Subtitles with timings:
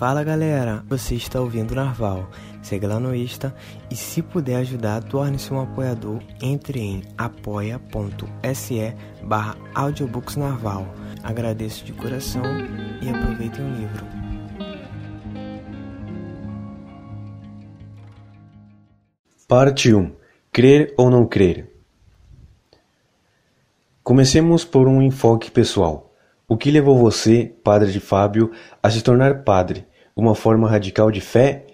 [0.00, 2.30] Fala galera, você está ouvindo Narval.
[2.62, 3.54] Segue lá no Insta
[3.90, 6.22] e se puder ajudar, torne-se um apoiador.
[6.40, 10.86] Entre em apoia.se barra audiobooksnarval.
[11.22, 12.42] Agradeço de coração
[13.02, 14.06] e aproveitem o livro.
[19.46, 20.16] Parte 1.
[20.50, 21.70] Crer ou não crer?
[24.02, 26.10] Comecemos por um enfoque pessoal.
[26.48, 28.50] O que levou você, padre de Fábio,
[28.82, 29.89] a se tornar padre?
[30.20, 31.64] Uma forma radical de fé?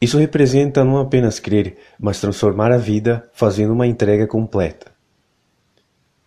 [0.00, 4.90] Isso representa não apenas crer, mas transformar a vida fazendo uma entrega completa.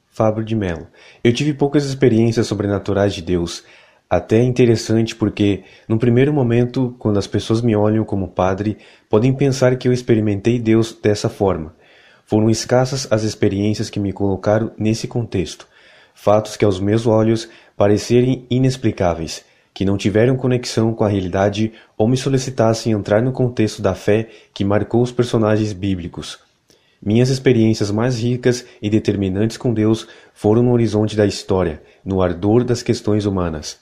[0.10, 0.88] Fábio de Mello.
[1.22, 3.66] Eu tive poucas experiências sobrenaturais de Deus.
[4.10, 8.78] Até é interessante porque, no primeiro momento, quando as pessoas me olham como padre,
[9.10, 11.76] podem pensar que eu experimentei Deus dessa forma.
[12.26, 15.68] Foram escassas as experiências que me colocaram nesse contexto.
[16.16, 19.44] Fatos que aos meus olhos parecerem inexplicáveis,
[19.78, 24.28] que não tiveram conexão com a realidade ou me solicitassem entrar no contexto da fé
[24.52, 26.40] que marcou os personagens bíblicos.
[27.00, 32.64] Minhas experiências mais ricas e determinantes com Deus foram no horizonte da história, no ardor
[32.64, 33.78] das questões humanas.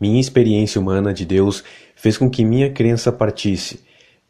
[0.00, 1.62] Minha experiência humana de Deus
[1.94, 3.80] fez com que minha crença partisse,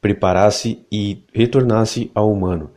[0.01, 2.73] preparasse e retornasse ao humano,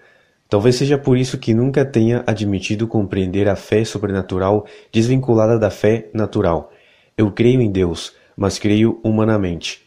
[0.50, 6.10] Talvez seja por isso que nunca tenha admitido compreender a fé sobrenatural desvinculada da fé
[6.12, 6.74] natural.
[7.20, 9.82] Eu creio em Deus, mas creio humanamente.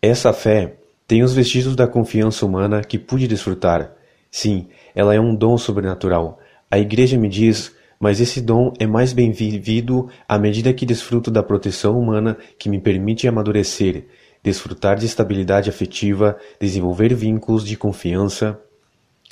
[0.00, 0.76] Essa fé
[1.08, 3.96] tem os vestígios da confiança humana que pude desfrutar.
[4.30, 6.38] Sim, ela é um dom sobrenatural.
[6.70, 11.32] A Igreja me diz, mas esse dom é mais bem vivido à medida que desfruto
[11.32, 14.06] da proteção humana que me permite amadurecer,
[14.40, 18.56] desfrutar de estabilidade afetiva, desenvolver vínculos de confiança,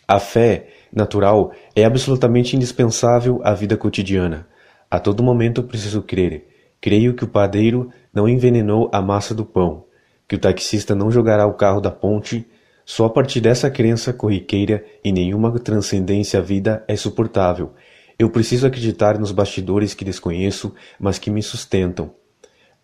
[0.09, 4.49] a fé natural é absolutamente indispensável à vida cotidiana.
[4.91, 6.56] A todo momento preciso crer.
[6.81, 9.85] Creio que o padeiro não envenenou a massa do pão,
[10.29, 12.47] que o taxista não jogará o carro da ponte.
[12.85, 17.73] Só a partir dessa crença corriqueira e nenhuma transcendência à vida é suportável.
[18.19, 22.15] Eu preciso acreditar nos bastidores que desconheço, mas que me sustentam.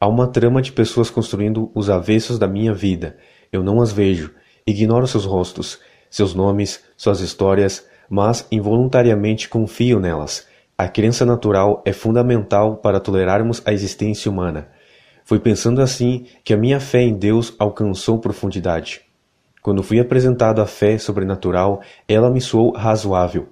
[0.01, 3.17] Há uma trama de pessoas construindo os avessos da minha vida.
[3.53, 4.35] Eu não as vejo.
[4.67, 5.79] Ignoro seus rostos
[6.13, 10.47] seus nomes, suas histórias, mas involuntariamente confio nelas.
[10.83, 14.67] A crença natural é fundamental para tolerarmos a existência humana.
[15.25, 19.03] Foi pensando assim que a minha fé em Deus alcançou profundidade.
[19.63, 23.51] Quando fui apresentado à fé sobrenatural, ela me soou razoável.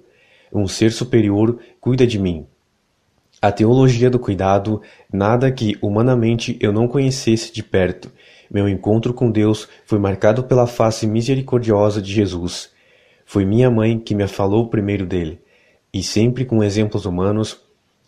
[0.53, 2.47] Um ser superior cuida de mim.
[3.41, 8.11] A teologia do cuidado, nada que humanamente eu não conhecesse de perto,
[8.51, 12.71] meu encontro com Deus foi marcado pela face misericordiosa de Jesus.
[13.25, 15.40] Foi minha mãe que me falou primeiro dele,
[15.93, 17.59] e sempre com exemplos humanos.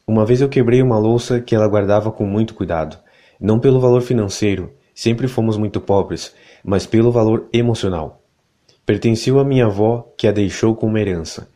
[0.07, 2.97] Uma vez eu quebrei uma louça que ela guardava com muito cuidado,
[3.39, 6.33] não pelo valor financeiro, sempre fomos muito pobres,
[6.63, 8.21] mas pelo valor emocional.
[8.85, 11.49] Pertenceu a minha avó, que a deixou como herança.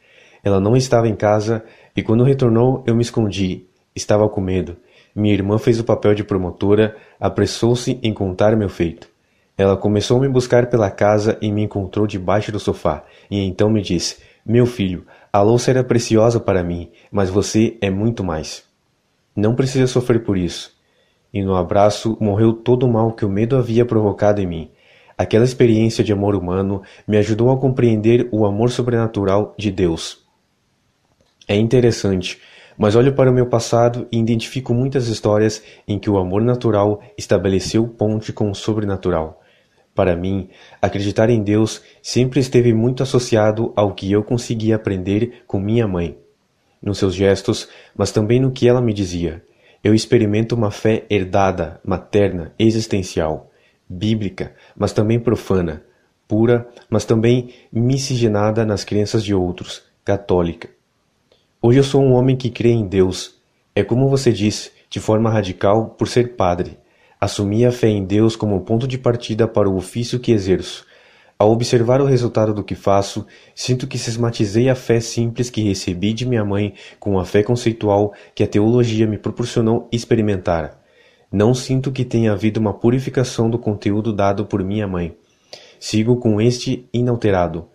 [0.44, 1.64] Ela não estava em casa
[1.96, 3.66] e quando retornou eu me escondi.
[3.96, 4.78] Estava com medo.
[5.14, 9.09] Minha irmã fez o papel de promotora, apressou-se em contar meu feito.
[9.58, 13.72] Ela começou a me buscar pela casa e me encontrou debaixo do sofá, e então
[13.72, 15.04] me disse: Meu filho,
[15.38, 18.64] a louça era preciosa para mim, mas você é muito mais.
[19.36, 20.75] Não precisa sofrer por isso.
[21.31, 24.72] E no abraço morreu todo o mal que o medo havia provocado em mim.
[25.16, 30.26] Aquela experiência de amor humano me ajudou a compreender o amor sobrenatural de Deus.
[31.47, 32.40] É interessante
[32.78, 37.02] mas olho para o meu passado e identifico muitas histórias em que o amor natural
[37.18, 39.42] estabeleceu ponte com o sobrenatural.
[39.97, 40.50] Para mim,
[40.80, 46.16] acreditar em Deus sempre esteve muito associado ao que eu conseguia aprender com minha mãe,
[46.80, 49.44] nos seus gestos, mas também no que ela me dizia.
[49.84, 53.50] Eu experimento uma fé herdada, materna, existencial,
[53.90, 55.81] bíblica, mas também profana,
[56.28, 60.69] pura, mas também miscigenada nas crenças de outros, católica.
[61.59, 63.41] Hoje eu sou um homem que crê em Deus.
[63.74, 66.78] É como você disse, de forma radical, por ser padre.
[67.19, 70.85] Assumi a fé em Deus como ponto de partida para o ofício que exerço.
[71.40, 73.25] Ao observar o resultado do que faço,
[73.55, 78.14] sinto que sistematizei a fé simples que recebi de minha mãe com a fé conceitual
[78.35, 80.79] que a teologia me proporcionou experimentar.
[81.31, 85.16] Não sinto que tenha havido uma purificação do conteúdo dado por minha mãe.
[85.79, 87.67] Sigo com este inalterado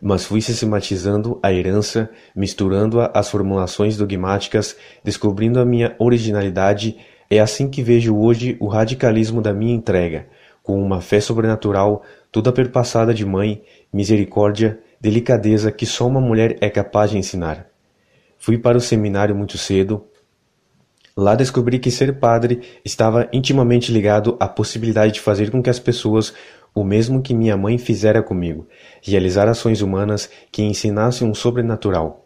[0.00, 6.96] mas fui sistematizando a herança, misturando-a às formulações dogmáticas, descobrindo a minha originalidade.
[7.30, 10.26] É assim que vejo hoje o radicalismo da minha entrega,
[10.64, 13.62] com uma fé sobrenatural, toda perpassada de mãe,
[13.92, 17.68] misericórdia, delicadeza que só uma mulher é capaz de ensinar.
[18.36, 20.04] Fui para o seminário muito cedo.
[21.16, 25.78] Lá descobri que ser padre estava intimamente ligado à possibilidade de fazer com que as
[25.78, 26.34] pessoas
[26.74, 28.66] o mesmo que minha mãe fizera comigo,
[29.02, 32.19] realizar ações humanas que ensinassem um sobrenatural,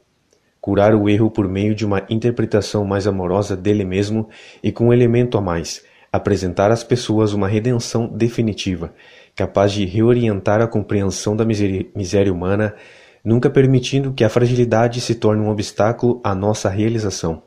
[0.64, 4.30] curar o erro por meio de uma interpretação mais amorosa dele mesmo
[4.62, 8.94] e com um elemento a mais, apresentar às pessoas uma redenção definitiva,
[9.36, 12.74] capaz de reorientar a compreensão da miséria humana,
[13.22, 17.42] nunca permitindo que a fragilidade se torne um obstáculo à nossa realização.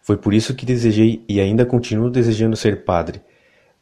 [0.00, 3.20] Foi por isso que desejei e ainda continuo desejando ser padre.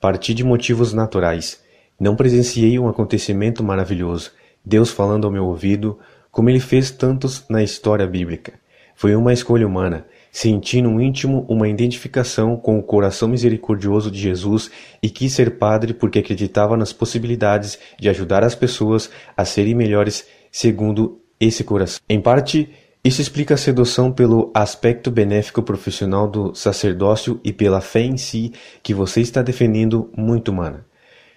[0.01, 1.63] Parti de motivos naturais.
[2.01, 4.33] Não presenciei um acontecimento maravilhoso,
[4.65, 8.53] Deus falando ao meu ouvido, como ele fez tantos na história bíblica.
[8.95, 14.71] Foi uma escolha humana, senti no íntimo uma identificação com o coração misericordioso de Jesus
[15.03, 20.27] e quis ser padre porque acreditava nas possibilidades de ajudar as pessoas a serem melhores
[20.53, 22.01] segundo esse coração.
[22.09, 22.69] Em parte,
[23.03, 28.53] isso explica a sedução pelo aspecto benéfico profissional do sacerdócio e pela fé em si
[28.83, 30.85] que você está defendendo muito humana.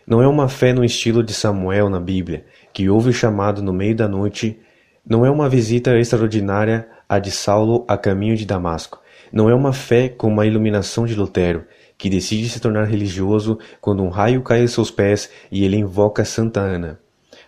[0.05, 3.71] Não é uma fé no estilo de Samuel na Bíblia, que ouve o chamado no
[3.71, 4.59] meio da noite.
[5.05, 9.01] Não é uma visita extraordinária a de Saulo a caminho de Damasco.
[9.33, 11.65] Não é uma fé como a iluminação de Lutero,
[11.97, 16.23] que decide se tornar religioso quando um raio cai aos seus pés e ele invoca
[16.23, 17.01] Santa Ana.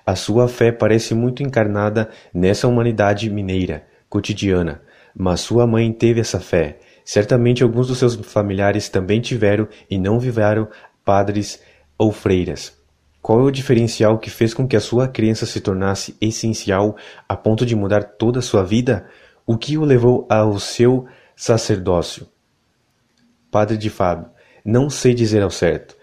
[0.05, 4.81] A sua fé parece muito encarnada nessa humanidade mineira, cotidiana,
[5.15, 6.79] mas sua mãe teve essa fé.
[7.05, 10.67] Certamente alguns dos seus familiares também tiveram e não viveram
[11.05, 11.61] padres
[11.97, 12.84] ou freiras.
[13.25, 16.95] Qual é o diferencial que fez com que a sua crença se tornasse essencial
[17.27, 19.07] a ponto de mudar toda a sua vida?
[19.47, 22.27] O que o levou ao seu sacerdócio?
[23.49, 24.29] Padre de Fábio,
[24.63, 25.97] não sei dizer ao certo.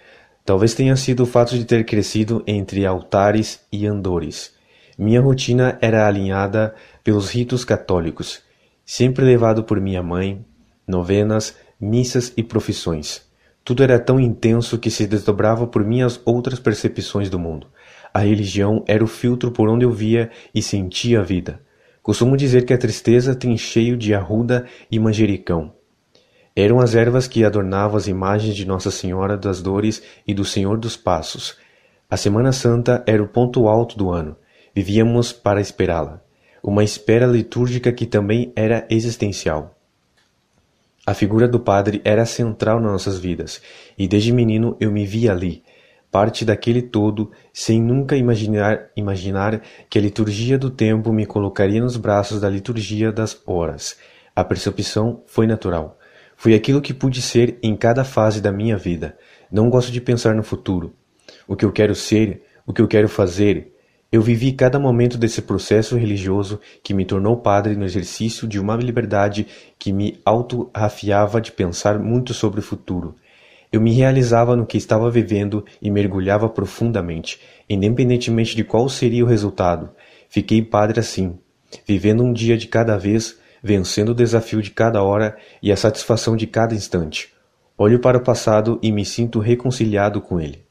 [0.44, 4.54] Talvez tenha sido o fato de ter crescido entre altares e andores.
[4.98, 8.42] Minha rotina era alinhada pelos ritos católicos,
[8.84, 10.44] sempre levado por minha mãe,
[10.84, 13.30] novenas, missas e profissões.
[13.64, 17.68] Tudo era tão intenso que se desdobrava por minhas outras percepções do mundo.
[18.12, 21.60] A religião era o filtro por onde eu via e sentia a vida.
[22.02, 25.72] Costumo dizer que a tristeza tem cheio de arruda e manjericão.
[26.54, 30.76] Eram as ervas que adornavam as imagens de Nossa Senhora das Dores e do Senhor
[30.76, 31.56] dos Passos.
[32.10, 34.36] A Semana Santa era o ponto alto do ano.
[34.74, 36.20] Vivíamos para esperá-la
[36.62, 39.76] uma espera litúrgica que também era existencial.
[41.04, 43.60] A figura do padre era central nas nossas vidas,
[43.98, 45.64] e desde menino eu me via ali,
[46.12, 51.96] parte daquele todo, sem nunca imaginar, imaginar que a liturgia do tempo me colocaria nos
[51.96, 53.96] braços da liturgia das horas.
[54.36, 55.98] A percepção foi natural.
[56.36, 59.18] Foi aquilo que pude ser em cada fase da minha vida.
[59.50, 60.94] Não gosto de pensar no futuro.
[61.48, 63.71] O que eu quero ser, o que eu quero fazer,
[64.12, 68.76] eu vivi cada momento desse processo religioso que me tornou padre no exercício de uma
[68.76, 69.46] liberdade
[69.78, 73.14] que me auto-rafiava de pensar muito sobre o futuro.
[73.72, 79.28] Eu me realizava no que estava vivendo e mergulhava profundamente, independentemente de qual seria o
[79.28, 79.88] resultado.
[80.28, 81.38] Fiquei padre assim,
[81.88, 86.36] vivendo um dia de cada vez, vencendo o desafio de cada hora e a satisfação
[86.36, 87.32] de cada instante.
[87.78, 90.66] Olho para o passado e me sinto reconciliado com ele.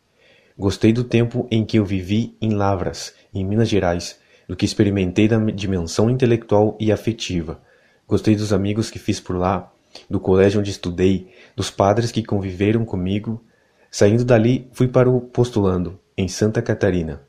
[0.56, 5.28] Gostei do tempo em que eu vivi em Lavras, em Minas Gerais, do que experimentei
[5.28, 7.62] da dimensão intelectual e afetiva.
[8.08, 9.72] Gostei dos amigos que fiz por lá,
[10.10, 13.42] do colégio onde estudei, dos padres que conviveram comigo.
[13.90, 17.22] Saindo dali, fui para o postulando, em Santa Catarina.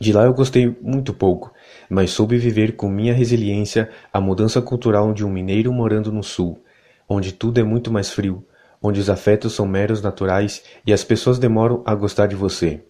[0.00, 1.52] De lá eu gostei muito pouco,
[1.90, 6.62] mas soube viver com minha resiliência a mudança cultural de um mineiro morando no sul,
[7.08, 8.44] onde tudo é muito mais frio,
[8.80, 12.80] onde os afetos são meros naturais e as pessoas demoram a gostar de você.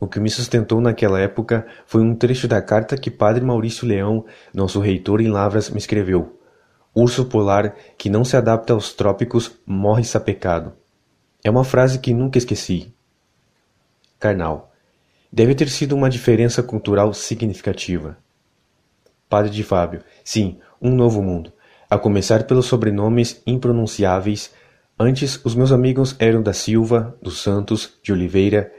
[0.00, 4.24] O que me sustentou naquela época foi um trecho da carta que Padre Maurício Leão,
[4.52, 6.40] nosso reitor em Lavras, me escreveu.
[6.94, 10.72] Urso polar que não se adapta aos trópicos morre sapecado.
[11.44, 12.94] É uma frase que nunca esqueci.
[14.18, 14.72] Carnal.
[15.30, 18.16] Deve ter sido uma diferença cultural significativa.
[19.28, 20.02] Padre de Fábio.
[20.24, 21.52] Sim, um novo mundo.
[21.88, 24.50] A começar pelos sobrenomes impronunciáveis
[25.02, 28.70] Antes, os meus amigos eram da Silva, dos Santos, de Oliveira,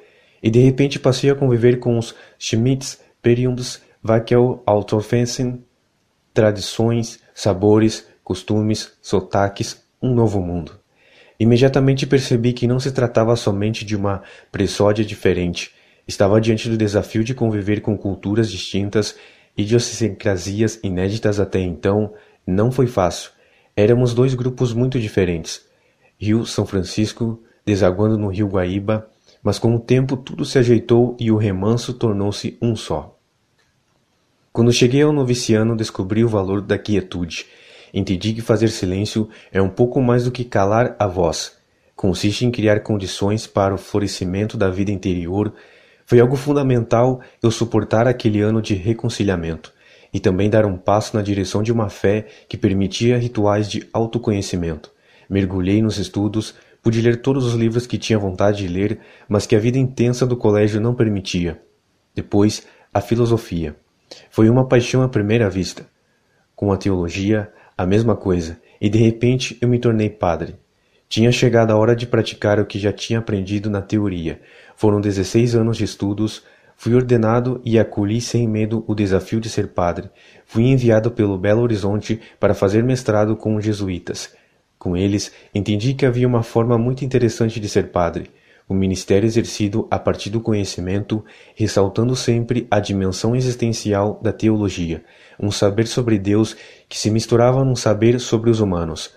[0.42, 5.64] e de repente passei a conviver com os Schmitz, Periundos, Wackel, Altofensen,
[6.34, 10.80] tradições, sabores, costumes, sotaques, um novo mundo.
[11.40, 14.22] Imediatamente percebi que não se tratava somente de uma
[14.52, 15.72] presódia diferente.
[16.08, 19.16] Estava diante do desafio de conviver com culturas distintas,
[19.58, 22.14] idiosincrasias inéditas até então.
[22.46, 23.32] Não foi fácil.
[23.76, 25.70] Éramos dois grupos muito diferentes
[26.22, 29.10] Rio São Francisco, desaguando no rio Guaíba,
[29.44, 33.18] mas com o tempo tudo se ajeitou e o remanso tornou-se um só.
[34.54, 37.46] Quando cheguei ao noviciano, descobri o valor da quietude.
[37.94, 41.58] entendi que fazer silêncio é um pouco mais do que calar a voz.
[41.96, 45.54] Consiste em criar condições para o florescimento da vida interior.
[46.06, 49.74] Foi algo fundamental eu suportar aquele ano de reconciliamento
[50.14, 54.92] e também dar um passo na direção de uma fé que permitia rituais de autoconhecimento.
[55.30, 59.56] Mergulhei nos estudos, pude ler todos os livros que tinha vontade de ler, mas que
[59.56, 61.62] a vida intensa do colégio não permitia.
[62.16, 63.76] Depois, a filosofia.
[64.30, 65.86] Foi uma paixão à primeira vista.
[66.56, 70.56] Com a teologia, a mesma coisa, e de repente eu me tornei padre.
[71.08, 74.42] Tinha chegado a hora de praticar o que já tinha aprendido na teoria.
[74.76, 76.44] Foram dezesseis anos de estudos,
[76.84, 80.10] Fui ordenado e acolhi sem medo o desafio de ser padre.
[80.48, 84.34] Fui enviado pelo Belo Horizonte para fazer mestrado com os jesuítas.
[84.82, 88.32] Com eles, entendi que havia uma forma muito interessante de ser padre.
[88.68, 91.24] O ministério exercido a partir do conhecimento,
[91.54, 95.04] ressaltando sempre a dimensão existencial da teologia,
[95.40, 96.58] um saber sobre Deus
[96.90, 99.14] que se misturava num saber sobre os humanos,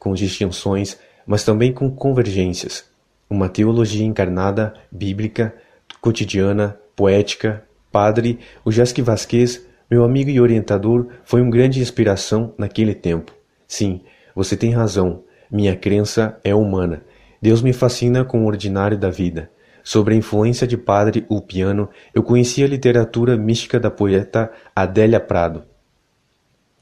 [0.00, 2.84] com distinções, mas também com convergências.
[3.30, 5.54] Uma teologia encarnada, bíblica,
[6.00, 7.62] cotidiana, poética,
[7.92, 13.32] padre, o Jasque Vasquez, meu amigo e orientador, foi uma grande inspiração naquele tempo.
[13.68, 14.00] Sim,
[14.34, 17.02] você tem razão, minha crença é humana.
[17.40, 19.50] Deus me fascina com o ordinário da vida.
[19.84, 25.64] Sobre a influência de Padre Ulpiano, eu conheci a literatura mística da poeta Adélia Prado.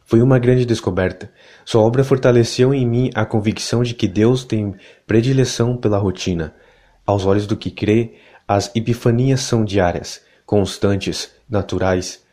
[0.04, 1.33] Foi uma grande descoberta.
[1.64, 4.75] Sua obra fortaleceu em mim a convicção de que Deus tem
[5.07, 6.54] predileção pela rotina.
[7.07, 8.14] Aos olhos do que crê,
[8.47, 12.25] as epifanias são diárias, constantes, naturais.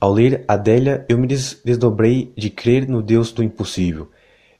[0.00, 4.10] Ao ler Adélia, eu me desdobrei de crer no Deus do impossível.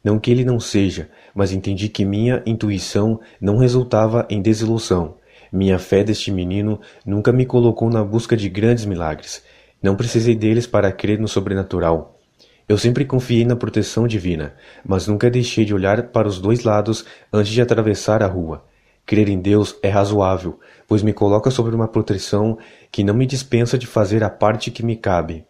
[0.06, 5.16] Não que ele não seja, mas entendi que minha intuição não resultava em desilusão.
[5.52, 9.42] Minha fé deste menino nunca me colocou na busca de grandes milagres.
[9.82, 12.20] Não precisei deles para crer no sobrenatural.
[12.68, 14.54] Eu sempre confiei na proteção divina,
[14.86, 18.64] mas nunca deixei de olhar para os dois lados antes de atravessar a rua.
[19.04, 22.56] Crer em Deus é razoável, pois me coloca sobre uma proteção
[22.92, 25.44] que não me dispensa de fazer a parte que me cabe.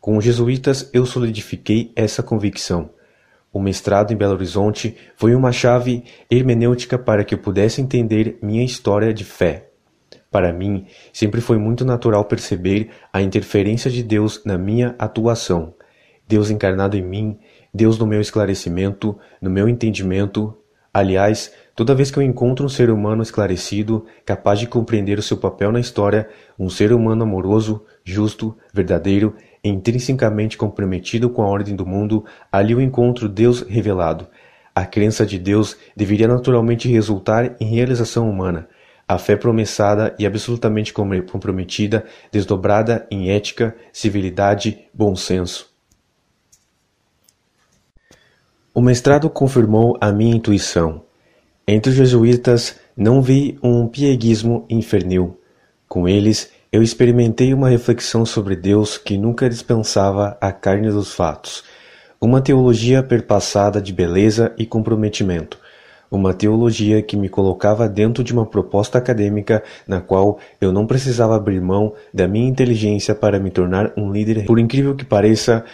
[0.00, 2.93] Com os jesuítas eu solidifiquei essa convicção.
[3.54, 8.64] O mestrado em Belo Horizonte foi uma chave hermenêutica para que eu pudesse entender minha
[8.64, 9.68] história de fé.
[10.28, 15.72] Para mim, sempre foi muito natural perceber a interferência de Deus na minha atuação.
[16.26, 17.38] Deus encarnado em mim,
[17.72, 20.58] Deus no meu esclarecimento, no meu entendimento.
[20.92, 25.36] Aliás, Toda vez que eu encontro um ser humano esclarecido, capaz de compreender o seu
[25.36, 31.86] papel na história, um ser humano amoroso, justo, verdadeiro intrinsecamente comprometido com a ordem do
[31.86, 34.26] mundo, ali eu encontro Deus revelado.
[34.74, 38.68] A crença de Deus deveria naturalmente resultar em realização humana.
[39.06, 45.72] A fé promessada e absolutamente comprometida, desdobrada em ética, civilidade, bom senso.
[48.74, 51.02] O mestrado confirmou a minha intuição.
[51.66, 55.40] Entre os jesuítas não vi um pieguismo infernil.
[55.88, 61.62] Com eles, eu experimentei uma reflexão sobre Deus que nunca dispensava a carne dos fatos,
[62.20, 65.56] uma teologia perpassada de beleza e comprometimento,
[66.10, 71.36] uma teologia que me colocava dentro de uma proposta acadêmica na qual eu não precisava
[71.36, 74.44] abrir mão da minha inteligência para me tornar um líder.
[74.44, 75.64] Por incrível que pareça,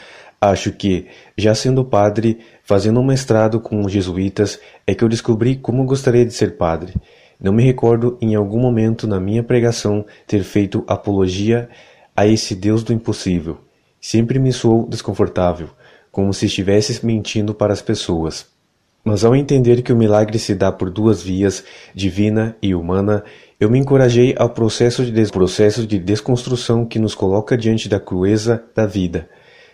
[0.42, 5.56] Acho que, já sendo padre, fazendo um mestrado com os jesuítas, é que eu descobri
[5.56, 6.94] como gostaria de ser padre.
[7.40, 11.68] Não me recordo em algum momento na minha pregação ter feito apologia
[12.16, 13.58] a esse Deus do impossível.
[14.00, 15.70] Sempre me soou desconfortável,
[16.12, 18.46] como se estivesse mentindo para as pessoas.
[19.02, 23.24] Mas ao entender que o milagre se dá por duas vias, divina e humana,
[23.58, 27.98] eu me encorajei ao processo de, des processo de desconstrução que nos coloca diante da
[27.98, 29.28] crueza da vida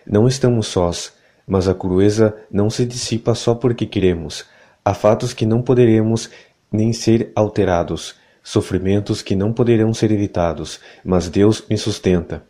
[0.09, 1.11] não estamos sós,
[1.45, 4.45] mas a crueza não se dissipa só porque queremos.
[4.85, 6.29] Há fatos que não poderemos
[6.71, 12.43] nem ser alterados, sofrimentos que não poderão ser evitados, mas Deus me sustenta.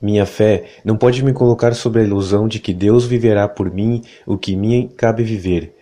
[0.00, 4.02] Minha fé não pode me colocar sobre a ilusão de que Deus viverá por mim
[4.26, 5.74] o que me cabe viver.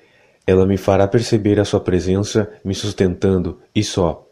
[0.46, 4.28] Ela me fará perceber a sua presença me sustentando, e só.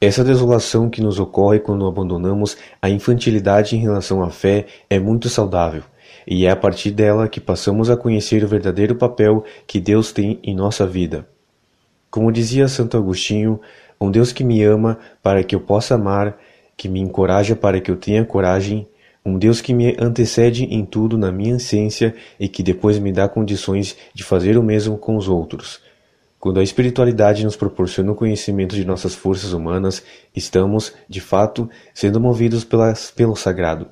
[0.00, 5.28] Essa desolação que nos ocorre quando abandonamos a infantilidade em relação à fé é muito
[5.28, 5.82] saudável
[6.26, 10.38] e é a partir dela que passamos a conhecer o verdadeiro papel que Deus tem
[10.42, 11.26] em nossa vida.
[12.10, 13.60] Como dizia Santo Agostinho,
[14.00, 16.36] um Deus que me ama para que eu possa amar,
[16.76, 18.88] que me encoraja para que eu tenha coragem,
[19.24, 23.28] um Deus que me antecede em tudo na minha essência e que depois me dá
[23.28, 25.80] condições de fazer o mesmo com os outros.
[26.40, 30.02] Quando a espiritualidade nos proporciona o conhecimento de nossas forças humanas,
[30.34, 32.66] estamos, de fato, sendo movidos
[33.14, 33.88] pelo sagrado.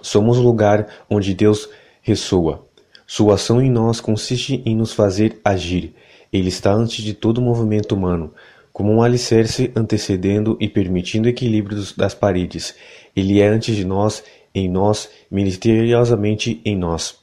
[0.00, 1.68] Somos o lugar onde Deus
[2.00, 2.64] ressoa.
[3.06, 5.94] Sua ação em nós consiste em nos fazer agir.
[6.32, 8.32] Ele está antes de todo movimento humano,
[8.72, 12.74] como um alicerce antecedendo e permitindo o equilíbrio das paredes.
[13.14, 14.24] Ele é antes de nós,
[14.54, 17.16] em nós, misteriosamente em nós.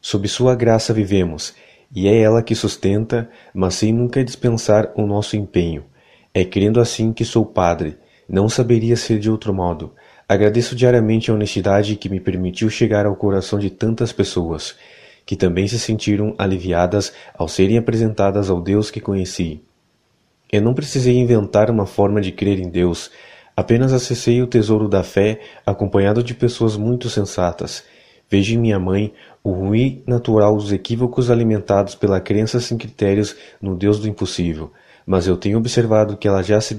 [0.00, 1.54] Sob sua graça vivemos,
[1.94, 5.84] e é ela que sustenta, mas sem nunca dispensar o nosso empenho.
[6.32, 7.96] É crendo assim que sou padre,
[8.28, 9.92] não saberia ser de outro modo.
[10.28, 14.74] Agradeço diariamente a honestidade que me permitiu chegar ao coração de tantas pessoas,
[15.26, 19.60] que também se sentiram aliviadas ao serem apresentadas ao Deus que conheci.
[20.50, 23.10] Eu não precisei inventar uma forma de crer em Deus,
[23.56, 27.82] apenas acessei o tesouro da fé acompanhado de pessoas muito sensatas.
[28.30, 33.74] Vejo em minha mãe o ruim natural dos equívocos alimentados pela crença sem critérios no
[33.74, 34.72] Deus do impossível,
[35.04, 36.74] mas eu tenho observado que ela já se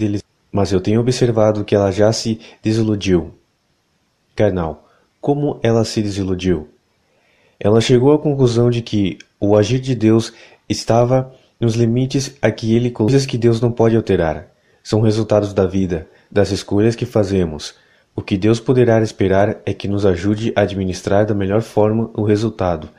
[0.52, 3.34] mas eu tenho observado que ela já se desiludiu.
[4.36, 4.88] Carnal,
[5.20, 6.70] como ela se desiludiu?
[7.60, 10.32] Ela chegou à conclusão de que o agir de Deus
[10.70, 14.48] estava nos limites a que ele coisas que Deus não pode alterar.
[14.84, 17.76] São resultados da vida, das escolhas que fazemos.
[18.16, 22.24] O que Deus poderá esperar é que nos ajude a administrar da melhor forma o
[22.24, 22.90] resultado.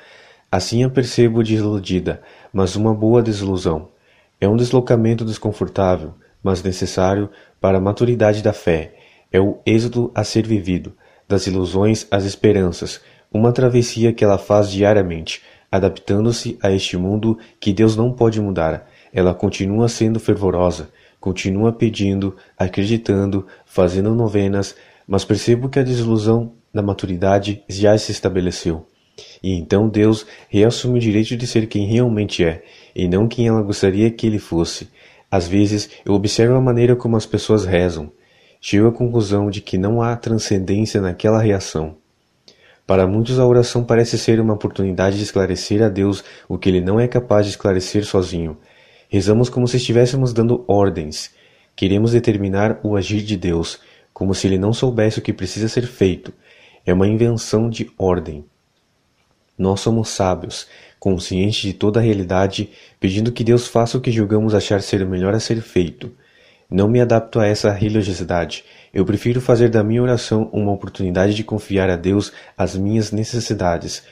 [0.50, 2.20] Assim a percebo desiludida,
[2.52, 3.88] mas uma boa desilusão.
[4.40, 7.28] É um deslocamento desconfortável, mas necessário
[7.60, 8.94] para a maturidade da fé.
[9.30, 10.92] É o êxodo a ser vivido,
[11.28, 13.00] das ilusões às esperanças,
[13.32, 18.88] uma travessia que ela faz diariamente, adaptando-se a este mundo que Deus não pode mudar.
[19.12, 24.74] Ela continua sendo fervorosa, continua pedindo, acreditando, fazendo novenas,
[25.06, 28.86] mas percebo que a desilusão da maturidade já se estabeleceu.
[29.42, 32.62] E então Deus reassume o direito de ser quem realmente é,
[32.94, 34.88] e não quem ela gostaria que ele fosse.
[35.30, 38.10] Às vezes eu observo a maneira como as pessoas rezam.
[38.60, 41.96] Chego à conclusão de que não há transcendência naquela reação.
[42.88, 46.80] Para muitos, a oração parece ser uma oportunidade de esclarecer a Deus o que ele
[46.80, 48.56] não é capaz de esclarecer sozinho.
[49.10, 51.30] Rezamos como se estivéssemos dando ordens.
[51.76, 53.78] Queremos determinar o agir de Deus,
[54.10, 56.32] como se ele não soubesse o que precisa ser feito.
[56.86, 58.42] É uma invenção de ordem.
[59.58, 60.66] Nós somos sábios,
[60.98, 65.06] conscientes de toda a realidade, pedindo que Deus faça o que julgamos achar ser o
[65.06, 66.10] melhor a ser feito.
[66.70, 68.64] Não me adapto a essa religiosidade.
[68.98, 74.02] Eu prefiro fazer da minha oração uma oportunidade de confiar a Deus as minhas necessidades.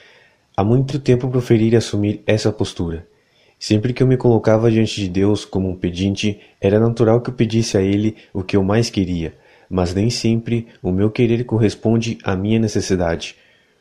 [0.57, 3.05] Há muito tempo preferi assumir essa postura.
[3.59, 7.35] Sempre que eu me colocava diante de Deus como um pedinte, era natural que eu
[7.35, 9.35] pedisse a Ele o que eu mais queria,
[9.68, 13.35] mas nem sempre o meu querer corresponde à minha necessidade.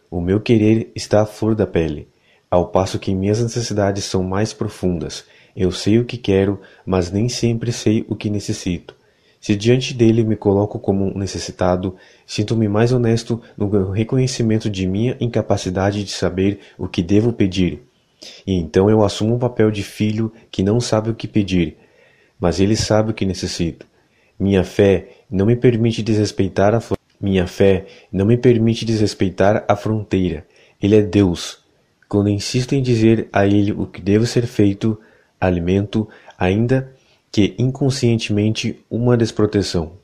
[0.10, 2.08] O meu querer está à flor da pele
[2.50, 5.26] ao passo que minhas necessidades são mais profundas.
[5.56, 8.94] Eu sei o que quero, mas nem sempre sei o que necessito.
[9.45, 15.15] Se diante dele me coloco como um necessitado, sinto-me mais honesto no reconhecimento de minha
[15.19, 17.84] incapacidade de saber o que devo pedir.
[18.47, 21.77] E então eu assumo um papel de filho que não sabe o que pedir,
[22.39, 23.86] mas ele sabe o que necessito.
[24.39, 26.81] Minha fé não me permite desrespeitar a
[27.21, 30.43] minha fé não me permite desrespeitar a fronteira.
[30.81, 31.60] Ele é Deus,
[32.10, 34.99] quando insisto em dizer a ele o que deve ser feito,
[35.39, 36.94] alimento, ainda
[37.36, 39.98] que inconscientemente, uma desproteção.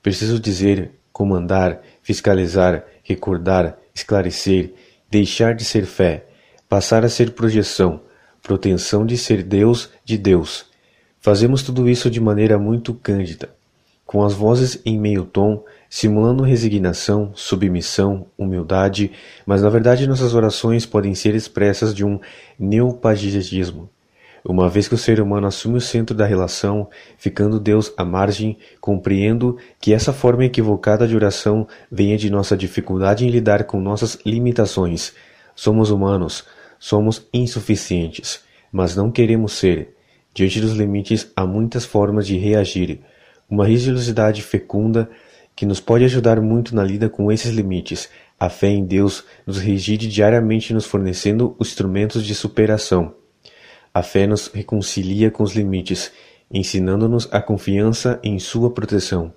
[0.00, 4.72] Preciso dizer, comandar, fiscalizar, recordar, esclarecer,
[5.10, 6.26] deixar de ser fé,
[6.68, 8.02] passar a ser projeção,
[8.40, 10.66] proteção de ser Deus de Deus.
[11.18, 13.50] Fazemos tudo isso de maneira muito cândida,
[14.04, 19.10] com as vozes em meio tom, simulando resignação, submissão, humildade,
[19.44, 22.20] mas na verdade nossas orações podem ser expressas de um
[22.56, 23.90] neopagismo.
[24.48, 28.56] Uma vez que o ser humano assume o centro da relação, ficando Deus à margem,
[28.80, 34.16] compreendo que essa forma equivocada de oração venha de nossa dificuldade em lidar com nossas
[34.24, 35.12] limitações.
[35.52, 36.44] Somos humanos,
[36.78, 39.96] somos insuficientes, mas não queremos ser.
[40.32, 43.00] Diante dos limites, há muitas formas de reagir.
[43.50, 45.10] Uma religiosidade fecunda
[45.56, 48.08] que nos pode ajudar muito na lida com esses limites.
[48.38, 53.25] A fé em Deus nos reside diariamente nos fornecendo instrumentos de superação.
[53.96, 56.12] A fé nos reconcilia com os limites,
[56.52, 59.32] ensinando-nos a confiança em Sua proteção.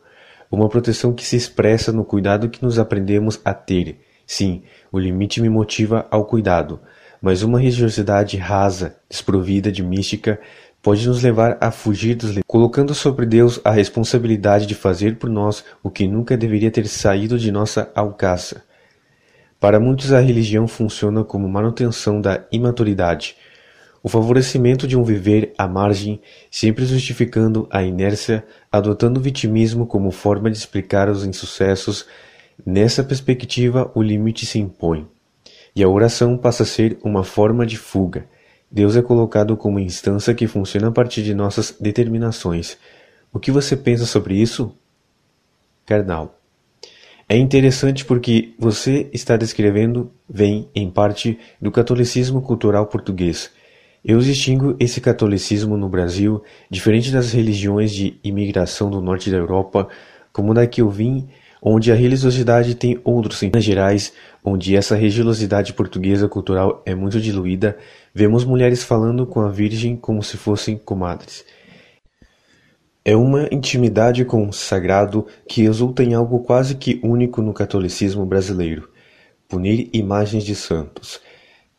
[0.52, 4.02] Uma proteção que se expressa no cuidado que nos aprendemos a ter.
[4.28, 6.82] Sim, o limite me motiva ao cuidado,
[7.22, 10.38] mas uma religiosidade rasa, desprovida de mística,
[10.84, 15.30] pode nos levar a fugir dos limites, colocando sobre Deus a responsabilidade de fazer por
[15.30, 18.62] nós o que nunca deveria ter saído de nossa alcaça.
[19.58, 23.38] Para muitos, a religião funciona como manutenção da imaturidade,
[24.02, 30.12] o favorecimento de um viver à margem, sempre justificando a inércia, adotando o vitimismo como
[30.12, 32.06] forma de explicar os insucessos.
[32.66, 35.08] Nessa perspectiva, o limite se impõe.
[35.76, 38.26] e a oração passa a ser uma forma de fuga.
[38.72, 42.78] Deus é colocado como instância que funciona a partir de nossas determinações.
[43.32, 44.76] O que você pensa sobre isso?
[45.86, 46.40] Carnal.
[47.28, 53.52] É interessante porque você está descrevendo vem, em parte, do catolicismo cultural português.
[54.04, 59.90] Eu distingo esse catolicismo no Brasil, diferente das religiões de imigração do norte da Europa,
[60.32, 61.28] como da que eu vim,
[61.62, 63.44] onde a religiosidade tem outros.
[63.44, 67.78] Em Minas Gerais, onde essa religiosidade portuguesa cultural é muito diluída,
[68.14, 71.44] vemos mulheres falando com a Virgem como se fossem comadres.
[73.04, 78.26] É uma intimidade com o sagrado que resulta em algo quase que único no catolicismo
[78.26, 78.90] brasileiro:
[79.48, 81.20] punir imagens de santos.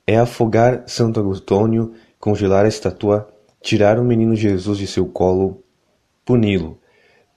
[0.06, 3.26] É afogar Santo Antônio, congelar a estátua,
[3.62, 5.64] tirar o menino Jesus de seu colo,
[6.24, 6.78] puni-lo.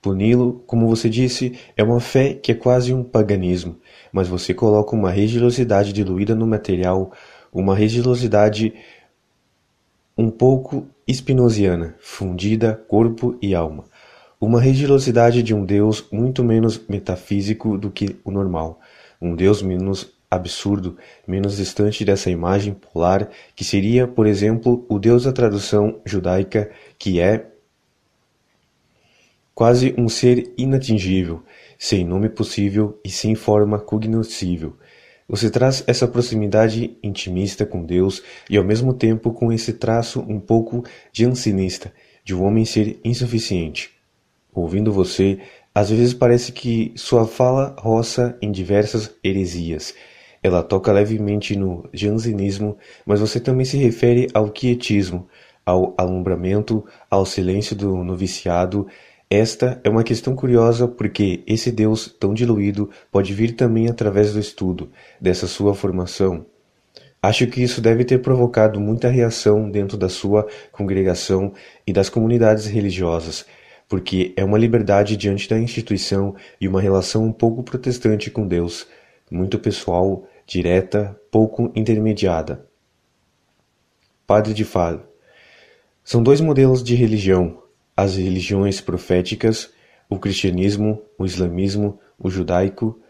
[0.02, 3.80] Puni-lo, como você disse, é uma fé que é quase um paganismo,
[4.12, 7.10] mas você coloca uma religiosidade diluída no material,
[7.50, 8.74] uma religiosidade
[10.16, 13.84] um pouco espinosiana, fundida corpo e alma.
[14.38, 18.78] Uma religiosidade de um Deus muito menos metafísico do que o normal,
[19.20, 25.24] um Deus menos absurdo, menos distante dessa imagem polar que seria, por exemplo, o Deus
[25.24, 27.46] da tradução judaica, que é
[29.54, 31.42] quase um ser inatingível,
[31.78, 34.76] sem nome possível e sem forma cognoscível.
[35.28, 40.38] Você traz essa proximidade intimista com Deus e ao mesmo tempo com esse traço um
[40.38, 41.92] pouco jansenista,
[42.22, 43.90] de um homem ser insuficiente.
[44.52, 45.38] Ouvindo você,
[45.74, 49.94] às vezes parece que sua fala roça em diversas heresias.
[50.44, 55.26] Ela toca levemente no jansenismo, mas você também se refere ao quietismo,
[55.66, 58.86] ao alumbramento, ao silêncio do noviciado
[59.36, 64.38] esta é uma questão curiosa porque esse Deus tão diluído pode vir também através do
[64.38, 66.46] estudo dessa sua formação.
[67.20, 71.52] Acho que isso deve ter provocado muita reação dentro da sua congregação
[71.84, 73.46] e das comunidades religiosas,
[73.88, 78.86] porque é uma liberdade diante da instituição e uma relação um pouco protestante com Deus,
[79.30, 82.66] muito pessoal, direta, pouco intermediada.
[84.26, 85.02] Padre de Fado.
[86.02, 87.62] São dois modelos de religião,
[87.96, 89.72] as religiões proféticas,
[90.08, 93.00] o cristianismo, o islamismo, o judaico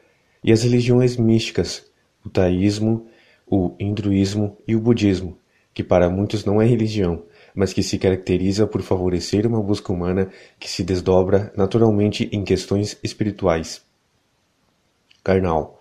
[0.43, 1.91] e as religiões místicas,
[2.25, 3.07] o taísmo,
[3.47, 5.39] o hinduísmo e o budismo,
[5.73, 10.31] que para muitos não é religião, mas que se caracteriza por favorecer uma busca humana
[10.59, 13.83] que se desdobra naturalmente em questões espirituais.
[15.23, 15.74] Carnal.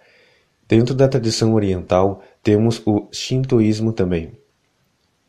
[0.75, 4.31] Dentro da tradição oriental temos o shintoísmo também.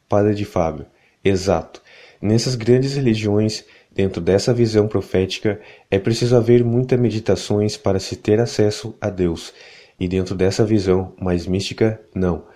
[0.08, 0.86] Padre de Fábio.
[1.22, 1.82] Exato.
[2.18, 8.40] Nessas grandes religiões, dentro dessa visão profética, é preciso haver muitas meditações para se ter
[8.40, 9.52] acesso a Deus,
[10.00, 12.46] e dentro dessa visão mais mística, não.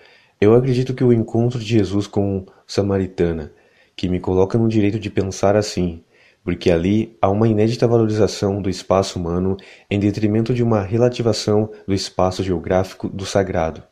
[0.41, 3.53] Eu acredito que o encontro de Jesus com Samaritana,
[3.95, 6.03] que me coloca no direito de pensar assim,
[6.43, 9.57] porque ali há uma inédita valorização do espaço humano
[9.89, 13.83] em detrimento de uma relativação do espaço geográfico do sagrado,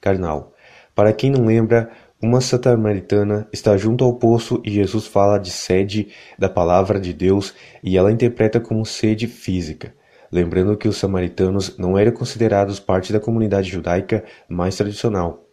[0.00, 0.52] carnal.
[0.94, 6.08] Para quem não lembra, uma samaritana está junto ao poço e Jesus fala de sede
[6.38, 9.94] da palavra de Deus e ela interpreta como sede física,
[10.30, 15.48] lembrando que os samaritanos não eram considerados parte da comunidade judaica mais tradicional.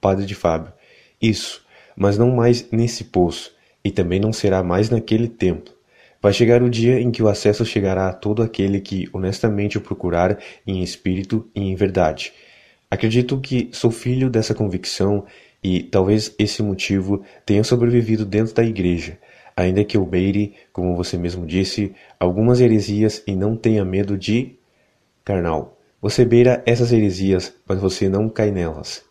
[0.00, 0.72] Padre de Fábio.
[1.20, 1.64] Isso,
[1.96, 3.54] mas não mais nesse poço,
[3.88, 5.72] e também não será mais naquele templo.
[6.20, 9.80] Vai chegar o dia em que o acesso chegará a todo aquele que honestamente o
[9.80, 12.34] procurar em espírito e em verdade.
[12.90, 15.24] Acredito que sou filho dessa convicção
[15.64, 19.16] e talvez esse motivo tenha sobrevivido dentro da igreja,
[19.56, 24.58] ainda que eu beire, como você mesmo disse, algumas heresias e não tenha medo de
[25.24, 25.78] carnal.
[26.02, 29.07] Você beira essas heresias, mas você não cai nelas.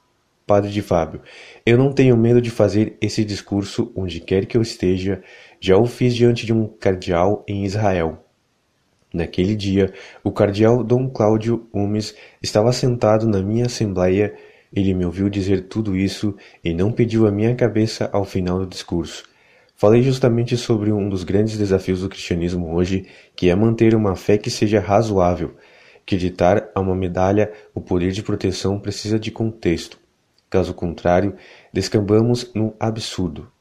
[0.48, 1.22] Padre de Fábio,
[1.66, 5.22] eu não tenho medo de fazer esse discurso onde quer que eu esteja,
[5.60, 8.24] já o fiz diante de um cardeal em Israel.
[9.14, 14.34] Naquele dia, o cardeal Dom Cláudio Umes estava sentado na minha assembleia
[14.74, 18.68] ele me ouviu dizer tudo isso e não pediu a minha cabeça ao final do
[18.68, 19.24] discurso.
[19.76, 23.06] Falei justamente sobre um dos grandes desafios do cristianismo hoje,
[23.36, 25.56] que é manter uma fé que seja razoável.
[26.02, 30.00] Acreditar a uma medalha o poder de proteção precisa de contexto.
[30.50, 31.36] Caso contrário,
[31.74, 33.52] descambamos no absurdo.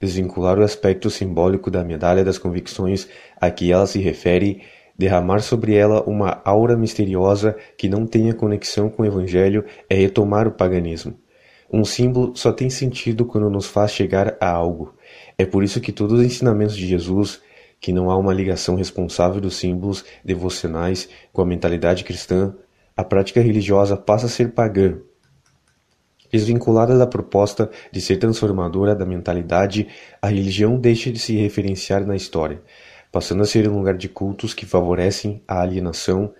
[0.00, 3.08] Desvincular o aspecto simbólico da medalha das convicções
[3.40, 4.62] a que ela se refere
[4.96, 10.46] Derramar sobre ela uma aura misteriosa que não tenha conexão com o Evangelho é retomar
[10.46, 11.14] o paganismo.
[11.72, 14.94] Um símbolo só tem sentido quando nos faz chegar a algo.
[15.36, 17.40] É por isso que todos os ensinamentos de Jesus,
[17.80, 22.54] que não há uma ligação responsável dos símbolos devocionais com a mentalidade cristã,
[22.96, 24.98] a prática religiosa passa a ser pagã.
[26.34, 29.86] Desvinculada da proposta de ser transformadora da mentalidade,
[30.20, 32.60] a religião deixa de se referenciar na história,
[33.12, 36.34] passando a ser um lugar de cultos que favorecem a alienação.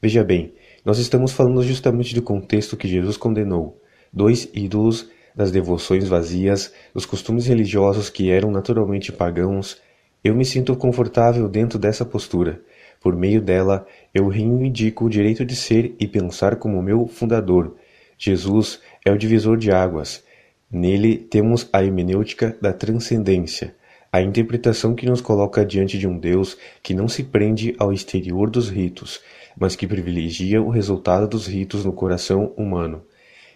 [0.00, 3.82] Veja bem, nós estamos falando justamente do contexto que Jesus condenou:
[4.12, 9.78] dois ídolos, das devoções vazias, dos costumes religiosos que eram naturalmente pagãos.
[10.22, 12.60] Eu me sinto confortável dentro dessa postura.
[13.00, 13.84] Por meio dela,
[14.14, 17.74] eu reivindico o direito de ser e pensar como meu fundador.
[18.16, 20.24] Jesus é o divisor de águas.
[20.70, 23.74] Nele temos a hermenêutica da transcendência,
[24.12, 28.50] a interpretação que nos coloca diante de um Deus que não se prende ao exterior
[28.50, 29.20] dos ritos,
[29.58, 33.02] mas que privilegia o resultado dos ritos no coração humano.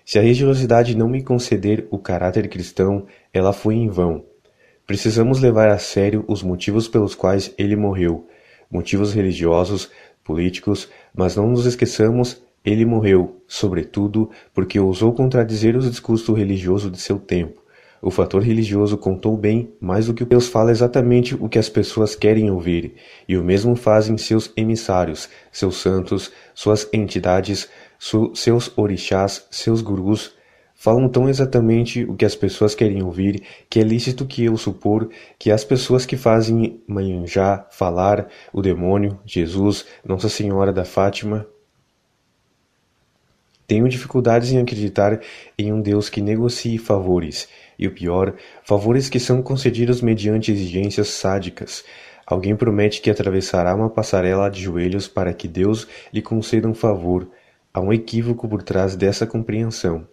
[0.04, 4.24] Se a religiosidade não me conceder o caráter cristão, ela foi em vão.
[4.86, 8.28] Precisamos levar a sério os motivos pelos quais ele morreu,
[8.70, 9.90] motivos religiosos,
[10.22, 16.98] políticos, mas não nos esqueçamos ele morreu, sobretudo, porque ousou contradizer os discursos religiosos de
[16.98, 17.62] seu tempo.
[18.00, 22.14] O fator religioso contou bem mais do que Deus fala exatamente o que as pessoas
[22.14, 22.96] querem ouvir,
[23.26, 30.34] e o mesmo fazem seus emissários, seus santos, suas entidades, su seus orixás, seus gurus,
[30.74, 35.08] falam tão exatamente o que as pessoas querem ouvir que é lícito que eu supor
[35.38, 41.46] que as pessoas que fazem manjá falar o demônio, Jesus, Nossa Senhora da Fátima,
[43.66, 45.20] tenho dificuldades em acreditar
[45.58, 47.48] em um Deus que negocie favores,
[47.78, 51.84] e o pior, favores que são concedidos mediante exigências sádicas.
[52.26, 57.28] Alguém promete que atravessará uma passarela de joelhos para que Deus lhe conceda um favor.
[57.72, 60.06] Há um equívoco por trás dessa compreensão.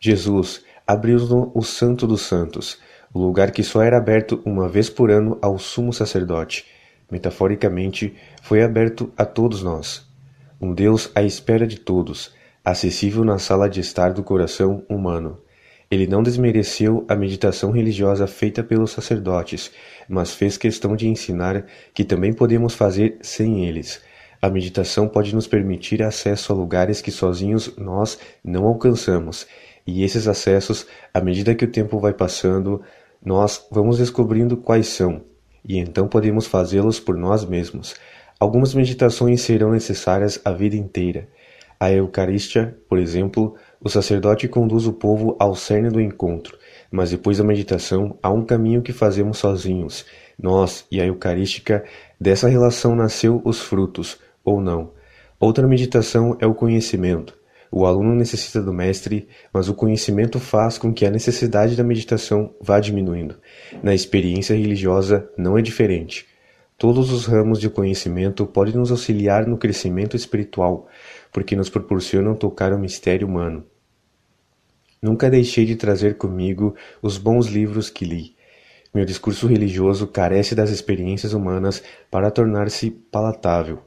[0.00, 2.78] Jesus abriu-nos o Santo dos Santos,
[3.14, 6.66] o lugar que só era aberto uma vez por ano ao sumo sacerdote.
[7.10, 10.11] Metaforicamente, foi aberto a todos nós
[10.62, 12.32] um Deus à espera de todos,
[12.64, 15.40] acessível na sala de estar do coração humano.
[15.90, 19.72] Ele não desmereceu a meditação religiosa feita pelos sacerdotes,
[20.08, 24.00] mas fez questão de ensinar que também podemos fazer sem eles.
[24.40, 29.48] A meditação pode nos permitir acesso a lugares que sozinhos nós não alcançamos,
[29.84, 32.80] e esses acessos, à medida que o tempo vai passando,
[33.24, 35.22] nós vamos descobrindo quais são,
[35.66, 37.96] e então podemos fazê-los por nós mesmos.
[38.42, 41.28] Algumas meditações serão necessárias a vida inteira.
[41.78, 46.58] A Eucarístia, por exemplo, o sacerdote conduz o povo ao cerne do encontro,
[46.90, 50.04] mas depois da meditação há um caminho que fazemos sozinhos.
[50.36, 51.84] Nós e a Eucarística,
[52.20, 54.90] dessa relação nasceu os frutos, ou não.
[55.38, 57.38] Outra meditação é o conhecimento.
[57.70, 62.52] O aluno necessita do mestre, mas o conhecimento faz com que a necessidade da meditação
[62.60, 63.36] vá diminuindo.
[63.84, 66.31] Na experiência religiosa não é diferente.
[66.82, 70.88] Todos os ramos de conhecimento podem nos auxiliar no crescimento espiritual,
[71.30, 73.64] porque nos proporcionam tocar o mistério humano.
[75.00, 78.34] Nunca deixei de trazer comigo os bons livros que li.
[78.92, 83.78] Meu discurso religioso carece das experiências humanas para tornar-se palatável.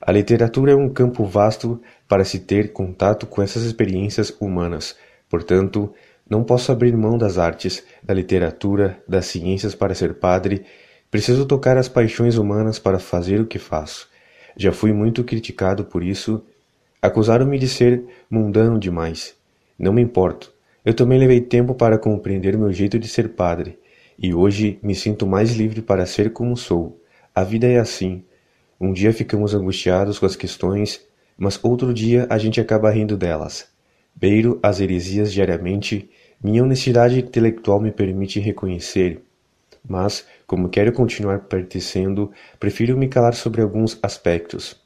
[0.00, 4.94] A literatura é um campo vasto para se ter contato com essas experiências humanas.
[5.28, 5.92] Portanto,
[6.30, 10.64] não posso abrir mão das artes, da literatura, das ciências para ser padre
[11.14, 14.08] Preciso tocar as paixões humanas para fazer o que faço.
[14.56, 16.42] Já fui muito criticado por isso.
[17.00, 19.36] Acusaram-me de ser mundano demais.
[19.78, 20.52] Não me importo.
[20.84, 23.78] Eu também levei tempo para compreender meu jeito de ser padre,
[24.18, 27.00] e hoje me sinto mais livre para ser como sou.
[27.32, 28.24] A vida é assim.
[28.80, 31.00] Um dia ficamos angustiados com as questões,
[31.38, 33.68] mas outro dia a gente acaba rindo delas.
[34.16, 36.10] Beiro as heresias diariamente,
[36.42, 39.22] minha honestidade intelectual me permite reconhecer
[39.86, 42.30] mas, como quero continuar pertencendo,
[42.60, 44.76] prefiro me calar sobre alguns aspectos.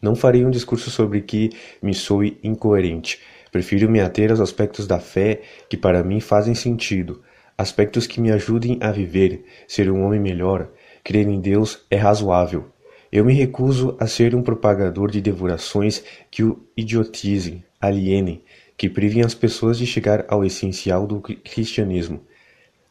[0.00, 1.50] Não farei um discurso sobre que
[1.82, 3.20] me soe incoerente.
[3.50, 7.22] Prefiro me ater aos aspectos da fé que para mim fazem sentido,
[7.56, 10.68] aspectos que me ajudem a viver, ser um homem melhor.
[11.02, 12.66] Crer em Deus é razoável.
[13.12, 18.42] Eu me recuso a ser um propagador de devorações que o idiotizem, alienem,
[18.76, 22.20] que privem as pessoas de chegar ao essencial do cristianismo.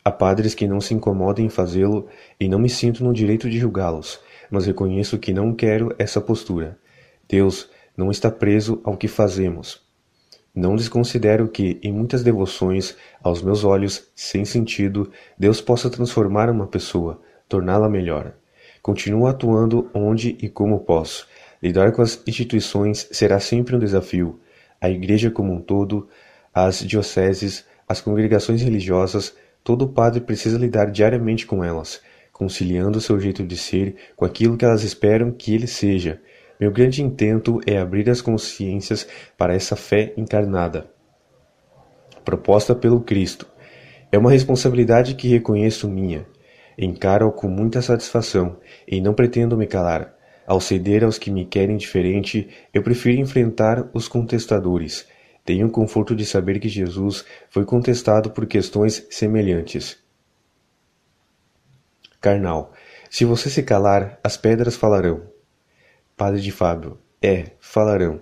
[0.05, 2.07] Há padres que não se incomodem em fazê-lo
[2.39, 4.19] e não me sinto no direito de julgá-los,
[4.51, 6.77] mas reconheço que não quero essa postura.
[7.27, 9.81] Deus não está preso ao que fazemos.
[10.53, 16.67] Não desconsidero que, em muitas devoções, aos meus olhos, sem sentido, Deus possa transformar uma
[16.67, 18.33] pessoa, torná-la melhor.
[18.81, 21.27] Continuo atuando onde e como posso.
[21.61, 24.39] Lidar com as instituições será sempre um desafio.
[24.81, 26.09] A Igreja como um todo,
[26.53, 33.43] as dioceses, as congregações religiosas, Todo padre precisa lidar diariamente com elas, conciliando seu jeito
[33.43, 36.21] de ser com aquilo que elas esperam que ele seja.
[36.59, 40.91] Meu grande intento é abrir as consciências para essa fé encarnada,
[42.25, 43.47] proposta pelo Cristo.
[44.11, 46.25] É uma responsabilidade que reconheço minha.
[46.77, 50.13] Encaro com muita satisfação e não pretendo me calar.
[50.45, 55.07] Ao ceder aos que me querem diferente, eu prefiro enfrentar os contestadores.
[55.45, 59.97] Tenho o conforto de saber que Jesus foi contestado por questões semelhantes.
[62.21, 62.71] Carnal,
[63.09, 65.21] se você se calar, as pedras falarão.
[66.15, 68.21] Padre de Fábio, é, falarão.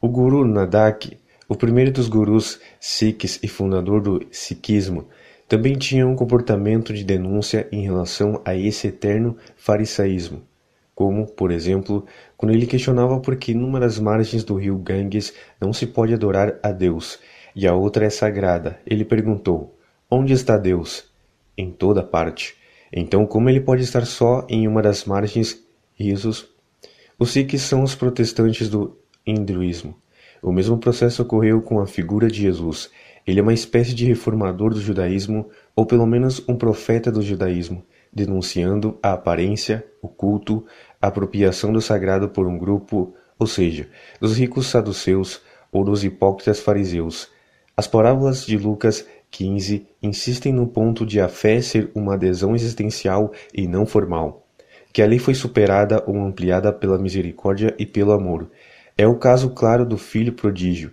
[0.00, 5.08] O guru Nanak, o primeiro dos gurus sikhs e fundador do sikhismo,
[5.46, 10.42] também tinha um comportamento de denúncia em relação a esse eterno farisaísmo,
[11.00, 12.04] como, por exemplo,
[12.36, 16.58] quando ele questionava por que numa das margens do rio Ganges não se pode adorar
[16.62, 17.18] a Deus
[17.56, 18.78] e a outra é sagrada.
[18.86, 19.78] Ele perguntou:
[20.10, 21.06] Onde está Deus?
[21.56, 22.54] Em toda parte.
[22.92, 25.64] Então, como ele pode estar só em uma das margens?
[25.94, 26.50] Risos.
[27.18, 29.96] Os Sikhs são os protestantes do hinduísmo.
[30.42, 32.90] O mesmo processo ocorreu com a figura de Jesus.
[33.26, 37.82] Ele é uma espécie de reformador do judaísmo, ou pelo menos um profeta do judaísmo,
[38.12, 40.64] denunciando a aparência, o culto,
[41.00, 43.88] apropriação do sagrado por um grupo, ou seja,
[44.20, 45.40] dos ricos saduceus
[45.72, 47.28] ou dos hipócritas fariseus.
[47.76, 53.32] As parábolas de Lucas 15 insistem no ponto de a fé ser uma adesão existencial
[53.54, 54.46] e não formal,
[54.92, 58.50] que a lei foi superada ou ampliada pela misericórdia e pelo amor.
[58.98, 60.92] É o caso claro do filho prodígio,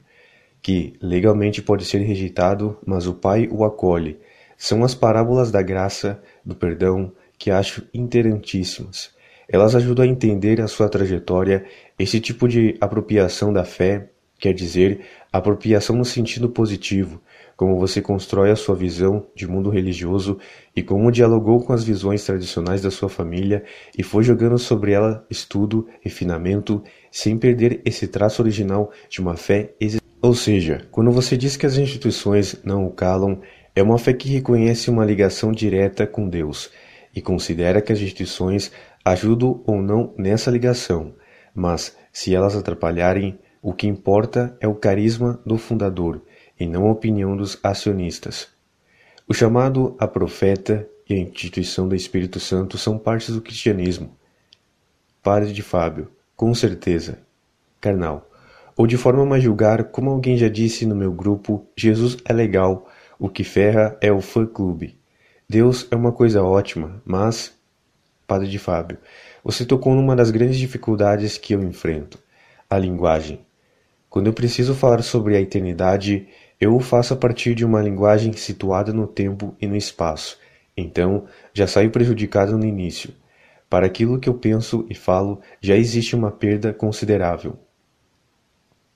[0.61, 4.19] que legalmente pode ser rejeitado, mas o Pai o acolhe.
[4.57, 9.16] São as parábolas da graça, do perdão, que acho interessantíssimas.
[9.47, 11.65] Elas ajudam a entender a sua trajetória.
[11.97, 17.21] Esse tipo de apropriação da fé quer dizer apropriação no sentido positivo,
[17.55, 20.37] como você constrói a sua visão de mundo religioso
[20.75, 23.63] e como dialogou com as visões tradicionais da sua família
[23.97, 29.73] e foi jogando sobre ela estudo, refinamento, sem perder esse traço original de uma fé
[29.79, 30.05] existente.
[30.21, 33.39] Ou seja, quando você diz que as instituições não o calam,
[33.75, 36.71] é uma fé que reconhece uma ligação direta com Deus
[37.15, 38.71] e considera que as instituições
[39.11, 41.13] ajudam ou não nessa ligação,
[41.53, 46.21] mas se elas atrapalharem, o que importa é o carisma do fundador
[46.59, 48.47] e não a opinião dos acionistas.
[49.27, 54.15] O chamado a profeta e a instituição do Espírito Santo são partes do cristianismo.
[55.21, 57.19] Padre de Fábio, com certeza.
[57.81, 58.27] Carnal
[58.77, 62.87] ou de forma mais julgar, como alguém já disse no meu grupo, Jesus é legal,
[63.17, 64.95] o que ferra é o fã-clube.
[65.49, 67.56] Deus é uma coisa ótima, mas...
[68.27, 68.97] Padre de Fábio,
[69.43, 72.19] você tocou numa das grandes dificuldades que eu enfrento,
[72.69, 73.39] a linguagem.
[74.09, 76.27] Quando eu preciso falar sobre a eternidade,
[76.59, 80.37] eu o faço a partir de uma linguagem situada no tempo e no espaço.
[80.75, 83.11] Então, já saio prejudicado no início.
[83.69, 87.57] Para aquilo que eu penso e falo, já existe uma perda considerável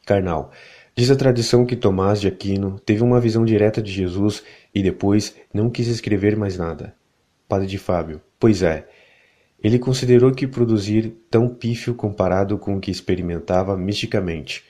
[0.06, 0.52] carnal.
[0.96, 4.44] Diz a tradição que Tomás de Aquino teve uma visão direta de Jesus
[4.76, 6.94] e depois não quis escrever mais nada.
[7.48, 8.88] Padre de Fábio, pois é.
[9.64, 14.64] Ele considerou que produzir tão pífio comparado com o que experimentava misticamente.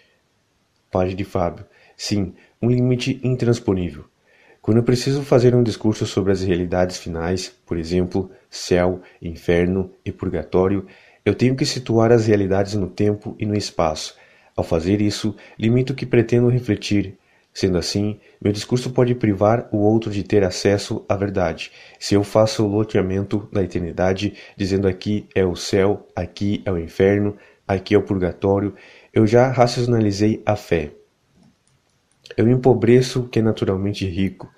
[0.91, 4.05] Padre de Fábio, sim, um limite intransponível.
[4.61, 10.11] Quando eu preciso fazer um discurso sobre as realidades finais, por exemplo, céu, inferno e
[10.11, 10.85] purgatório,
[11.25, 14.15] eu tenho que situar as realidades no tempo e no espaço,
[14.55, 17.17] ao fazer isso, limito o que pretendo refletir.
[17.53, 21.71] Sendo assim, meu discurso pode privar o outro de ter acesso à verdade.
[21.99, 26.77] Se eu faço o loteamento da eternidade, dizendo aqui é o céu, aqui é o
[26.77, 27.35] inferno,
[27.67, 28.73] aqui é o purgatório,
[29.13, 30.91] eu já racionalizei a fé.
[32.37, 34.49] Eu empobreço que é naturalmente rico.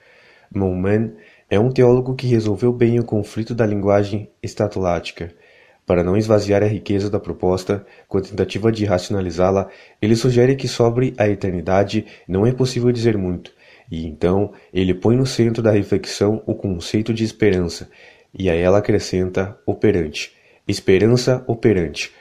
[0.53, 1.13] Mouman
[1.49, 5.33] é um teólogo que resolveu bem o conflito da linguagem estatulática.
[5.85, 9.69] Para não esvaziar a riqueza da proposta, com a tentativa de racionalizá-la,
[10.01, 13.51] ele sugere que sobre a eternidade não é possível dizer muito,
[13.91, 17.89] e então ele põe no centro da reflexão o conceito de esperança,
[18.33, 20.33] e a ela acrescenta operante.
[20.65, 22.11] Esperança operante.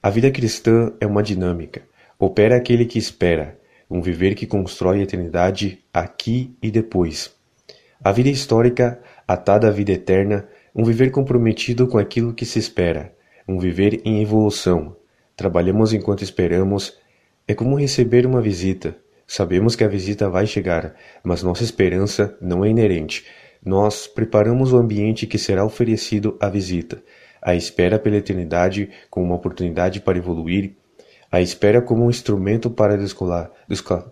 [0.00, 1.82] A vida cristã é uma dinâmica.
[2.18, 3.58] Opera aquele que espera,
[3.90, 7.34] um viver que constrói a eternidade aqui e depois.
[8.02, 10.46] A vida histórica, atada à vida eterna,
[10.78, 13.12] um viver comprometido com aquilo que se espera,
[13.48, 14.94] um viver em evolução.
[15.34, 16.96] Trabalhamos enquanto esperamos.
[17.48, 18.96] É como receber uma visita.
[19.26, 23.26] Sabemos que a visita vai chegar, mas nossa esperança não é inerente.
[23.60, 27.02] Nós preparamos o ambiente que será oferecido à visita.
[27.42, 30.76] A espera pela eternidade como uma oportunidade para evoluir.
[31.28, 34.06] A espera como um instrumento para descolar, descolar,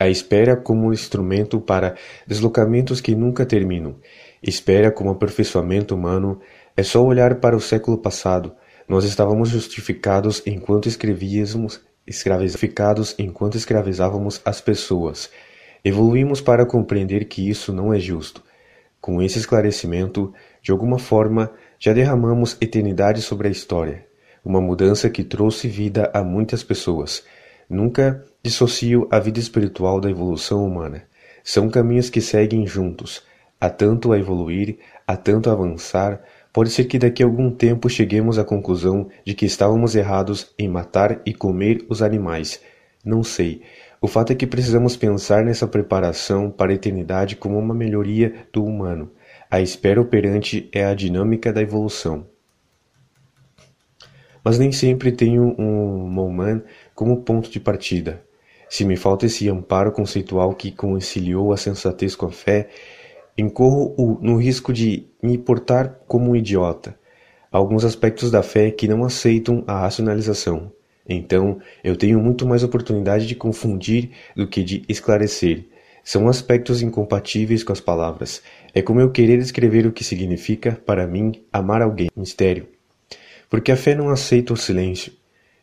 [0.00, 1.94] a espera como um instrumento para
[2.26, 3.96] deslocamentos que nunca terminam.
[4.42, 6.40] Espera como aperfeiçoamento humano,
[6.76, 8.54] É só olhar para o século passado.
[8.88, 15.30] Nós estávamos justificados enquanto escrevíamos, escravizados enquanto escravizávamos as pessoas.
[15.84, 18.42] Evoluímos para compreender que isso não é justo.
[19.00, 20.32] Com esse esclarecimento,
[20.62, 24.06] de alguma forma, já derramamos eternidade sobre a história,
[24.44, 27.24] uma mudança que trouxe vida a muitas pessoas.
[27.68, 31.04] Nunca dissocio a vida espiritual da evolução humana.
[31.44, 33.22] São caminhos que seguem juntos.
[33.60, 36.22] Há tanto a evoluir, há tanto a avançar.
[36.52, 40.68] Pode ser que daqui a algum tempo cheguemos à conclusão de que estávamos errados em
[40.68, 42.62] matar e comer os animais.
[43.04, 43.62] Não sei.
[44.00, 48.64] O fato é que precisamos pensar nessa preparação para a eternidade como uma melhoria do
[48.64, 49.10] humano.
[49.50, 52.26] A espera operante é a dinâmica da evolução.
[54.42, 56.62] Mas nem sempre tenho um Moman
[56.94, 58.22] como ponto de partida.
[58.70, 62.68] Se me falta esse amparo conceitual que conciliou a sensatez com a fé,
[63.40, 66.98] incorro no risco de me portar como um idiota.
[67.50, 70.72] Há alguns aspectos da fé que não aceitam a racionalização.
[71.08, 75.66] Então, eu tenho muito mais oportunidade de confundir do que de esclarecer.
[76.04, 78.42] São aspectos incompatíveis com as palavras.
[78.72, 82.08] É como eu querer escrever o que significa, para mim, amar alguém.
[82.16, 82.68] Mistério.
[83.48, 85.12] Porque a fé não aceita o silêncio.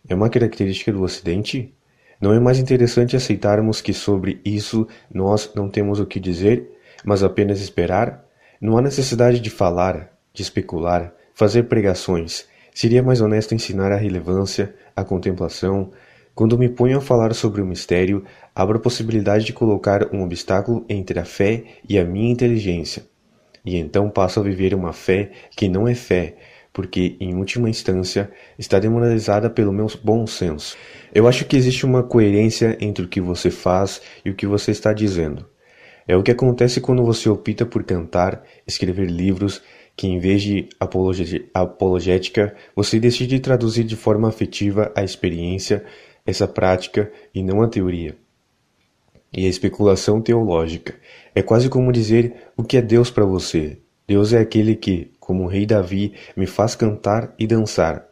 [0.07, 1.73] É uma característica do Ocidente?
[2.19, 6.67] Não é mais interessante aceitarmos que sobre isso nós não temos o que dizer,
[7.03, 8.25] mas apenas esperar?
[8.59, 12.45] Não há necessidade de falar, de especular, fazer pregações.
[12.73, 15.91] Seria mais honesto ensinar a relevância, a contemplação.
[16.33, 18.23] Quando me ponho a falar sobre o mistério,
[18.55, 23.03] abro a possibilidade de colocar um obstáculo entre a fé e a minha inteligência.
[23.65, 26.35] E então passo a viver uma fé que não é fé,
[26.71, 30.77] porque, em última instância, está demoralizada pelo meu bom senso.
[31.13, 34.69] Eu acho que existe uma coerência entre o que você faz e o que você
[34.69, 35.45] está dizendo.
[36.07, 39.61] É o que acontece quando você opta por cantar, escrever livros,
[39.95, 40.69] que em vez de
[41.53, 45.83] apologética, você decide traduzir de forma afetiva a experiência,
[46.25, 48.15] essa prática e não a teoria.
[49.33, 50.95] E a especulação teológica
[51.35, 53.77] é quase como dizer o que é Deus para você.
[54.07, 58.07] Deus é aquele que, como o rei Davi, me faz cantar e dançar.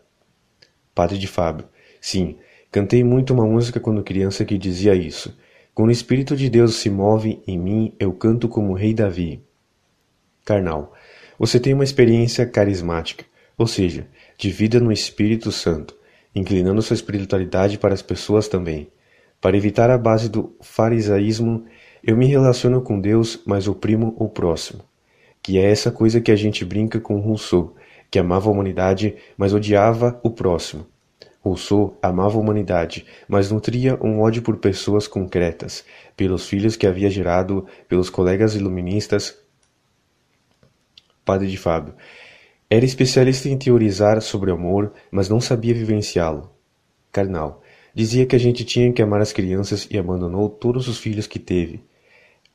[0.94, 1.66] Padre de Fábio.
[2.02, 2.36] Sim,
[2.70, 5.38] cantei muito uma música quando criança que dizia isso.
[5.76, 9.44] Quando o Espírito de Deus se move em mim, eu canto como o rei Davi.
[10.46, 10.94] Carnal.
[11.38, 13.26] Você tem uma experiência carismática,
[13.58, 14.08] ou seja,
[14.38, 15.94] de vida no Espírito Santo,
[16.34, 18.88] inclinando sua espiritualidade para as pessoas também.
[19.42, 21.66] Para evitar a base do farisaísmo,
[22.02, 24.82] eu me relaciono com Deus, mas oprimo o próximo.
[25.44, 27.76] Que é essa coisa que a gente brinca com Rousseau,
[28.10, 30.88] que amava a humanidade, mas odiava o próximo.
[31.46, 35.86] Rousseau amava a humanidade, mas nutria um ódio por pessoas concretas,
[36.18, 39.38] pelos filhos que havia gerado, pelos colegas iluministas,
[41.24, 41.94] Padre de Fábio.
[42.68, 46.50] Era especialista em teorizar sobre o amor, mas não sabia vivenciá-lo.
[47.12, 47.62] Carnal.
[47.94, 51.40] Dizia que a gente tinha que amar as crianças e abandonou todos os filhos que
[51.40, 51.84] teve.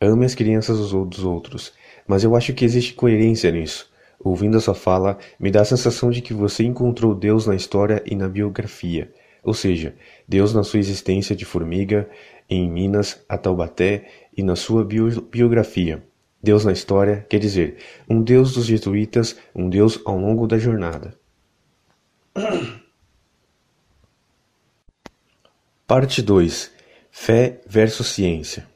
[0.01, 1.72] Ame as crianças dos outros,
[2.07, 3.89] mas eu acho que existe coerência nisso.
[4.23, 8.03] Ouvindo a sua fala, me dá a sensação de que você encontrou Deus na história
[8.05, 9.11] e na biografia,
[9.43, 9.97] ou seja,
[10.29, 12.07] Deus na sua existência de formiga,
[12.49, 16.05] em Minas, a Taubaté e na sua bio biografia.
[16.43, 21.18] Deus na história quer dizer um Deus dos jesuítas, um Deus ao longo da jornada.
[25.87, 26.73] Parte 2
[27.11, 28.68] Fé versus ciência.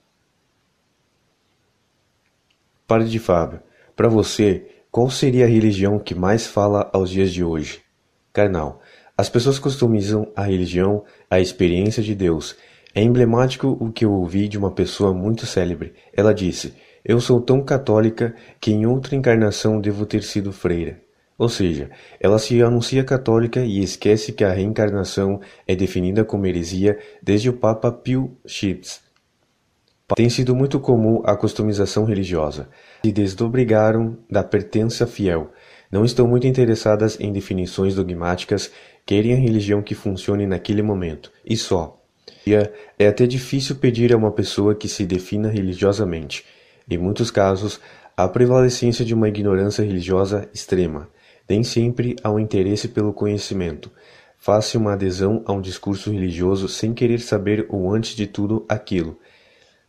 [2.86, 3.62] Padre de Fábio,
[3.97, 7.82] para você, qual seria a religião que mais fala aos dias de hoje?
[8.32, 8.80] Carnal,
[9.18, 12.55] as pessoas customizam a religião à experiência de Deus.
[12.95, 15.95] É emblemático o que eu ouvi de uma pessoa muito célebre.
[16.16, 16.74] Ela disse:
[17.05, 21.01] eu sou tão católica que em outra encarnação devo ter sido freira.
[21.36, 21.90] Ou seja,
[22.20, 27.55] ela se anuncia católica e esquece que a reencarnação é definida como heresia desde o
[27.55, 29.03] Papa Pio X.
[30.14, 32.68] Tem sido muito comum a customização religiosa.
[33.02, 35.50] Se desdobrigaram da pertença fiel.
[35.90, 38.70] Não estão muito interessadas em definições dogmáticas,
[39.07, 41.98] querem a religião que funcione naquele momento, e só.
[42.98, 46.44] É até difícil pedir a uma pessoa que se defina religiosamente.
[46.90, 47.80] Em muitos casos,
[48.14, 51.09] há prevalecência de uma ignorância religiosa extrema.
[51.48, 53.90] Nem sempre há um interesse pelo conhecimento.
[54.38, 59.18] Faz-se uma adesão a um discurso religioso sem querer saber o antes de tudo aquilo.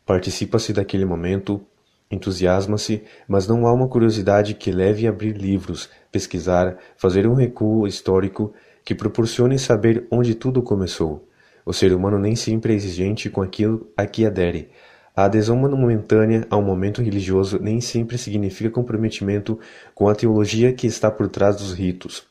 [0.06, 1.66] Participa-se daquele momento,
[2.12, 7.88] entusiasma-se, mas não há uma curiosidade que leve a abrir livros, pesquisar, fazer um recuo
[7.88, 8.53] histórico
[8.84, 11.28] que proporcione saber onde tudo começou.
[11.66, 14.70] O ser humano nem sempre é exigente com aquilo a que adere.
[15.16, 19.58] A adesão momentânea a um momento religioso nem sempre significa comprometimento
[19.95, 22.28] com a teologia que está por trás dos ritos.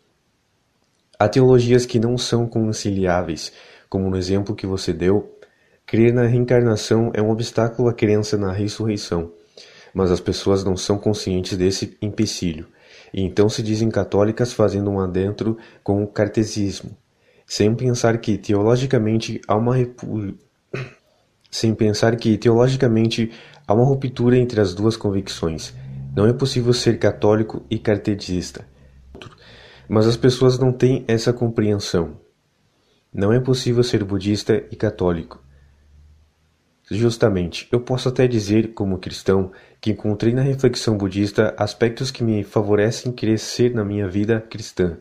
[1.19, 3.53] Há teologias que não são conciliáveis,
[3.89, 5.35] como no exemplo que você deu.
[5.87, 9.31] Crer na reencarnação é um obstáculo à crença na ressurreição,
[9.93, 12.67] mas as pessoas não são conscientes desse empecilho,
[13.13, 16.97] e então se dizem católicas fazendo um adentro com o cartesismo,
[17.47, 19.75] sem pensar que teologicamente há uma
[21.51, 23.31] sem pensar que, teologicamente,
[23.69, 25.75] há uma ruptura entre as duas convicções.
[26.17, 28.67] Não é possível ser católico e cartesista.
[29.87, 32.17] Mas as pessoas não têm essa compreensão.
[33.13, 35.44] Não é possível ser budista e católico.
[36.91, 42.45] Justamente, eu posso até dizer, como cristão, que encontrei na reflexão budista aspectos que me
[42.45, 44.99] favorecem crescer na minha vida cristã.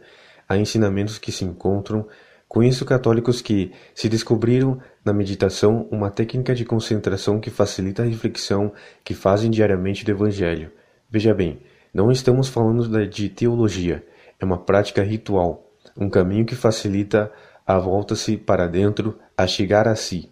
[0.47, 2.07] Há ensinamentos que se encontram
[2.53, 8.71] Conheço católicos que se descobriram na meditação uma técnica de concentração que facilita a reflexão
[9.03, 10.71] que fazem diariamente do Evangelho.
[11.09, 11.61] Veja bem,
[11.91, 14.05] não estamos falando de teologia,
[14.39, 15.67] é uma prática ritual,
[15.97, 17.31] um caminho que facilita
[17.65, 20.29] a volta-se para dentro, a chegar a si.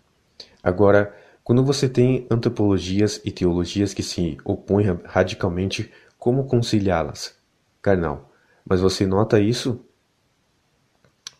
[0.62, 1.12] Agora,
[1.44, 7.36] quando você tem antropologias e teologias que se opõem radicalmente, como conciliá-las?
[7.82, 8.32] Carnal,
[8.66, 9.84] mas você nota isso?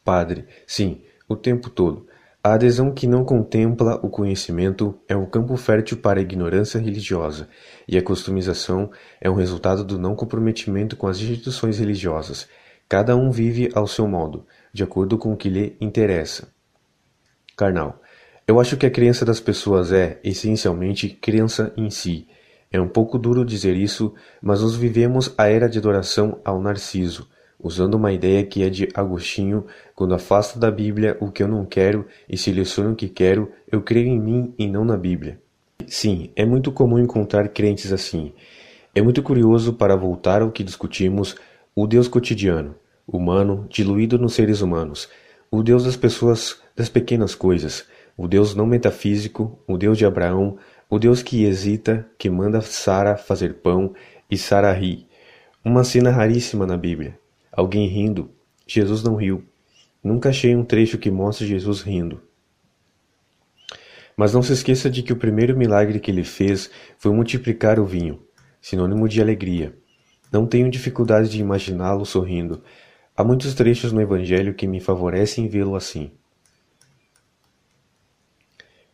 [0.04, 2.08] Padre, sim, o tempo todo.
[2.44, 7.48] A adesão que não contempla o conhecimento é um campo fértil para a ignorância religiosa,
[7.88, 8.90] e a customização
[9.20, 12.50] é um resultado do não comprometimento com as instituições religiosas.
[12.90, 16.52] Cada um vive ao seu modo, de acordo com o que lhe interessa.
[17.56, 18.01] Carnal.
[18.52, 22.28] Eu acho que a crença das pessoas é, essencialmente, crença em si.
[22.70, 27.30] É um pouco duro dizer isso, mas nós vivemos a era de adoração ao narciso
[27.58, 31.66] usando uma ideia que é de Agostinho, quando afasto da Bíblia o que eu não
[31.66, 35.40] quero e seleciono o que quero, eu creio em mim e não na Bíblia.
[35.88, 38.34] Sim, é muito comum encontrar crentes assim.
[38.94, 41.38] É muito curioso para voltar ao que discutimos,
[41.74, 42.76] o Deus cotidiano,
[43.08, 45.08] humano, diluído nos seres humanos,
[45.50, 47.86] o Deus das pessoas, das pequenas coisas,
[48.22, 50.56] o Deus não metafísico, o Deus de Abraão,
[50.88, 53.96] o Deus que hesita, que manda Sara fazer pão
[54.30, 55.08] e Sara ri.
[55.66, 57.18] Uma cena raríssima na Bíblia.
[57.52, 58.30] Alguém rindo.
[58.68, 59.44] Jesus não riu.
[60.04, 62.22] Nunca achei um trecho que mostre Jesus rindo.
[64.16, 66.70] Mas não se esqueça de que o primeiro milagre que ele fez
[67.00, 68.22] foi multiplicar o vinho,
[68.62, 69.76] sinônimo de alegria.
[70.32, 72.62] Não tenho dificuldade de imaginá-lo sorrindo.
[73.18, 76.12] Há muitos trechos no Evangelho que me favorecem vê-lo assim.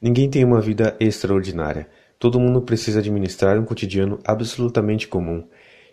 [0.02, 1.88] Ninguém tem uma vida extraordinária.
[2.20, 5.44] Todo mundo precisa administrar um cotidiano absolutamente comum,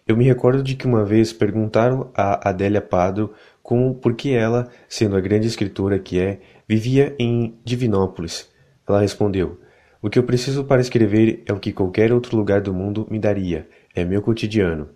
[0.07, 3.33] eu me recordo de que uma vez perguntaram a Adélia Padro
[3.63, 8.51] como por que ela, sendo a grande escritora que é, vivia em Divinópolis.
[8.87, 9.59] Ela respondeu:
[10.03, 13.19] O que eu preciso para escrever é o que qualquer outro lugar do mundo me
[13.19, 14.91] daria, é meu cotidiano.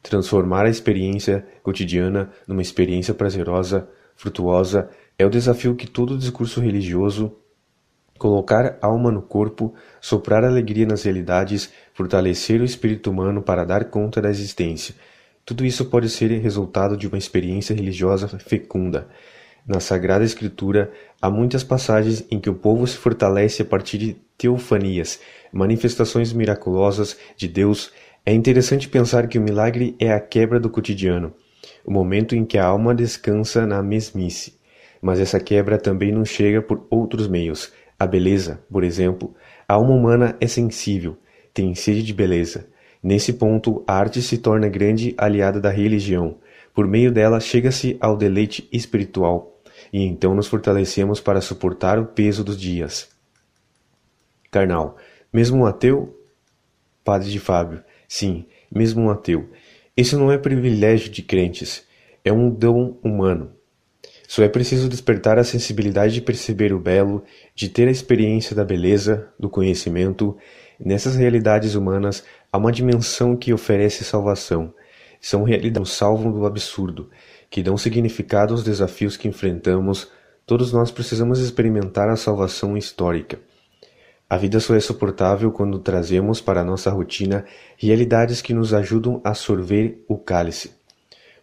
[0.00, 7.36] Transformar a experiência cotidiana numa experiência prazerosa, frutuosa, é o desafio que todo discurso religioso
[8.22, 14.22] colocar alma no corpo, soprar alegria nas realidades, fortalecer o espírito humano para dar conta
[14.22, 14.94] da existência.
[15.44, 19.08] Tudo isso pode ser resultado de uma experiência religiosa fecunda.
[19.66, 24.16] Na Sagrada Escritura, há muitas passagens em que o povo se fortalece a partir de
[24.38, 25.18] teofanias,
[25.52, 27.90] manifestações miraculosas de Deus.
[28.24, 31.34] É interessante pensar que o milagre é a quebra do cotidiano,
[31.84, 34.54] o momento em que a alma descansa na mesmice.
[35.00, 37.72] Mas essa quebra também não chega por outros meios.
[38.02, 39.32] A beleza, por exemplo,
[39.68, 41.16] a alma humana é sensível,
[41.54, 42.66] tem sede de beleza.
[43.00, 46.38] Nesse ponto, a arte se torna grande aliada da religião.
[46.74, 49.56] Por meio dela, chega-se ao deleite espiritual,
[49.92, 53.08] e então nos fortalecemos para suportar o peso dos dias.
[54.50, 54.96] Carnal,
[55.32, 56.12] mesmo um ateu?
[57.04, 59.48] Padre de Fábio, sim, mesmo um ateu.
[59.96, 61.86] Isso não é privilégio de crentes,
[62.24, 63.52] é um dom humano.
[64.32, 67.22] Só é preciso despertar a sensibilidade de perceber o belo,
[67.62, 70.36] de ter a experiência da beleza, do conhecimento.
[70.84, 74.74] Nessas realidades humanas há uma dimensão que oferece salvação.
[75.20, 77.08] São realidades que salvam do absurdo,
[77.48, 80.10] que dão significado aos desafios que enfrentamos.
[80.44, 83.38] Todos nós precisamos experimentar a salvação histórica.
[84.28, 87.44] A vida só é suportável quando trazemos para a nossa rotina
[87.76, 90.72] realidades que nos ajudam a sorver o cálice.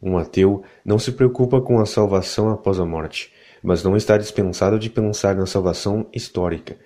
[0.03, 3.31] Um ateu não se preocupa com a salvação após a morte,
[3.63, 6.77] mas não está dispensado de pensar na salvação histórica.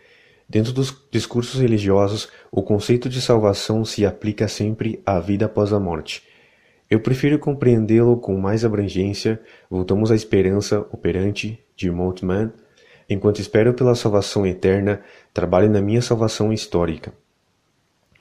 [0.48, 5.80] Dentro dos discursos religiosos, o conceito de salvação se aplica sempre à vida após a
[5.80, 6.24] morte.
[6.90, 9.42] Eu prefiro compreendê-lo com mais abrangência.
[9.70, 12.52] Voltamos à esperança operante de Moltmann.
[13.10, 15.02] enquanto espero pela salvação eterna,
[15.34, 17.14] trabalhe na minha salvação histórica.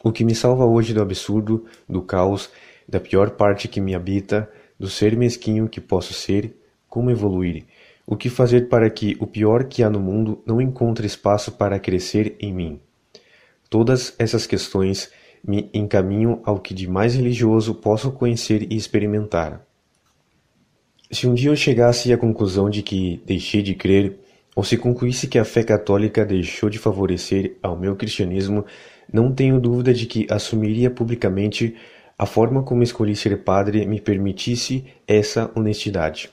[0.02, 2.50] O que me salva hoje do absurdo, do caos,
[2.88, 6.56] da pior parte que me habita, do ser mesquinho que posso ser,
[6.88, 7.64] como evoluir,
[8.06, 11.78] o que fazer para que o pior que há no mundo não encontre espaço para
[11.78, 12.80] crescer em mim.
[13.70, 15.10] Todas essas questões
[15.46, 19.66] me encaminham ao que de mais religioso posso conhecer e experimentar.
[21.10, 24.18] Se um dia eu chegasse à conclusão de que deixei de crer,
[24.54, 28.64] ou se concluísse que a fé católica deixou de favorecer ao meu cristianismo,
[29.12, 31.74] não tenho dúvida de que assumiria publicamente
[32.18, 36.30] a forma como escolhi ser padre me permitisse essa honestidade.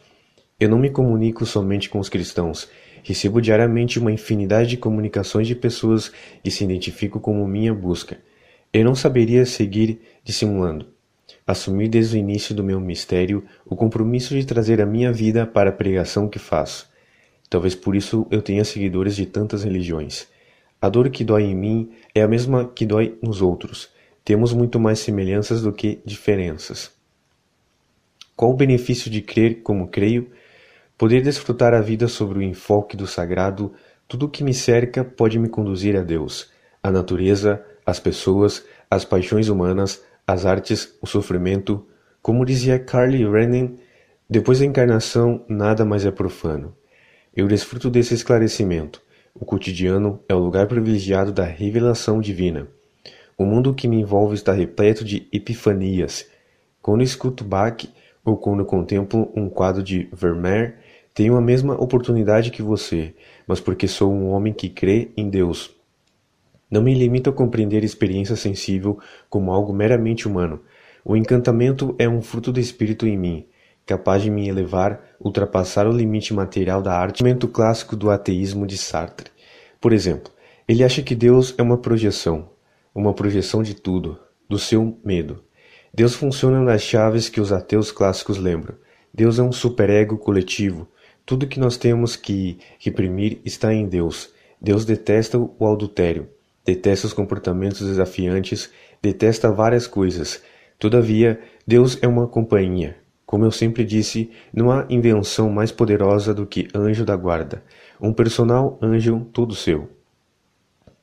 [0.59, 2.69] Eu não me comunico somente com os cristãos,
[3.01, 6.11] recebo diariamente uma infinidade de comunicações de pessoas
[6.43, 8.17] que se identificam como minha busca.
[8.73, 10.87] Eu não saberia seguir dissimulando.
[11.47, 15.69] Assumir desde o início do meu mistério o compromisso de trazer a minha vida para
[15.69, 16.89] a pregação que faço.
[17.49, 20.27] Talvez por isso eu tenha seguidores de tantas religiões.
[20.81, 23.89] A dor que dói em mim é a mesma que dói nos outros.
[24.23, 26.91] Temos muito mais semelhanças do que diferenças.
[28.35, 30.29] Qual o benefício de crer como creio?
[30.99, 33.71] Poder desfrutar a vida sobre o enfoque do sagrado,
[34.05, 36.51] tudo o que me cerca pode me conduzir a Deus,
[36.83, 41.87] a natureza, as pessoas, as paixões humanas, as artes, o sofrimento.
[42.21, 43.75] Como dizia Carly Renan,
[44.29, 46.75] depois da encarnação nada mais é profano.
[47.33, 49.01] Eu desfruto desse esclarecimento.
[49.33, 52.67] O cotidiano é o lugar privilegiado da revelação divina.
[53.37, 56.27] O mundo que me envolve está repleto de epifanias.
[56.81, 57.87] Quando escuto Bach
[58.25, 60.88] ou quando contemplo um quadro de Vermeer,
[61.19, 63.13] tenho a mesma oportunidade que você,
[63.45, 65.69] mas porque sou um homem que crê em Deus.
[66.71, 68.97] Não me limito a compreender a experiência sensível
[69.29, 70.61] como algo meramente humano.
[71.03, 73.45] O encantamento é um fruto do espírito em mim,
[73.85, 77.21] capaz de me elevar, ultrapassar o limite material da arte.
[77.21, 79.29] Momento clássico do ateísmo de Sartre.
[79.81, 80.31] Por exemplo,
[80.69, 82.49] ele acha que Deus é uma projeção,
[82.95, 84.17] uma projeção de tudo,
[84.47, 85.43] do seu medo.
[85.93, 88.77] Deus funciona nas chaves que os ateus clássicos lembram.
[89.13, 90.87] Deus é um superego coletivo.
[91.29, 94.33] Tudo que nós temos que reprimir está em Deus.
[94.59, 96.27] Deus detesta o adultério,
[96.65, 100.41] detesta os comportamentos desafiantes, detesta várias coisas.
[100.79, 106.47] Todavia, Deus é uma companhia, como eu sempre disse, não há invenção mais poderosa do
[106.47, 107.63] que anjo da guarda,
[108.01, 109.87] um personal anjo todo seu.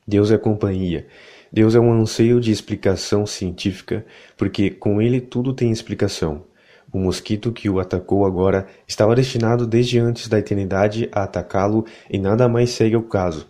[0.05, 1.07] Deus é companhia.
[1.49, 4.05] Deus é um anseio de explicação científica,
[4.35, 6.43] porque com ele tudo tem explicação.
[6.91, 12.17] O mosquito que o atacou agora estava destinado desde antes da eternidade a atacá-lo e
[12.17, 13.49] nada mais segue ao caso.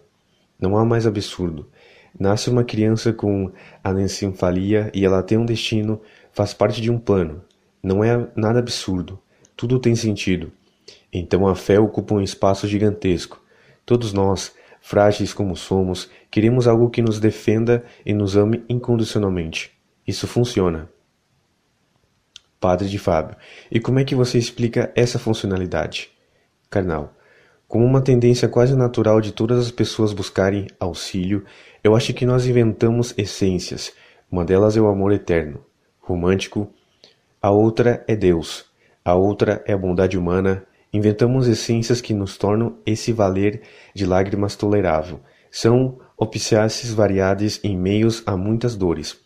[0.60, 1.68] Não há mais absurdo.
[2.20, 3.52] Nasce uma criança com
[3.84, 7.44] anencefalia e ela tem um destino, faz parte de um plano.
[7.82, 9.20] Não é nada absurdo.
[9.56, 10.52] Tudo tem sentido.
[11.14, 13.40] Então a fé ocupa um espaço gigantesco.
[13.86, 19.72] Todos nós, frágeis como somos, queremos algo que nos defenda e nos ame incondicionalmente.
[20.08, 20.90] Isso funciona.
[22.60, 23.38] Padre de Fábio,
[23.72, 26.10] e como é que você explica essa funcionalidade?
[26.70, 27.14] Carnal,
[27.68, 31.46] como uma tendência quase natural de todas as pessoas buscarem auxílio,
[31.84, 33.94] eu acho que nós inventamos essências.
[34.32, 35.64] Uma delas é o amor eterno,
[36.00, 36.72] romântico,
[37.42, 38.66] a outra é Deus,
[39.06, 40.66] a outra é a bondade humana.
[40.92, 43.62] Inventamos essências que nos tornam esse valer
[43.94, 45.20] de lágrimas tolerável.
[45.52, 49.20] São opiciaces variadas em meios a muitas dores.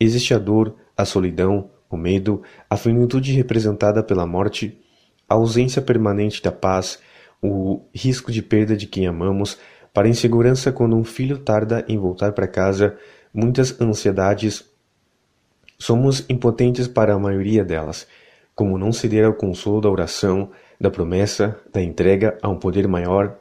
[0.00, 4.80] Existe a dor, a solidão, o medo, a finitude representada pela morte,
[5.28, 6.98] a ausência permanente da paz,
[7.42, 9.58] o risco de perda de quem amamos,
[9.92, 12.96] para a insegurança quando um filho tarda em voltar para casa,
[13.32, 14.64] muitas ansiedades,
[15.82, 18.06] Somos impotentes para a maioria delas,
[18.54, 23.36] como não ceder ao consolo da oração, da promessa, da entrega a um poder maior.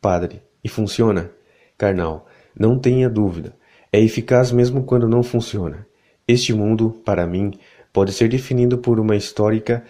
[0.00, 1.30] Padre, e funciona?
[1.78, 2.26] Carnal,
[2.58, 3.54] não tenha dúvida,
[3.92, 5.86] é eficaz mesmo quando não funciona.
[6.26, 7.52] Este mundo, para mim,
[7.92, 9.84] pode ser definido por uma histórica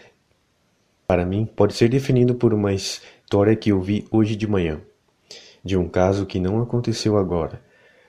[1.07, 4.80] para mim, pode ser definido por uma história que eu vi hoje de manhã,
[5.62, 7.61] de um caso que não aconteceu agora,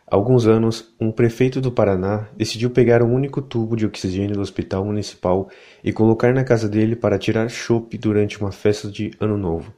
[0.07, 4.41] Há alguns anos, um prefeito do Paraná decidiu pegar um único tubo de oxigênio do
[4.41, 5.49] hospital municipal
[5.83, 9.73] e colocar na casa dele para tirar chope durante uma festa de Ano Novo.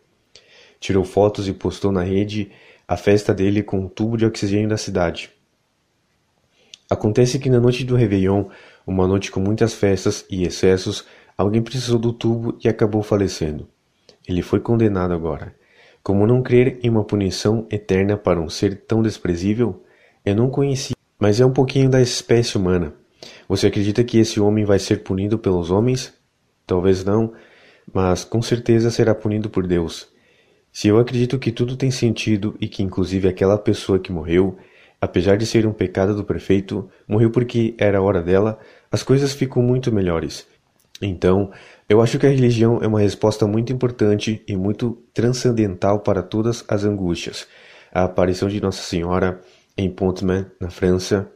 [0.81, 2.51] Tirou fotos e postou na rede
[2.85, 5.31] a festa dele com um tubo de oxigênio da cidade.
[6.89, 8.45] Acontece que na noite do Réveillon,
[8.85, 11.05] uma noite com muitas festas e excessos,
[11.37, 13.67] alguém precisou do tubo e acabou falecendo.
[14.27, 15.53] Ele foi condenado agora.
[16.01, 19.83] Como não crer em uma punição eterna para um ser tão desprezível?
[20.25, 22.93] Eu não conheci, mas é um pouquinho da espécie humana.
[23.49, 26.13] Você acredita que esse homem vai ser punido pelos homens?
[26.65, 27.33] Talvez não,
[27.93, 30.07] mas com certeza será punido por Deus.
[30.71, 34.57] Se eu acredito que tudo tem sentido e que inclusive aquela pessoa que morreu,
[34.99, 38.59] apesar de ser um pecado do prefeito, morreu porque era a hora dela,
[38.91, 40.47] as coisas ficam muito melhores.
[41.01, 41.51] Então,
[41.87, 46.65] eu acho que a religião é uma resposta muito importante e muito transcendental para todas
[46.67, 47.47] as angústias.
[47.93, 49.39] A aparição de Nossa Senhora
[49.77, 51.31] em Pontmain, na França,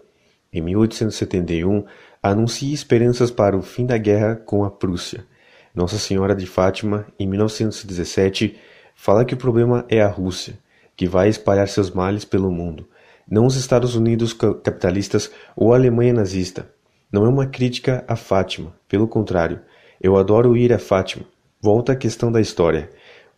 [0.51, 1.85] em 1871,
[2.21, 5.25] anuncia esperanças para o fim da guerra com a Prússia.
[5.73, 8.57] Nossa Senhora de Fátima, em 1917,
[8.95, 10.57] fala que o problema é a Rússia,
[10.97, 12.87] que vai espalhar seus males pelo mundo,
[13.31, 16.69] não os Estados Unidos capitalistas ou a Alemanha nazista.
[17.09, 19.61] Não é uma crítica a Fátima, pelo contrário,
[20.01, 21.25] eu adoro ir a Fátima.
[21.61, 22.89] Volta à questão da história.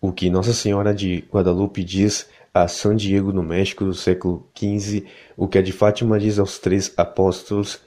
[0.02, 5.06] O que Nossa Senhora de Guadalupe diz a San Diego, no México, do século XV,
[5.38, 7.80] o que a de Fátima diz aos três apóstolos.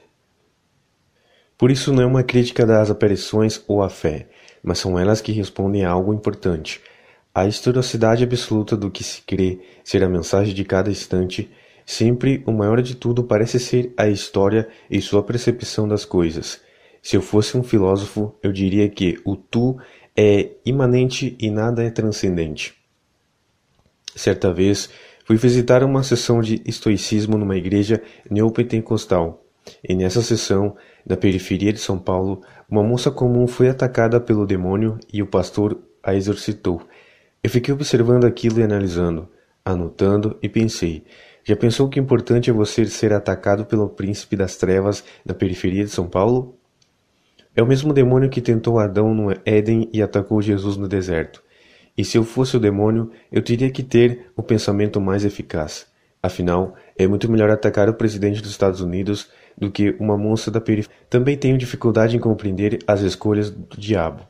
[1.58, 4.28] Por isso não é uma crítica das aparições ou à fé,
[4.62, 6.80] mas são elas que respondem a algo importante.
[7.34, 11.50] A historicidade absoluta do que se crê ser a mensagem de cada instante,
[11.86, 16.60] sempre o maior de tudo parece ser a história e sua percepção das coisas.
[17.00, 19.78] Se eu fosse um filósofo, eu diria que o tu
[20.16, 22.74] é imanente e nada é transcendente.
[24.16, 24.90] Certa vez,
[25.24, 29.44] fui visitar uma sessão de estoicismo numa igreja neopentecostal,
[29.82, 34.98] e nessa sessão, na periferia de São Paulo, uma moça comum foi atacada pelo demônio
[35.12, 36.82] e o pastor a exorcitou.
[37.42, 39.28] Eu fiquei observando aquilo e analisando,
[39.64, 41.04] anotando e pensei:
[41.48, 45.90] já pensou que importante é você ser atacado pelo príncipe das trevas na periferia de
[45.90, 46.58] São Paulo?
[47.54, 51.40] É o mesmo demônio que tentou Adão no Éden e atacou Jesus no deserto.
[51.96, 55.86] E se eu fosse o demônio, eu teria que ter o pensamento mais eficaz.
[56.20, 60.60] Afinal, é muito melhor atacar o presidente dos Estados Unidos do que uma moça da
[60.60, 60.98] periferia.
[61.08, 64.26] Também tenho dificuldade em compreender as escolhas do diabo.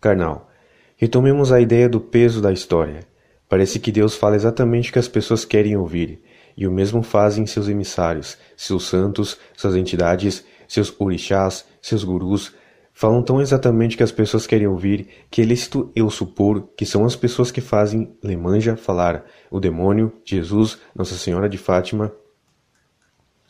[0.00, 0.48] Carnal,
[0.96, 3.00] retomemos a ideia do peso da história.
[3.48, 6.20] Parece que Deus fala exatamente o que as pessoas querem ouvir,
[6.56, 12.54] e o mesmo fazem seus emissários, seus santos, suas entidades seus orixás, seus gurus,
[12.92, 17.04] falam tão exatamente que as pessoas querem ouvir que é lícito eu supor que são
[17.04, 22.12] as pessoas que fazem Lemanja falar o demônio, Jesus, Nossa Senhora de Fátima.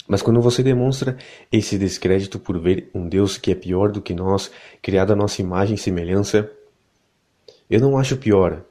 [0.09, 1.17] Mas quando você demonstra
[1.51, 4.51] esse descrédito por ver um Deus que é pior do que nós,
[4.81, 6.51] criado à nossa imagem e semelhança,
[7.69, 8.65] eu não acho pior.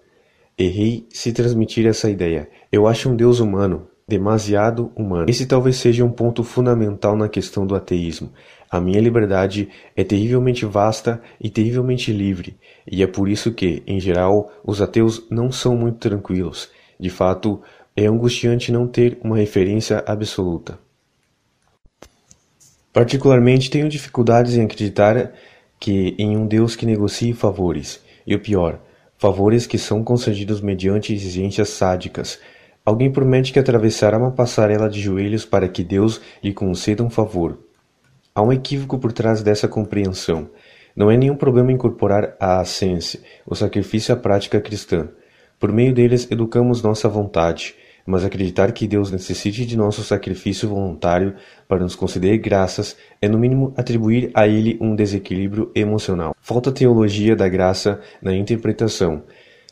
[0.57, 2.49] Errei se transmitir essa ideia.
[2.71, 5.25] Eu acho um Deus humano, demasiado humano.
[5.29, 8.31] Esse talvez seja um ponto fundamental na questão do ateísmo.
[8.69, 12.57] A minha liberdade é terrivelmente vasta e terrivelmente livre,
[12.89, 16.69] e é por isso que, em geral, os ateus não são muito tranquilos.
[16.99, 17.61] De fato,
[17.95, 20.77] é angustiante não ter uma referência absoluta.
[22.91, 25.33] Particularmente tenho dificuldades em acreditar
[25.79, 28.79] que em um Deus que negocie favores, e o pior,
[29.17, 32.39] favores que são concedidos mediante exigências sádicas,
[32.85, 37.57] Alguém promete que atravessará uma passarela de joelhos para que Deus lhe conceda um favor.
[38.33, 40.51] Há um equívoco por trás dessa compreensão.
[40.95, 45.09] Não é nenhum problema incorporar a ascência, o sacrifício à prática cristã.
[45.59, 47.73] Por meio deles educamos nossa vontade,
[48.05, 51.33] mas acreditar que Deus necessite de nosso sacrifício voluntário
[51.67, 56.35] para nos conceder graças é, no mínimo, atribuir a Ele um desequilíbrio emocional.
[56.39, 59.23] Falta teologia da graça na interpretação,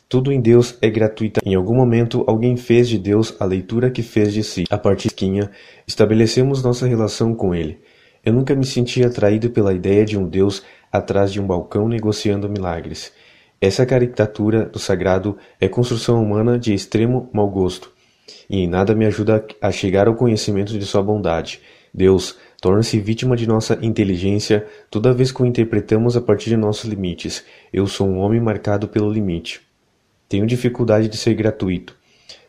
[0.08, 1.40] tudo em Deus é gratuito.
[1.44, 4.64] Em algum momento alguém fez de Deus a leitura que fez de si.
[4.70, 5.48] A partir de
[5.86, 7.78] estabelecemos nossa relação com Ele.
[8.24, 12.48] Eu nunca me senti atraído pela ideia de um Deus atrás de um balcão negociando
[12.48, 13.12] milagres.
[13.60, 17.90] Essa caricatura do sagrado é construção humana de extremo mau gosto,
[18.48, 21.60] e em nada me ajuda a chegar ao conhecimento de sua bondade.
[21.92, 26.84] Deus torna-se vítima de nossa inteligência toda vez que o interpretamos a partir de nossos
[26.84, 27.44] limites.
[27.72, 29.60] Eu sou um homem marcado pelo limite.
[30.28, 31.96] Tenho dificuldade de ser gratuito,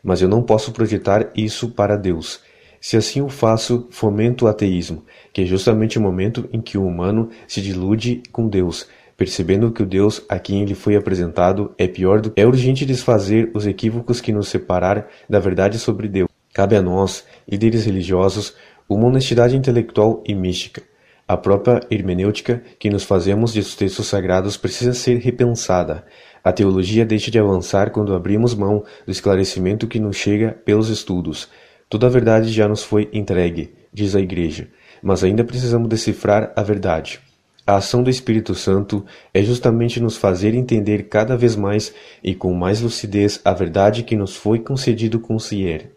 [0.02, 2.40] mas eu não posso projetar isso para Deus.
[2.80, 6.86] Se assim o faço, fomento o ateísmo, que é justamente o momento em que o
[6.86, 11.88] humano se dilude com Deus, percebendo que o Deus a quem ele foi apresentado é
[11.88, 12.40] pior do que.
[12.40, 16.28] É urgente desfazer os equívocos que nos separar da verdade sobre Deus.
[16.52, 18.54] Cabe a nós, líderes religiosos,
[18.88, 20.82] uma honestidade intelectual e mística.
[21.28, 26.04] A própria hermenêutica que nos fazemos de textos sagrados precisa ser repensada.
[26.46, 31.48] A teologia deixa de avançar quando abrimos mão do esclarecimento que nos chega pelos estudos.
[31.88, 34.68] Toda a verdade já nos foi entregue, diz a Igreja,
[35.02, 37.18] mas ainda precisamos decifrar a verdade.
[37.66, 41.92] A ação do Espírito Santo é justamente nos fazer entender cada vez mais
[42.22, 45.96] e com mais lucidez a verdade que nos foi concedido conhecer,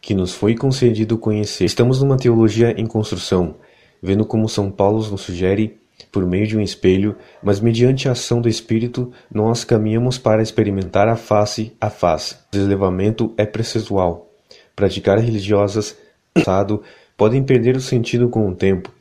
[0.00, 1.66] que nos foi concedido conhecer.
[1.66, 3.54] Estamos numa teologia em construção,
[4.02, 8.40] vendo como São Paulo nos sugere por meio de um espelho, mas mediante a ação
[8.40, 12.34] do Espírito, nós caminhamos para experimentar a face a face.
[12.34, 14.30] O deslevamento é processual.
[14.76, 15.96] Praticar religiosas
[16.32, 16.82] passado
[17.16, 18.92] podem perder o sentido com o tempo,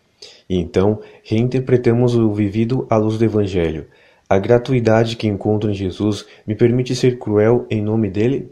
[0.50, 3.88] e então reinterpretamos o vivido à luz do Evangelho.
[4.30, 8.52] A gratuidade que encontro em Jesus me permite ser cruel em nome dele?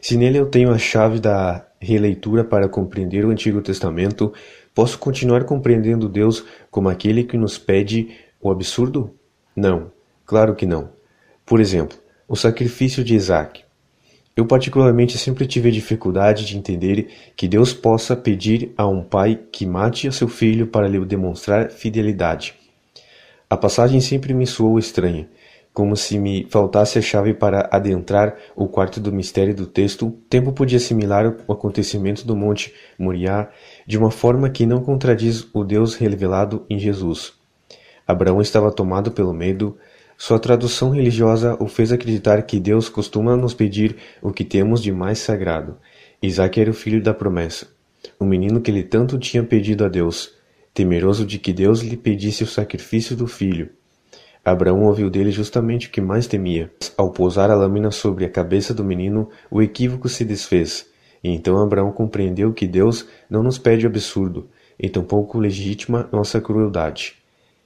[0.00, 4.32] Se nele eu tenho a chave da releitura para compreender o Antigo Testamento,
[4.74, 9.14] posso continuar compreendendo Deus como aquele que nos pede o absurdo?
[9.54, 9.90] Não,
[10.24, 10.90] claro que não.
[11.44, 11.98] Por exemplo,
[12.28, 13.64] o sacrifício de Isaac.
[14.36, 19.66] Eu particularmente sempre tive dificuldade de entender que Deus possa pedir a um pai que
[19.66, 22.54] mate a seu filho para lhe demonstrar fidelidade.
[23.50, 25.28] A passagem sempre me soou estranha,
[25.72, 30.52] como se me faltasse a chave para adentrar o quarto do mistério do texto, tempo
[30.52, 33.48] podia assimilar o acontecimento do Monte Moriá
[33.86, 37.34] de uma forma que não contradiz o Deus revelado em Jesus.
[38.06, 39.78] Abraão estava tomado pelo medo,
[40.18, 44.92] sua tradução religiosa o fez acreditar que Deus costuma nos pedir o que temos de
[44.92, 45.78] mais sagrado.
[46.22, 47.68] Isaac era o filho da promessa,
[48.18, 50.34] o menino que ele tanto tinha pedido a Deus,
[50.74, 53.70] temeroso de que Deus lhe pedisse o sacrifício do filho.
[54.44, 56.72] Abraão ouviu dele justamente o que mais temia.
[56.96, 60.86] Ao pousar a lâmina sobre a cabeça do menino, o equívoco se desfez.
[61.22, 66.40] E então Abraão compreendeu que Deus não nos pede o absurdo, e tampouco legitima nossa
[66.40, 67.16] crueldade.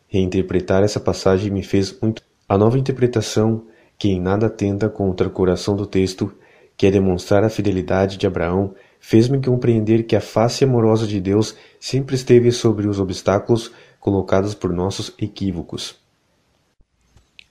[0.08, 2.22] Reinterpretar essa passagem me fez muito.
[2.48, 3.62] A nova interpretação,
[3.96, 6.32] que em nada tenta contra o coração do texto,
[6.76, 11.54] que é demonstrar a fidelidade de Abraão, fez-me compreender que a face amorosa de Deus
[11.78, 13.70] sempre esteve sobre os obstáculos
[14.00, 16.03] colocados por nossos equívocos.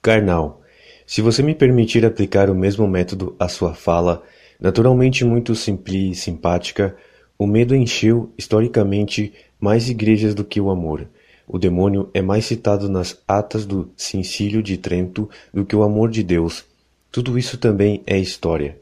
[0.03, 0.61] Carnal.
[1.07, 4.21] Se você me permitir aplicar o mesmo método à sua fala,
[4.59, 6.93] naturalmente muito simples e simpática,
[7.39, 11.07] o medo encheu, historicamente, mais igrejas do que o amor.
[11.47, 16.09] O demônio é mais citado nas atas do Sincílio de Trento do que o amor
[16.09, 16.65] de Deus.
[17.09, 18.77] Tudo isso também é história.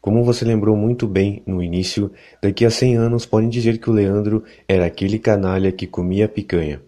[0.00, 2.10] Como você lembrou muito bem no início,
[2.42, 6.82] daqui a cem anos podem dizer que o Leandro era aquele canalha que comia picanha.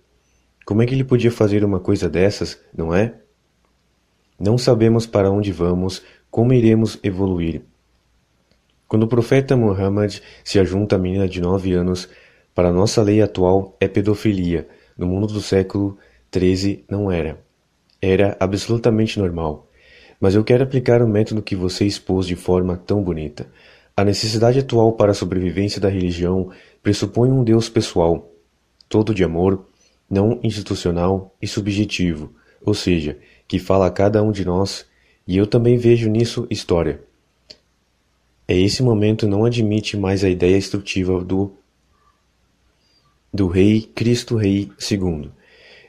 [0.64, 3.14] Como é que ele podia fazer uma coisa dessas, não é?
[4.38, 7.62] Não sabemos para onde vamos, como iremos evoluir.
[8.86, 12.08] Quando o profeta Muhammad se ajunta a menina de nove anos,
[12.54, 15.98] para nossa lei atual é pedofilia, no mundo do século
[16.34, 17.38] XIII não era.
[18.00, 19.68] Era absolutamente normal.
[20.20, 23.46] Mas eu quero aplicar o método que você expôs de forma tão bonita.
[23.96, 26.50] A necessidade atual para a sobrevivência da religião
[26.82, 28.30] pressupõe um Deus pessoal,
[28.88, 29.66] todo de amor,
[30.08, 32.32] não institucional e subjetivo,
[32.64, 33.18] ou seja,
[33.48, 34.86] que fala a cada um de nós,
[35.26, 37.00] e eu também vejo nisso história.
[38.48, 41.52] É esse momento não admite mais a ideia instrutiva do
[43.32, 45.30] do Rei Cristo Rei II.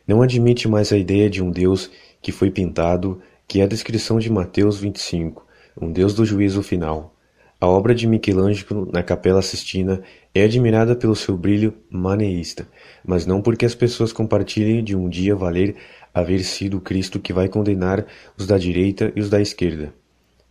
[0.08, 1.89] Não admite mais a ideia de um Deus
[2.22, 5.45] que foi pintado, que é a descrição de Mateus 25,
[5.80, 7.14] um Deus do juízo final.
[7.60, 10.01] A obra de Michelangelo na Capela Sistina
[10.34, 12.68] é admirada pelo seu brilho maneísta,
[13.05, 15.76] mas não porque as pessoas compartilhem de um dia valer
[16.20, 18.05] haver sido Cristo que vai condenar
[18.38, 19.93] os da direita e os da esquerda.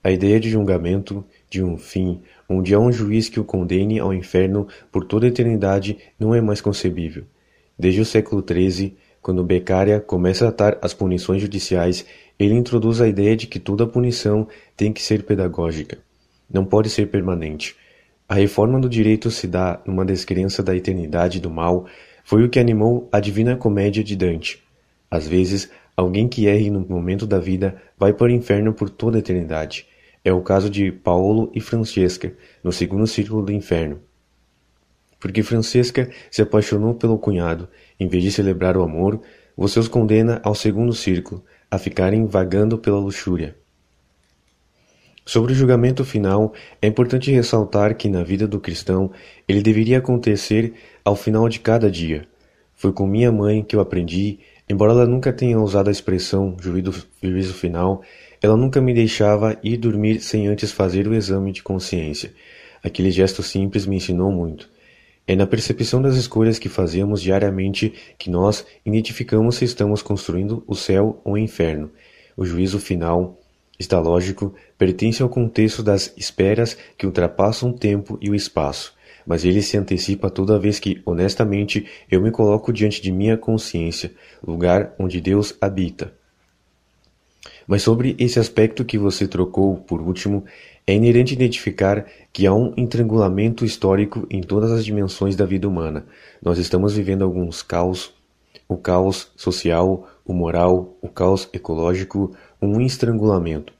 [0.02, 4.14] A ideia de julgamento, de um fim, onde há um juiz que o condene ao
[4.14, 7.24] inferno por toda a eternidade, não é mais concebível.
[7.78, 12.06] Desde o século XIII, quando Beccaria começa a atar as punições judiciais,
[12.38, 14.46] ele introduz a ideia de que toda punição
[14.76, 15.98] tem que ser pedagógica.
[16.48, 17.74] Não pode ser permanente.
[18.28, 21.86] A reforma do direito se dá numa descrença da eternidade do mal,
[22.24, 24.65] foi o que animou a Divina Comédia de Dante.
[25.10, 29.18] Às vezes, alguém que erre no momento da vida vai para o inferno por toda
[29.18, 29.86] a eternidade.
[30.24, 34.00] É o caso de Paulo e Francesca, no segundo círculo do inferno.
[35.20, 39.20] Porque Francesca se apaixonou pelo cunhado, em vez de celebrar o amor,
[39.56, 43.56] você os condena ao segundo círculo, a ficarem vagando pela luxúria.
[45.24, 49.10] Sobre o julgamento final, é importante ressaltar que na vida do cristão
[49.48, 52.28] ele deveria acontecer ao final de cada dia.
[52.74, 54.38] Foi com minha mãe que eu aprendi
[54.68, 58.02] Embora ela nunca tenha usado a expressão juízo final,
[58.42, 62.32] ela nunca me deixava ir dormir sem antes fazer o exame de consciência.
[62.82, 64.68] Aquele gesto simples me ensinou muito.
[65.24, 70.74] É na percepção das escolhas que fazemos diariamente que nós identificamos se estamos construindo o
[70.74, 71.92] céu ou o inferno.
[72.36, 73.40] O juízo final,
[73.78, 78.95] está lógico, pertence ao contexto das esperas que ultrapassam o tempo e o espaço
[79.26, 84.12] mas ele se antecipa toda vez que, honestamente, eu me coloco diante de minha consciência,
[84.46, 86.12] lugar onde Deus habita.
[87.66, 90.44] Mas sobre esse aspecto que você trocou por último,
[90.86, 96.06] é inerente identificar que há um estrangulamento histórico em todas as dimensões da vida humana.
[96.40, 98.14] Nós estamos vivendo alguns caos
[98.68, 103.72] o caos social, o moral, o caos ecológico, um estrangulamento.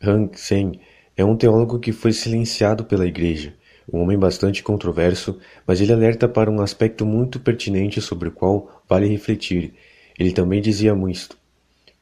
[0.00, 0.78] Hang Seng
[1.16, 3.54] é um teólogo que foi silenciado pela Igreja,
[3.92, 8.82] um homem bastante controverso, mas ele alerta para um aspecto muito pertinente sobre o qual
[8.88, 9.74] vale refletir.
[10.18, 11.36] Ele também dizia muito: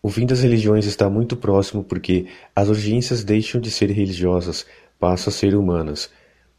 [0.03, 4.66] o fim das religiões está muito próximo porque as urgências deixam de ser religiosas,
[4.99, 6.11] passam a ser humanas.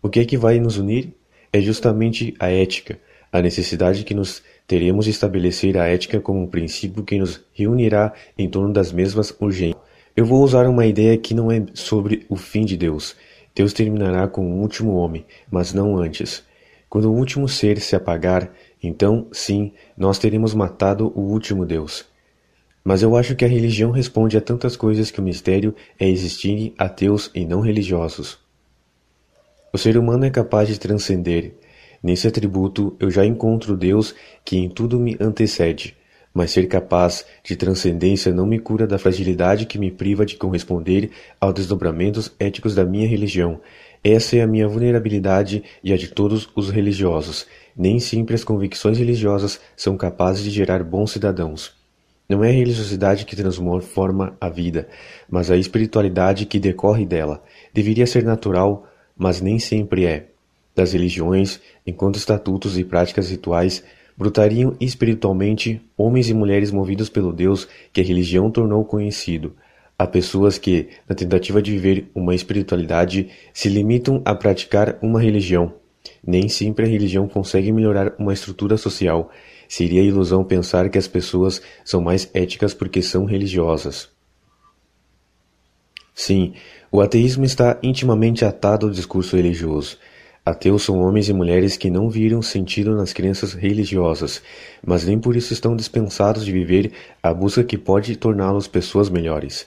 [0.02, 1.14] O que é que vai nos unir?
[1.52, 3.00] É justamente a ética,
[3.32, 8.14] a necessidade que nos teremos de estabelecer a ética como um princípio que nos reunirá
[8.38, 9.82] em torno das mesmas urgências.
[10.16, 13.16] Eu vou usar uma ideia que não é sobre o fim de Deus.
[13.56, 16.44] Deus terminará com o último homem, mas não antes.
[16.90, 18.52] Quando o último ser se apagar,
[18.84, 22.06] então, sim, nós teremos matado o último Deus.
[22.84, 26.74] Mas eu acho que a religião responde a tantas coisas que o mistério é existirem
[26.78, 28.38] ateus e não religiosos.
[29.72, 31.54] O ser humano é capaz de transcender.
[32.04, 35.96] Nesse atributo eu já encontro Deus que em tudo me antecede
[36.36, 41.12] mas ser capaz de transcendência não me cura da fragilidade que me priva de corresponder
[41.40, 43.62] aos desdobramentos éticos da minha religião.
[44.04, 47.48] Essa é a minha vulnerabilidade e a de todos os religiosos.
[47.74, 51.74] Nem sempre as convicções religiosas são capazes de gerar bons cidadãos.
[52.28, 54.90] Não é a religiosidade que transforma a vida,
[55.30, 57.42] mas a espiritualidade que decorre dela.
[57.74, 58.86] Deveria ser natural,
[59.18, 60.28] mas nem sempre é.
[60.76, 63.82] Das religiões, enquanto estatutos e práticas rituais,
[64.18, 69.56] brotariam espiritualmente homens e mulheres movidos pelo Deus que a religião tornou conhecido.
[69.98, 75.74] Há pessoas que, na tentativa de viver uma espiritualidade, se limitam a praticar uma religião.
[76.26, 79.32] Nem sempre a religião consegue melhorar uma estrutura social.
[79.68, 84.10] Seria ilusão pensar que as pessoas são mais éticas porque são religiosas.
[86.14, 86.54] Sim,
[86.92, 89.98] o ateísmo está intimamente atado ao discurso religioso.
[90.46, 94.44] Ateus são homens e mulheres que não viram sentido nas crenças religiosas,
[94.86, 96.92] mas nem por isso estão dispensados de viver
[97.24, 99.66] a busca que pode torná-los pessoas melhores.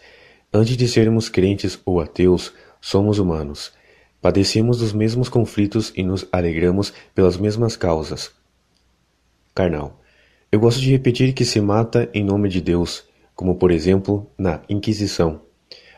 [0.55, 3.73] Antes de sermos crentes ou ateus, somos humanos.
[4.23, 8.31] Padecemos dos mesmos conflitos e nos alegramos pelas mesmas causas.
[9.53, 10.01] Carnal.
[10.53, 13.05] Eu gosto de repetir que se mata em nome de Deus,
[13.35, 15.43] como por exemplo na Inquisição.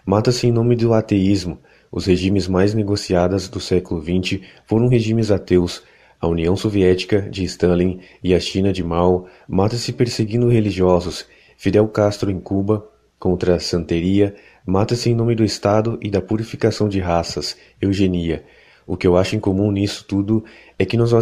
[0.07, 1.59] Mata-se em nome do ateísmo,
[1.93, 5.82] os regimes mais negociadas do século XX foram regimes ateus.
[6.20, 11.26] A União Soviética de Stalin e a China de Mao mata-se perseguindo religiosos.
[11.57, 12.88] Fidel Castro em Cuba,
[13.18, 14.34] contra a santeria,
[14.64, 18.45] mata-se em nome do Estado e da purificação de raças, eugenia.
[18.86, 20.45] O que eu acho em comum nisso tudo
[20.78, 21.12] é que nós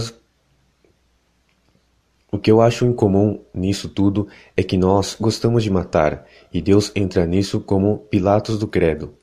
[2.31, 6.61] o que eu acho em comum nisso tudo é que nós gostamos de matar, e
[6.61, 9.18] Deus entra nisso como Pilatos do Credo.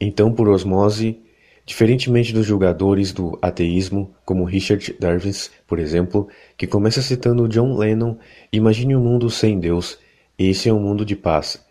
[0.00, 1.20] Então, por osmose,
[1.64, 8.16] diferentemente dos julgadores do ateísmo, como Richard Dawkins, por exemplo, que começa citando John Lennon,
[8.52, 9.98] imagine um mundo sem Deus,
[10.38, 11.64] esse é um mundo de paz.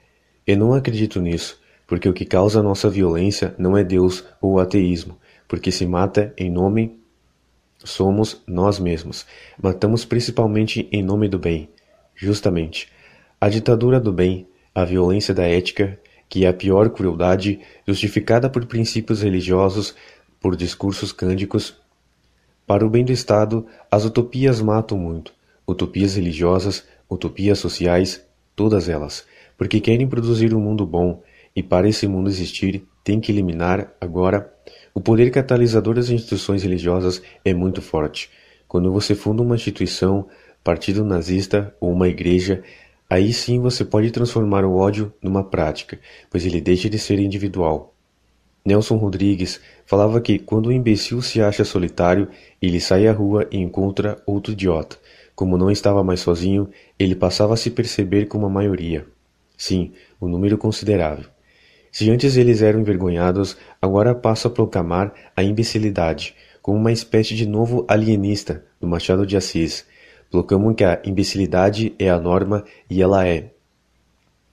[0.46, 4.54] Eu não acredito nisso, porque o que causa a nossa violência não é Deus ou
[4.54, 5.18] o ateísmo,
[5.48, 7.00] porque se mata em nome
[7.86, 9.26] somos nós mesmos.
[9.62, 11.70] Matamos principalmente em nome do bem.
[12.16, 12.90] Justamente.
[13.40, 16.00] A ditadura do bem, a violência da ética
[16.30, 19.96] que é a pior crueldade, justificada por princípios religiosos,
[20.40, 21.76] por discursos cândicos.
[22.68, 25.34] Para o bem do Estado, as utopias matam muito,
[25.68, 29.26] utopias religiosas, utopias sociais, todas elas,
[29.58, 31.22] porque querem produzir um mundo bom,
[31.56, 34.52] e para esse mundo existir, tem que eliminar, agora,
[34.94, 38.30] o poder catalisador das instituições religiosas é muito forte.
[38.68, 40.28] Quando você funda uma instituição,
[40.64, 42.64] partido nazista ou uma igreja,
[43.10, 45.99] Aí sim você pode transformar o ódio numa prática,
[46.30, 47.93] pois ele deixa de ser individual.
[48.66, 52.28] Nelson Rodrigues falava que quando o imbecil se acha solitário,
[52.60, 54.97] ele sai à rua e encontra outro idiota.
[55.36, 59.06] Como não estava mais sozinho, ele passava a se perceber como a maioria.
[59.56, 61.26] Sim, um número considerável.
[61.91, 67.45] Se antes eles eram envergonhados, agora passa a proclamar a imbecilidade, como uma espécie de
[67.45, 69.86] novo alienista do Machado de Assis,
[70.36, 73.54] Colocamos que a imbecilidade é a norma e ela é.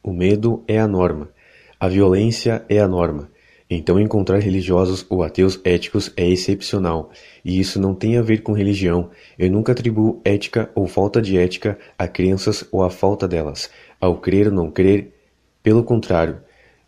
[0.00, 1.28] O medo é a norma.
[1.80, 3.28] A violência é a norma.
[3.68, 7.10] Então encontrar religiosos ou ateus éticos é excepcional,
[7.44, 9.10] e isso não tem a ver com religião.
[9.36, 13.68] Eu nunca atribuo ética ou falta de ética a crenças ou a falta delas,
[14.00, 15.12] ao crer ou não crer.
[15.64, 16.42] Pelo contrário,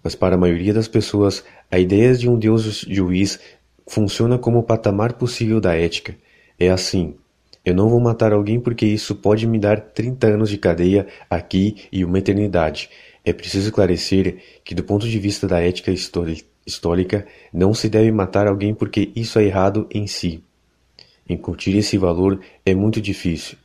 [0.05, 3.40] mas para a maioria das pessoas, a ideia de um Deus juiz
[3.88, 6.14] funciona como o patamar possível da ética.
[6.61, 7.16] É assim,
[7.64, 11.76] eu não vou matar alguém porque isso pode me dar trinta anos de cadeia aqui
[11.90, 12.90] e uma eternidade.
[13.24, 18.46] É preciso esclarecer que, do ponto de vista da ética histórica, não se deve matar
[18.46, 20.44] alguém porque isso é errado em si.
[21.26, 23.56] Incutir esse valor é muito difícil.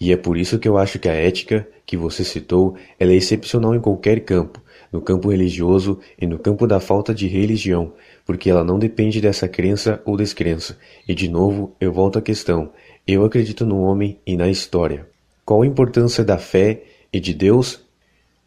[0.00, 3.16] E é por isso que eu acho que a ética que você citou ela é
[3.16, 4.62] excepcional em qualquer campo,
[4.92, 7.92] no campo religioso e no campo da falta de religião,
[8.24, 10.78] porque ela não depende dessa crença ou descrença.
[11.08, 12.70] E de novo, eu volto à questão:
[13.06, 15.08] eu acredito no homem e na história.
[15.44, 16.82] Qual a importância da fé
[17.12, 17.80] e de Deus?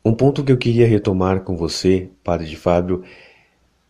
[0.04, 3.04] Um ponto que eu queria retomar com você, Padre de Fábio,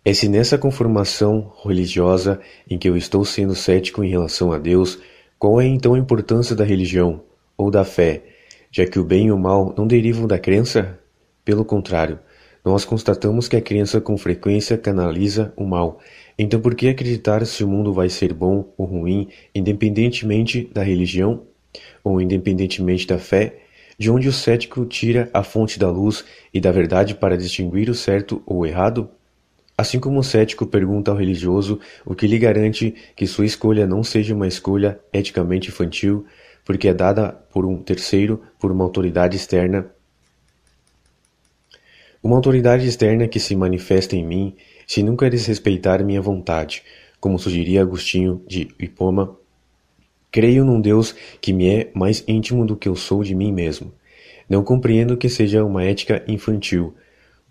[0.06, 2.40] é se nessa conformação religiosa
[2.70, 5.00] em que eu estou sendo cético em relação a Deus,
[5.40, 7.22] qual é então a importância da religião
[7.58, 8.24] ou da fé,
[8.72, 11.00] já que o bem e o mal não derivam da crença?
[11.44, 12.20] Pelo contrário,
[12.64, 16.00] nós constatamos que a crença com frequência canaliza o mal.
[16.42, 21.44] Então, por que acreditar se o mundo vai ser bom ou ruim, independentemente da religião
[22.02, 23.58] ou independentemente da fé?
[23.98, 26.24] De onde o cético tira a fonte da luz
[26.54, 29.10] e da verdade para distinguir o certo ou o errado?
[29.78, 34.02] Assim como o cético pergunta ao religioso o que lhe garante que sua escolha não
[34.02, 36.26] seja uma escolha eticamente infantil,
[36.64, 39.92] porque é dada por um terceiro, por uma autoridade externa.
[42.24, 44.56] Uma autoridade externa que se manifesta em mim
[44.90, 46.82] se nunca desrespeitar minha vontade,
[47.20, 49.38] como sugeria Agostinho de Hipoma.
[50.32, 53.94] Creio num Deus que me é mais íntimo do que eu sou de mim mesmo.
[54.50, 56.96] Não compreendo que seja uma ética infantil,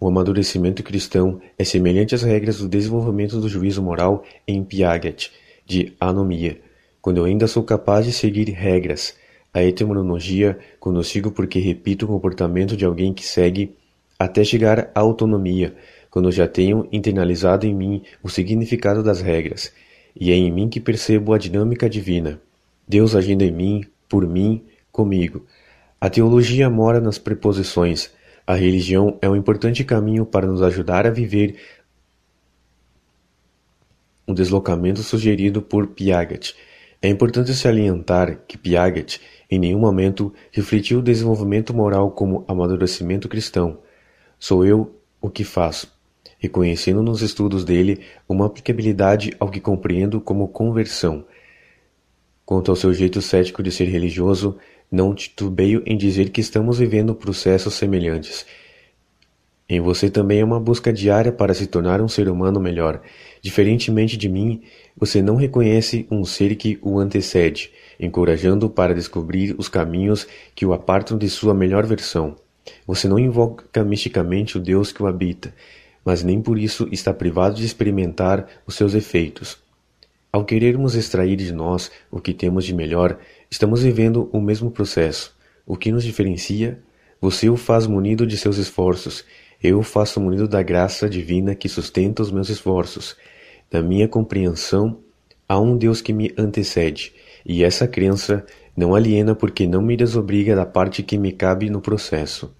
[0.01, 5.31] o amadurecimento cristão é semelhante às regras do desenvolvimento do juízo moral em Piaget,
[5.65, 6.61] de anomia,
[7.01, 9.15] quando eu ainda sou capaz de seguir regras.
[9.55, 13.77] A etimologia, quando eu sigo porque repito o comportamento de alguém que segue,
[14.19, 15.77] até chegar à autonomia,
[16.11, 19.73] quando já tenho internalizado em mim o significado das regras,
[20.15, 22.41] e é em mim que percebo a dinâmica divina.
[22.87, 25.47] Deus agindo em mim, por mim, comigo.
[26.01, 28.11] A teologia mora nas preposições,
[28.47, 31.57] a religião é um importante caminho para nos ajudar a viver
[34.27, 36.55] o deslocamento sugerido por Piaget.
[37.01, 43.79] É importante salientar que Piaget em nenhum momento refletiu o desenvolvimento moral como amadurecimento cristão.
[44.39, 45.93] Sou eu o que faço,
[46.39, 51.25] reconhecendo nos estudos dele uma aplicabilidade ao que compreendo como conversão.
[52.45, 54.57] Quanto ao seu jeito cético de ser religioso,
[54.91, 58.47] não titubeio em dizer que estamos vivendo processos semelhantes.
[59.69, 63.03] Em você também é uma busca diária para se tornar um ser humano melhor.
[63.43, 64.63] Diferentemente de mim,
[64.97, 67.71] você não reconhece um ser que o antecede,
[68.01, 72.35] encorajando-o para descobrir os caminhos que o apartam de sua melhor versão.
[72.87, 75.55] Você não invoca misticamente o Deus que o habita,
[76.05, 79.59] mas nem por isso está privado de experimentar os seus efeitos.
[80.33, 83.19] Ao querermos extrair de nós o que temos de melhor,
[83.51, 85.35] estamos vivendo o mesmo processo.
[85.67, 86.79] O que nos diferencia?
[87.21, 89.25] Você o faz munido de seus esforços,
[89.63, 93.17] eu o faço munido da graça divina que sustenta os meus esforços.
[93.73, 95.01] Na minha compreensão,
[95.49, 97.13] há um Deus que me antecede,
[97.45, 98.47] e essa crença
[98.77, 102.55] não aliena porque não me desobriga da parte que me cabe no processo.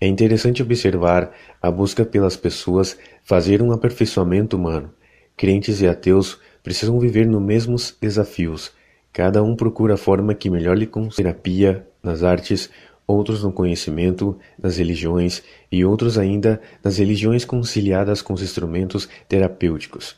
[0.00, 1.32] É interessante observar
[1.62, 4.92] a busca pelas pessoas fazer um aperfeiçoamento humano.
[5.36, 8.72] Crentes e ateus precisam viver nos mesmos desafios.
[9.12, 12.68] Cada um procura a forma que melhor lhe terapia, nas artes,
[13.06, 20.16] outros no conhecimento, nas religiões e outros ainda nas religiões conciliadas com os instrumentos terapêuticos,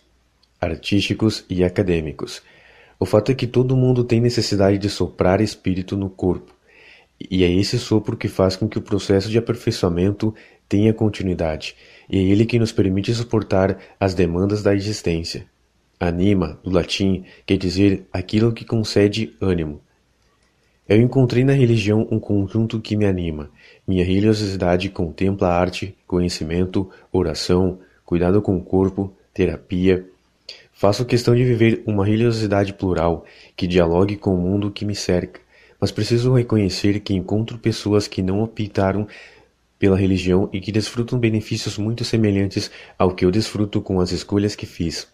[0.61, 2.43] artísticos e acadêmicos.
[2.99, 6.55] O fato é que todo mundo tem necessidade de soprar espírito no corpo,
[7.21, 10.35] e é esse sopro que faz com que o processo de aperfeiçoamento
[10.69, 11.77] tenha continuidade,
[12.11, 15.47] e é ele que nos permite suportar as demandas da existência.
[15.99, 19.81] Anima, do latim, quer dizer aquilo que concede ânimo.
[20.89, 23.51] Eu encontrei na religião um conjunto que me anima.
[23.89, 30.07] Minha religiosidade contempla arte, conhecimento, oração, cuidado com o corpo, terapia.
[30.72, 33.25] Faço questão de viver uma religiosidade plural
[33.57, 35.41] que dialogue com o mundo que me cerca,
[35.80, 39.07] mas preciso reconhecer que encontro pessoas que não optaram
[39.78, 44.54] pela religião e que desfrutam benefícios muito semelhantes ao que eu desfruto com as escolhas
[44.54, 45.07] que fiz.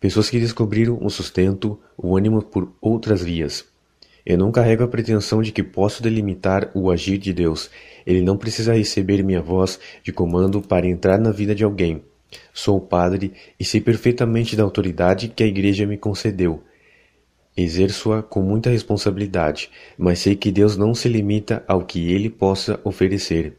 [0.00, 3.64] Pessoas que descobriram o sustento, o ânimo por outras vias.
[4.24, 7.70] Eu não carrego a pretensão de que posso delimitar o agir de Deus.
[8.04, 12.02] Ele não precisa receber minha voz de comando para entrar na vida de alguém.
[12.52, 16.60] Sou padre e sei perfeitamente da autoridade que a Igreja me concedeu.
[17.56, 22.78] Exerço-a com muita responsabilidade, mas sei que Deus não se limita ao que ele possa
[22.84, 23.56] oferecer.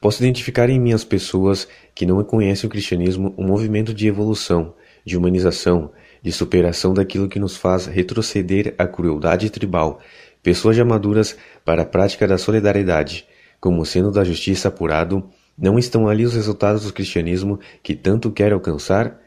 [0.00, 4.74] Posso identificar em mim as pessoas que não conhecem o cristianismo um movimento de evolução,
[5.04, 5.90] de humanização,
[6.22, 10.00] de superação daquilo que nos faz retroceder à crueldade tribal,
[10.42, 13.26] pessoas já maduras para a prática da solidariedade,
[13.58, 18.52] como sendo da justiça apurado, não estão ali os resultados do cristianismo que tanto quer
[18.52, 19.18] alcançar?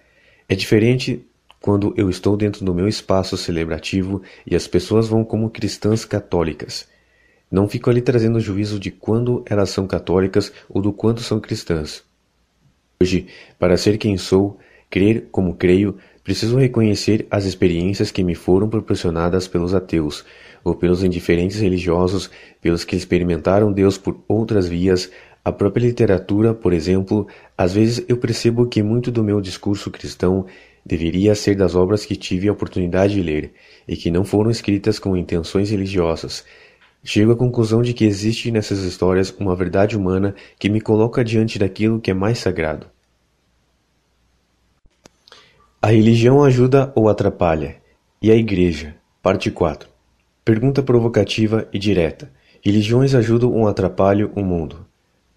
[0.48, 1.26] É diferente
[1.62, 6.88] quando eu estou dentro do meu espaço celebrativo e as pessoas vão como cristãs católicas.
[7.52, 12.04] Não fico ali trazendo juízo de quando elas são católicas ou do quanto são cristãs.
[13.02, 13.28] Hoje,
[13.58, 14.60] para ser quem sou,
[14.90, 20.24] crer como creio, preciso reconhecer as experiências que me foram proporcionadas pelos ateus,
[20.64, 22.30] ou pelos indiferentes religiosos,
[22.62, 25.10] pelos que experimentaram Deus por outras vias,
[25.44, 27.28] a própria literatura, por exemplo,
[27.58, 30.46] às vezes eu percebo que muito do meu discurso cristão
[30.90, 33.54] deveria ser das obras que tive a oportunidade de ler
[33.88, 36.44] e que não foram escritas com intenções religiosas.
[37.04, 41.60] Chego à conclusão de que existe nessas histórias uma verdade humana que me coloca diante
[41.60, 42.88] daquilo que é mais sagrado.
[45.80, 47.78] A religião ajuda ou atrapalha?
[48.20, 48.96] E a Igreja?
[49.22, 49.88] Parte 4.
[50.44, 52.32] Pergunta provocativa e direta.
[52.62, 54.86] Religiões ajudam ou atrapalham o mundo?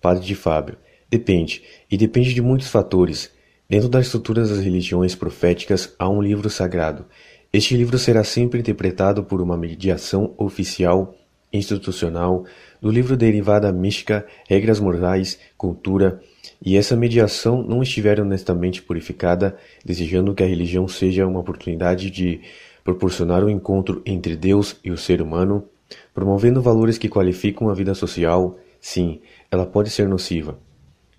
[0.01, 0.77] Padre de Fábio.
[1.11, 3.31] Depende, e depende de muitos fatores.
[3.73, 7.07] Dentro das estruturas das religiões proféticas há um livro sagrado.
[7.51, 11.17] Este livro será sempre interpretado por uma mediação oficial,
[11.51, 12.45] institucional,
[12.83, 16.21] do livro derivada mística, regras morais, cultura,
[16.63, 22.43] e essa mediação não estiver honestamente purificada, desejando que a religião seja uma oportunidade de
[22.85, 25.65] proporcionar o um encontro entre Deus e o ser humano,
[26.13, 30.59] promovendo valores que qualificam a vida social, sim, ela pode ser nociva.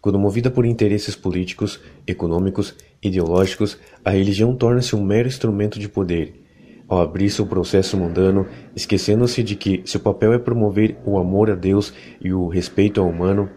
[0.04, 6.44] Quando movida por interesses políticos, econômicos, ideológicos, a religião torna-se um mero instrumento de poder.
[6.90, 11.56] Ao abrir seu processo mundano, esquecendo-se de que seu papel é promover o amor a
[11.56, 13.50] Deus e o respeito ao humano,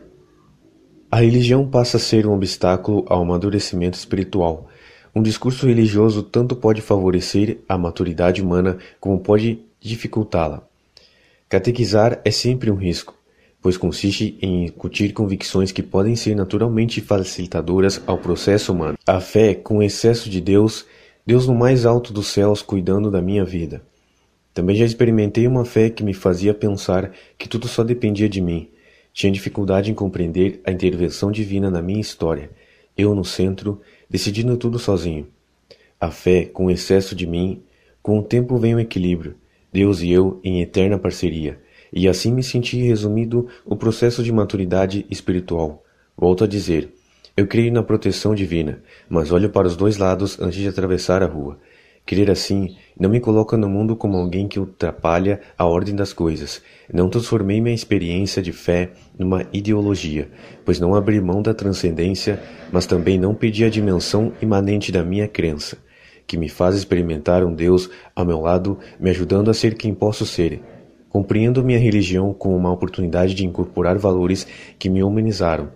[1.11, 4.69] a religião passa a ser um obstáculo ao amadurecimento espiritual.
[5.13, 10.63] Um discurso religioso tanto pode favorecer a maturidade humana como pode dificultá-la.
[11.49, 13.17] Catequizar é sempre um risco
[13.61, 18.99] pois consiste em incutir convicções que podem ser naturalmente facilitadoras ao processo humano.
[19.07, 20.87] A fé com excesso de Deus,
[21.27, 23.83] Deus no mais alto dos céus cuidando da minha vida.
[24.55, 28.69] Também já experimentei uma fé que me fazia pensar que tudo só dependia de mim.
[29.13, 32.51] Tinha dificuldade em compreender a intervenção divina na minha história.
[32.97, 35.27] Eu no centro, decidindo tudo sozinho.
[36.01, 37.63] A fé com excesso de mim,
[38.03, 39.35] com o tempo vem o equilíbrio,
[39.73, 45.07] Deus e eu em eterna parceria e assim me senti resumido o processo de maturidade
[45.11, 45.83] espiritual.
[46.17, 46.93] Volto a dizer,
[47.37, 51.27] eu creio na proteção divina, mas olho para os dois lados antes de atravessar a
[51.27, 51.59] rua.
[52.07, 56.63] Crer assim não me coloca no mundo como alguém que atrapalha a ordem das coisas.
[56.91, 60.31] Não transformei minha experiência de fé numa ideologia,
[60.65, 62.41] pois não abri mão da transcendência,
[62.73, 65.77] mas também não pedi a dimensão imanente da minha crença,
[66.29, 70.25] que me faz experimentar um Deus ao meu lado, me ajudando a ser quem posso
[70.25, 70.63] ser,
[71.09, 74.47] Compreendo minha religião como uma oportunidade de incorporar valores
[74.79, 75.71] que me humanizaram,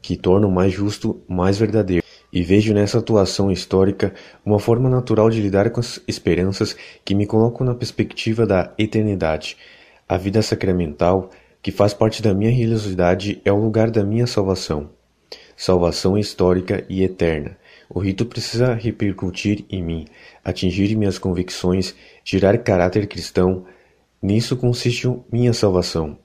[0.00, 2.04] que tornam mais justo, mais verdadeiro.
[2.32, 4.14] E vejo nessa atuação histórica
[4.44, 9.56] uma forma natural de lidar com as esperanças que me colocam na perspectiva da eternidade.
[10.08, 11.30] A vida sacramental,
[11.62, 14.90] que faz parte da minha religiosidade, é o lugar da minha salvação.
[15.56, 17.56] Salvação histórica e eterna.
[17.88, 20.04] O rito precisa repercutir em mim,
[20.44, 21.94] atingir minhas convicções,
[22.24, 23.64] gerar caráter cristão,
[24.26, 26.18] Nisso consiste minha salvação.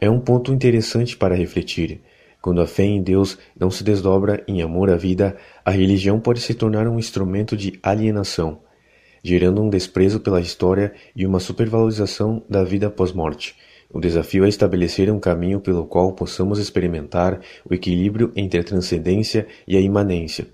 [0.00, 2.00] É um ponto interessante para refletir.
[2.40, 6.40] Quando a fé em Deus não se desdobra em amor à vida, a religião pode
[6.40, 8.60] se tornar um instrumento de alienação,
[9.20, 13.56] gerando um desprezo pela história e uma supervalorização da vida pós-morte.
[13.92, 19.48] O desafio é estabelecer um caminho pelo qual possamos experimentar o equilíbrio entre a transcendência
[19.66, 20.46] e a imanência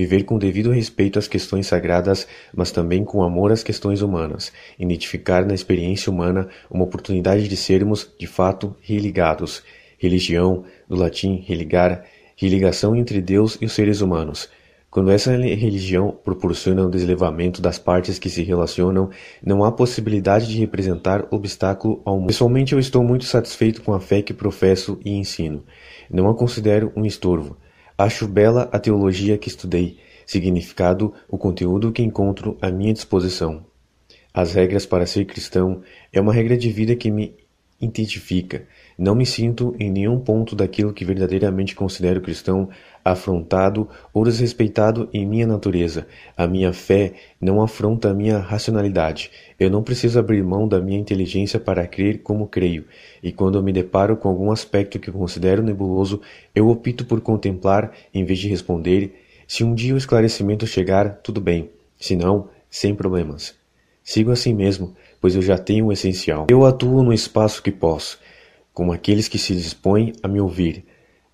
[0.00, 5.44] viver com devido respeito às questões sagradas, mas também com amor às questões humanas, identificar
[5.44, 9.62] na experiência humana uma oportunidade de sermos, de fato, religados.
[9.98, 14.48] Religião, do latim religar, religação entre Deus e os seres humanos.
[14.90, 19.10] Quando essa religião proporciona o deslevamento das partes que se relacionam,
[19.44, 22.28] não há possibilidade de representar obstáculo ao mundo.
[22.28, 25.62] Pessoalmente, eu estou muito satisfeito com a fé que professo e ensino.
[26.10, 27.58] Não a considero um estorvo.
[28.00, 33.66] Acho bela a teologia que estudei, significado o conteúdo que encontro à minha disposição.
[34.32, 37.36] As regras para ser cristão é uma regra de vida que me
[37.78, 38.66] identifica.
[38.96, 42.70] Não me sinto em nenhum ponto daquilo que verdadeiramente considero cristão
[43.04, 46.06] afrontado ou desrespeitado em minha natureza.
[46.36, 49.30] A minha fé não afronta a minha racionalidade.
[49.58, 52.84] Eu não preciso abrir mão da minha inteligência para crer como creio.
[53.22, 56.20] E quando me deparo com algum aspecto que considero nebuloso,
[56.54, 59.14] eu opto por contemplar em vez de responder.
[59.46, 61.70] Se um dia o esclarecimento chegar, tudo bem.
[61.98, 63.54] Se não, sem problemas.
[64.02, 66.46] Sigo assim mesmo, pois eu já tenho o essencial.
[66.50, 68.18] Eu atuo no espaço que posso,
[68.72, 70.84] como aqueles que se dispõem a me ouvir.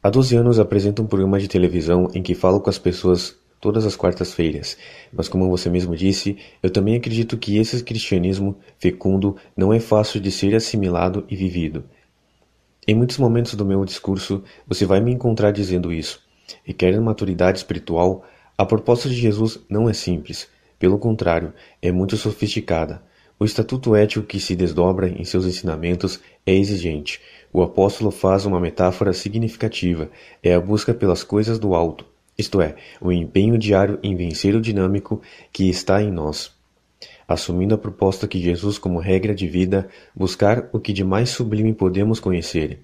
[0.03, 3.85] Há 12 anos apresento um programa de televisão em que falo com as pessoas todas
[3.85, 4.77] as quartas-feiras,
[5.13, 10.21] mas como você mesmo disse, eu também acredito que esse cristianismo fecundo não é fácil
[10.21, 11.85] de ser assimilado e vivido.
[12.87, 16.23] Em muitos momentos do meu discurso, você vai me encontrar dizendo isso.
[16.63, 18.25] Requer maturidade espiritual.
[18.57, 20.49] A proposta de Jesus não é simples,
[20.79, 21.53] pelo contrário,
[21.83, 23.03] é muito sofisticada.
[23.39, 27.21] O estatuto ético que se desdobra em seus ensinamentos é exigente.
[27.53, 30.11] O apóstolo faz uma metáfora significativa:
[30.43, 32.07] é a busca pelas coisas do alto,
[32.39, 35.21] isto é, o empenho diário em vencer o dinâmico
[35.53, 36.55] que está em nós.
[37.29, 41.75] Assumindo a proposta que Jesus, como regra de vida, buscar o que de mais sublime
[41.75, 42.81] podemos conhecer.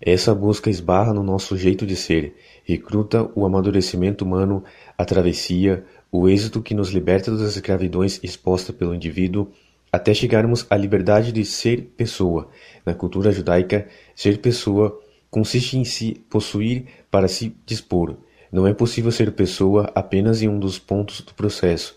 [0.00, 4.62] Essa busca esbarra no nosso jeito de ser, recruta o amadurecimento humano,
[4.96, 9.48] a travessia, o êxito que nos liberta das escravidões expostas pelo indivíduo
[9.92, 12.48] até chegarmos à liberdade de ser pessoa.
[12.84, 14.98] Na cultura judaica, ser pessoa
[15.30, 18.16] consiste em se possuir para se dispor.
[18.50, 21.94] Não é possível ser pessoa apenas em um dos pontos do processo.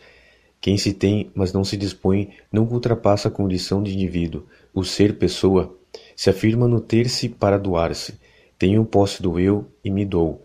[0.59, 4.45] Quem se tem, mas não se dispõe, nunca ultrapassa a condição de indivíduo.
[4.73, 5.76] O ser pessoa
[6.15, 8.19] se afirma no ter-se para doar-se.
[8.59, 10.43] Tenho posse do eu e me dou.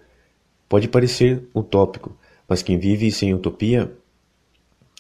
[0.68, 2.16] Pode parecer utópico,
[2.48, 3.93] mas quem vive sem utopia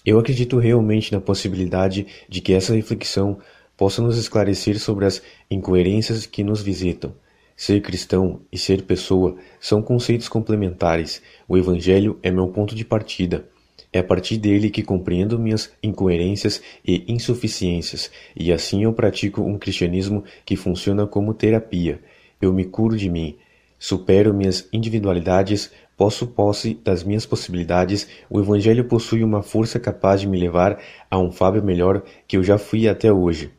[0.06, 3.38] eu acredito realmente na possibilidade de que essa reflexão
[3.76, 5.20] possa nos esclarecer sobre as
[5.50, 7.12] incoerências que nos visitam.
[7.56, 11.20] Ser cristão e ser pessoa são conceitos complementares.
[11.48, 13.48] O Evangelho é meu ponto de partida.
[13.92, 19.58] É a partir dele que compreendo minhas incoerências e insuficiências, e assim eu pratico um
[19.58, 22.00] cristianismo que funciona como terapia.
[22.40, 23.36] Eu me curo de mim,
[23.78, 30.28] supero minhas individualidades, Posso posse das minhas possibilidades, o Evangelho possui uma força capaz de
[30.28, 30.78] me levar
[31.10, 33.50] a um Fábio melhor que eu já fui até hoje.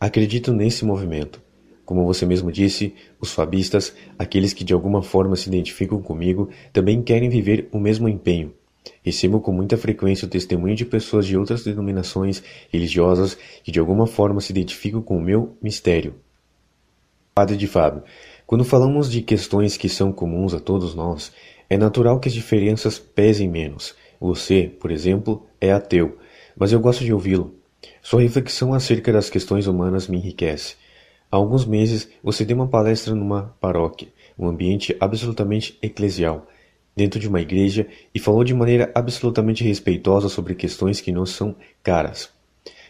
[0.00, 1.42] Acredito nesse movimento.
[1.84, 7.02] Como você mesmo disse, os fabistas, aqueles que de alguma forma se identificam comigo, também
[7.02, 8.54] querem viver o mesmo empenho.
[9.02, 12.42] Recebo com muita frequência o testemunho de pessoas de outras denominações
[12.72, 16.14] religiosas que de alguma forma se identificam com o meu mistério.
[17.34, 18.02] Padre de Fábio,
[18.46, 21.32] quando falamos de questões que são comuns a todos nós,
[21.70, 23.94] é natural que as diferenças pesem menos.
[24.20, 26.18] Você, por exemplo, é ateu,
[26.56, 27.54] mas eu gosto de ouvi-lo.
[28.02, 30.76] Sua reflexão acerca das questões humanas me enriquece.
[31.30, 34.08] Há alguns meses você deu uma palestra numa paróquia,
[34.38, 36.46] um ambiente absolutamente eclesial,
[36.96, 41.54] dentro de uma igreja, e falou de maneira absolutamente respeitosa sobre questões que nos são
[41.82, 42.30] caras.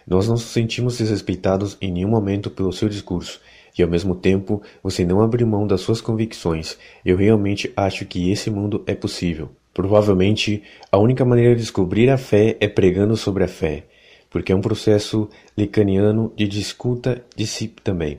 [0.06, 3.40] Nós não nos sentimos desrespeitados em nenhum momento pelo seu discurso,
[3.76, 6.78] e ao mesmo tempo você não abre mão das suas convicções.
[7.04, 9.50] Eu realmente acho que esse mundo é possível.
[9.74, 13.84] Provavelmente a única maneira de descobrir a fé é pregando sobre a fé,
[14.30, 18.18] porque é um processo licaniano de discuta de si também.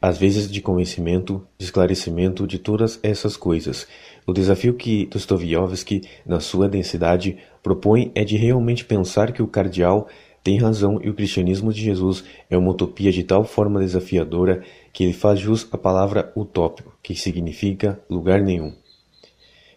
[0.00, 3.86] Às vezes de convencimento, de esclarecimento de todas essas coisas.
[4.26, 10.08] O desafio que Dostoiévski, na sua densidade, propõe é de realmente pensar que o cardeal
[10.42, 14.62] tem razão e o cristianismo de Jesus é uma utopia de tal forma desafiadora
[14.92, 18.72] que ele faz jus à palavra utópico, que significa lugar nenhum.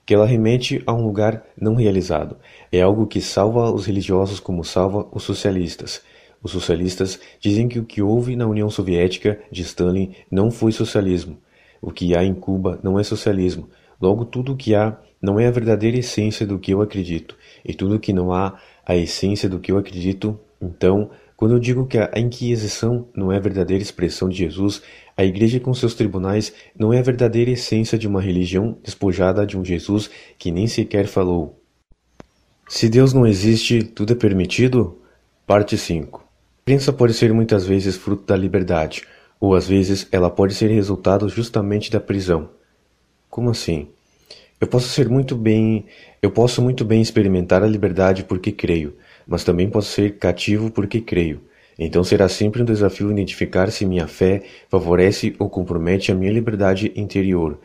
[0.06, 2.38] Que ela remete a um lugar não realizado.
[2.72, 6.02] É algo que salva os religiosos como salva os socialistas.
[6.44, 11.38] Os socialistas dizem que o que houve na União Soviética de Stalin não foi socialismo.
[11.82, 13.70] O que há em Cuba não é socialismo.
[14.02, 17.74] Logo, tudo o que há não é a verdadeira essência do que eu acredito, e
[17.74, 21.88] tudo o que não há a essência do que eu acredito então, quando eu digo
[21.88, 24.82] que a Inquisição não é a verdadeira expressão de Jesus,
[25.18, 29.58] a Igreja com seus tribunais não é a verdadeira essência de uma religião despojada de
[29.58, 31.60] um Jesus que nem sequer falou.
[32.68, 35.02] Se Deus não existe, tudo é permitido?
[35.48, 36.20] Parte 5.
[36.20, 39.04] A crença pode ser muitas vezes fruto da liberdade,
[39.40, 42.50] ou às vezes ela pode ser resultado justamente da prisão.
[43.30, 43.90] Como assim?
[44.60, 45.86] Eu posso ser muito bem,
[46.22, 48.96] eu posso muito bem experimentar a liberdade porque creio,
[49.28, 51.42] mas também posso ser cativo porque creio.
[51.78, 56.92] Então será sempre um desafio identificar se minha fé favorece ou compromete a minha liberdade
[56.96, 57.60] interior.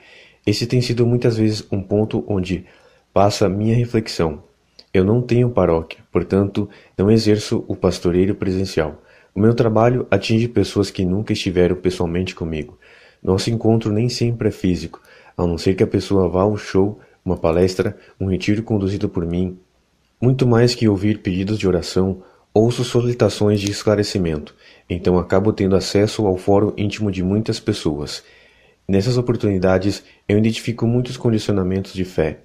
[0.46, 2.64] Esse tem sido muitas vezes um ponto onde
[3.12, 4.42] passa minha reflexão.
[4.92, 9.02] Eu não tenho paróquia, portanto, não exerço o pastoreiro presencial.
[9.34, 12.78] O meu trabalho atinge pessoas que nunca estiveram pessoalmente comigo.
[13.22, 15.02] Nosso encontro nem sempre é físico,
[15.36, 19.08] a não ser que a pessoa vá a um show, uma palestra, um retiro conduzido
[19.08, 19.58] por mim,
[20.26, 22.20] muito mais que ouvir pedidos de oração,
[22.52, 24.56] ouço solicitações de esclarecimento,
[24.90, 28.24] então acabo tendo acesso ao fórum íntimo de muitas pessoas.
[28.88, 32.40] Nessas oportunidades, eu identifico muitos condicionamentos de fé,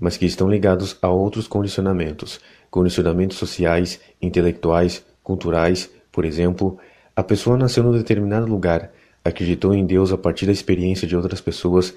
[0.00, 2.40] mas que estão ligados a outros condicionamentos,
[2.70, 6.78] condicionamentos sociais, intelectuais, culturais, por exemplo,
[7.14, 8.92] a pessoa nasceu num determinado lugar,
[9.22, 11.92] acreditou em Deus a partir da experiência de outras pessoas,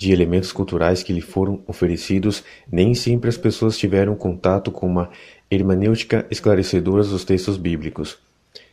[0.00, 5.10] de elementos culturais que lhe foram oferecidos, nem sempre as pessoas tiveram contato com uma
[5.50, 8.16] hermenêutica esclarecedora dos textos bíblicos.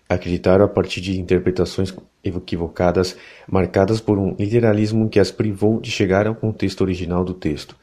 [0.08, 1.94] Acreditaram a partir de interpretações
[2.24, 7.76] equivocadas, marcadas por um literalismo que as privou de chegar ao contexto original do texto,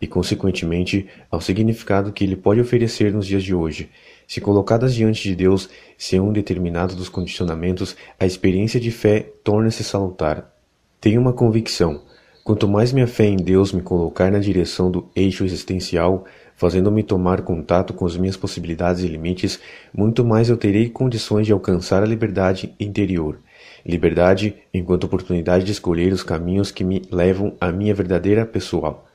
[0.00, 3.90] e consequentemente ao significado que ele pode oferecer nos dias de hoje.
[4.28, 5.68] Se colocadas diante de Deus,
[5.98, 10.54] sem um determinado dos condicionamentos, a experiência de fé torna-se salutar.
[11.00, 12.11] Tenho uma convicção.
[12.44, 16.24] Quanto mais minha fé em Deus me colocar na direção do eixo existencial,
[16.56, 19.60] fazendo-me tomar contato com as minhas possibilidades e limites,
[19.94, 23.38] muito mais eu terei condições de alcançar a liberdade interior.
[23.86, 29.06] Liberdade enquanto oportunidade de escolher os caminhos que me levam à minha verdadeira pessoal,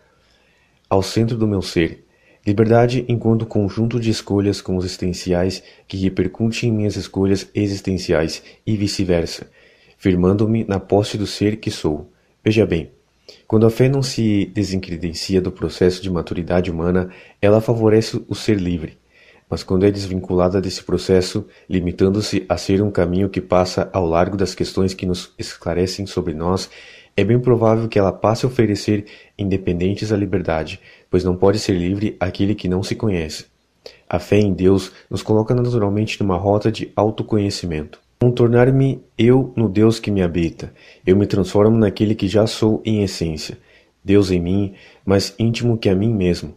[0.89, 2.05] ao centro do meu ser.
[2.45, 9.47] Liberdade enquanto conjunto de escolhas consistenciais que repercutem em minhas escolhas existenciais e vice-versa,
[9.97, 12.09] firmando-me na posse do ser que sou.
[12.41, 12.96] Veja bem,
[13.47, 17.09] quando a fé não se desencredencia do processo de maturidade humana,
[17.41, 18.97] ela favorece o ser livre.
[19.49, 24.35] Mas quando é desvinculada desse processo, limitando-se a ser um caminho que passa ao largo
[24.35, 26.69] das questões que nos esclarecem sobre nós,
[27.15, 29.05] é bem provável que ela passe a oferecer
[29.37, 30.79] independentes à liberdade,
[31.09, 33.45] pois não pode ser livre aquele que não se conhece.
[34.09, 37.99] A fé em Deus nos coloca naturalmente numa rota de autoconhecimento.
[38.19, 40.73] Com tornar-me eu no Deus que me habita,
[41.05, 43.59] eu me transformo naquele que já sou em essência,
[44.03, 44.73] Deus em mim,
[45.05, 46.55] mais íntimo que a mim mesmo.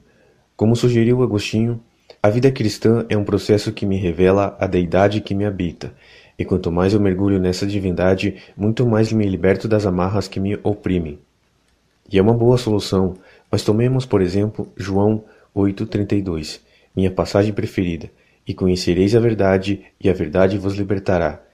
[0.56, 1.78] Como sugeriu Agostinho,
[2.22, 5.92] a vida cristã é um processo que me revela a deidade que me habita,
[6.38, 10.58] e quanto mais eu mergulho nessa divindade, muito mais me liberto das amarras que me
[10.62, 11.18] oprimem.
[12.10, 13.16] E é uma boa solução,
[13.52, 15.24] mas tomemos, por exemplo, João
[15.54, 16.60] 8,32,
[16.96, 18.10] minha passagem preferida,
[18.46, 21.49] e conhecereis a verdade, e a verdade vos libertará.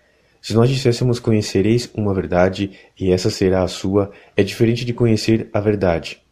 [0.47, 5.51] Se nós disséssemos conhecereis uma verdade e essa será a sua, é diferente de conhecer
[5.53, 6.23] a verdade.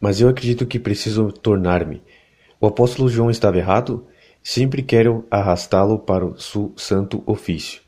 [0.00, 2.00] Mas eu acredito que preciso tornar-me.
[2.60, 4.06] O apóstolo João estava errado?
[4.44, 7.82] Sempre quero arrastá-lo para o seu santo ofício.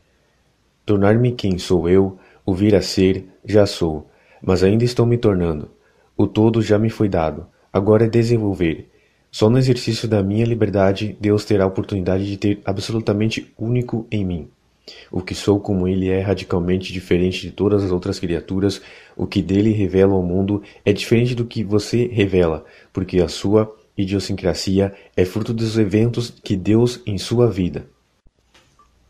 [0.85, 4.11] Tornar-me quem sou eu, o vir a ser, já sou,
[4.43, 5.71] mas ainda estou me tornando.
[6.17, 8.91] O todo já me foi dado, agora é desenvolver.
[9.31, 14.25] Só no exercício da minha liberdade Deus terá a oportunidade de ter absolutamente único em
[14.25, 14.51] mim.
[15.11, 18.83] O que sou como ele é radicalmente diferente de todas as outras criaturas,
[19.17, 23.75] o que dele revela ao mundo é diferente do que você revela, porque a sua
[23.97, 27.87] idiosincrasia é fruto dos eventos que Deus em sua vida.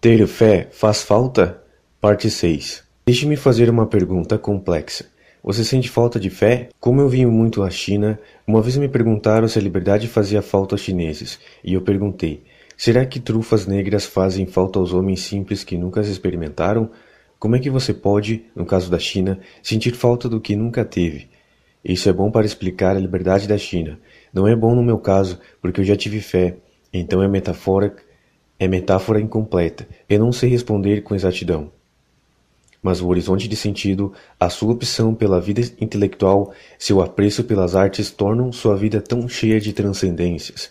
[0.00, 1.62] Ter fé faz falta?
[2.00, 2.84] Parte 6.
[3.06, 5.06] Deixe-me fazer uma pergunta complexa.
[5.42, 6.70] Você sente falta de fé?
[6.80, 10.74] Como eu vim muito à China, uma vez me perguntaram se a liberdade fazia falta
[10.74, 12.42] aos chineses, e eu perguntei:
[12.76, 16.90] Será que trufas negras fazem falta aos homens simples que nunca as experimentaram?
[17.38, 21.28] Como é que você pode, no caso da China, sentir falta do que nunca teve?
[21.84, 23.98] Isso é bom para explicar a liberdade da China.
[24.32, 26.56] Não é bom no meu caso, porque eu já tive fé.
[26.92, 27.94] Então é metáfora,
[28.58, 29.86] é metáfora incompleta.
[30.08, 31.70] Eu não sei responder com exatidão.
[32.82, 38.10] Mas o horizonte de sentido, a sua opção pela vida intelectual, seu apreço pelas artes
[38.10, 40.70] tornam sua vida tão cheia de transcendências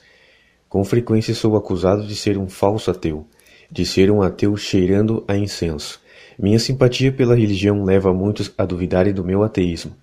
[0.73, 3.27] com frequência sou acusado de ser um falso ateu,
[3.69, 6.01] de ser um ateu cheirando a incenso.
[6.35, 9.95] Minha simpatia pela religião leva muitos a duvidarem do meu ateísmo.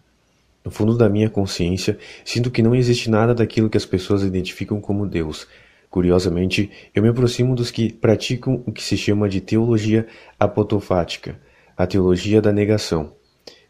[0.65, 4.81] No fundo da minha consciência, sinto que não existe nada daquilo que as pessoas identificam
[4.81, 5.49] como Deus.
[5.91, 10.07] Curiosamente, eu me aproximo dos que praticam o que se chama de teologia
[10.39, 11.37] apotofática,
[11.77, 13.13] a teologia da negação.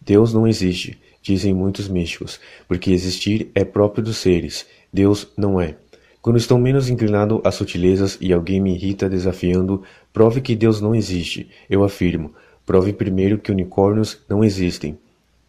[0.02, 5.77] Deus não existe, dizem muitos místicos, porque existir é próprio dos seres, Deus não é.
[6.22, 9.82] Quando estou menos inclinado a sutilezas e alguém me irrita desafiando,
[10.12, 11.48] prove que Deus não existe.
[11.68, 12.34] Eu afirmo.
[12.66, 14.98] Prove primeiro que unicórnios não existem.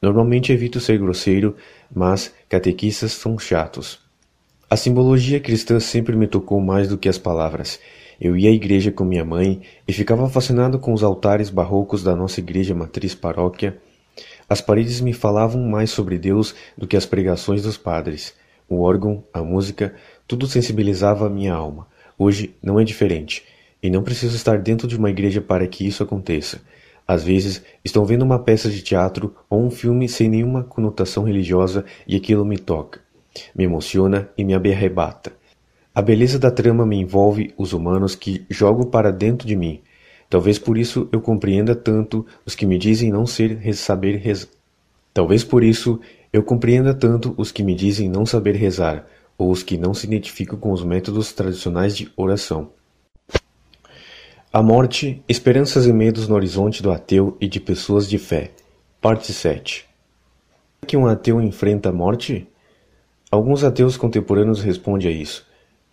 [0.02, 1.56] Normalmente evito ser grosseiro,
[1.94, 4.00] mas catequistas são chatos.
[4.70, 7.78] A simbologia cristã sempre me tocou mais do que as palavras.
[8.20, 12.16] Eu ia à igreja com minha mãe e ficava fascinado com os altares barrocos da
[12.16, 13.78] nossa igreja matriz paróquia.
[14.48, 18.34] As paredes me falavam mais sobre Deus do que as pregações dos padres.
[18.70, 19.94] O órgão, a música,
[20.32, 21.86] tudo sensibilizava a minha alma.
[22.18, 23.44] Hoje não é diferente,
[23.84, 26.62] e não preciso estar dentro de uma igreja para que isso aconteça.
[27.06, 31.84] Às vezes, estou vendo uma peça de teatro ou um filme sem nenhuma conotação religiosa
[32.08, 33.02] e aquilo me toca,
[33.54, 35.34] me emociona e me arrebata.
[35.94, 39.82] A beleza da trama me envolve os humanos que jogo para dentro de mim.
[40.30, 44.48] Talvez por isso eu compreenda tanto os que me dizem não ser saber rezar.
[45.14, 46.00] Talvez por isso
[46.32, 49.06] eu compreenda tanto os que me dizem não saber rezar,
[49.42, 52.70] ou os que não se identificam com os métodos tradicionais de oração.
[54.54, 58.52] A morte, esperanças e medos no horizonte do ateu e de pessoas de fé.
[59.02, 59.90] Parte 7.
[60.86, 62.48] que um ateu enfrenta a morte?
[63.32, 65.48] Alguns ateus contemporâneos respondem a isso.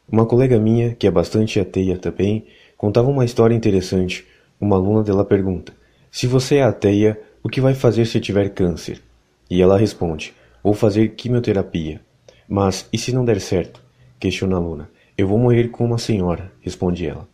[0.06, 2.44] Uma colega minha, que é bastante ateia também,
[2.76, 4.26] contava uma história interessante.
[4.60, 5.72] Uma aluna dela pergunta:
[6.10, 9.00] Se você é ateia, o que vai fazer se tiver câncer?
[9.48, 12.06] E ela responde: Vou fazer quimioterapia.
[12.48, 13.82] Mas e se não der certo?
[14.18, 14.90] Questiona a aluna.
[15.16, 17.28] Eu vou morrer com uma senhora, responde ela.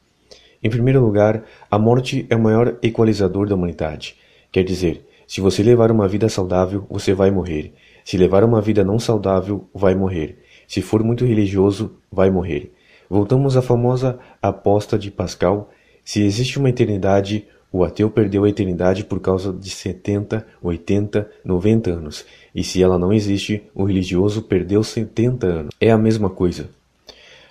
[0.62, 4.16] Em primeiro lugar, a morte é o maior equalizador da humanidade.
[4.50, 7.74] Quer dizer, se você levar uma vida saudável, você vai morrer.
[8.04, 10.38] Se levar uma vida não saudável, vai morrer.
[10.66, 12.72] Se for muito religioso, vai morrer.
[13.08, 15.70] Voltamos à famosa aposta de Pascal:
[16.04, 21.90] se existe uma eternidade, o ateu perdeu a eternidade por causa de 70, 80, 90
[21.90, 22.24] anos.
[22.54, 25.74] E se ela não existe, o religioso perdeu 70 anos.
[25.80, 26.70] É a mesma coisa.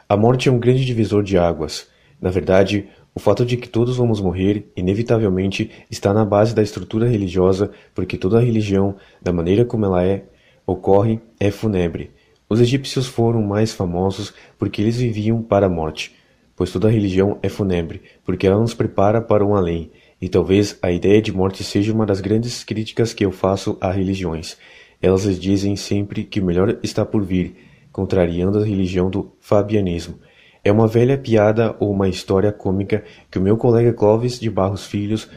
[0.07, 1.87] A morte é um grande divisor de águas.
[2.21, 7.07] Na verdade, o fato de que todos vamos morrer, inevitavelmente, está na base da estrutura
[7.07, 10.23] religiosa, porque toda religião, da maneira como ela é,
[10.65, 12.11] ocorre é fúnebre.
[12.49, 16.15] Os egípcios foram mais famosos porque eles viviam para a morte,
[16.55, 20.91] pois toda religião é fúnebre, porque ela nos prepara para um além, e talvez a
[20.91, 24.57] ideia de morte seja uma das grandes críticas que eu faço a religiões.
[25.03, 27.57] Elas dizem sempre que o melhor está por vir,
[27.91, 30.15] contrariando a religião do fabianismo.
[30.63, 34.85] É uma velha piada ou uma história cômica que o meu colega Clóvis de Barros
[34.85, 35.29] Filhos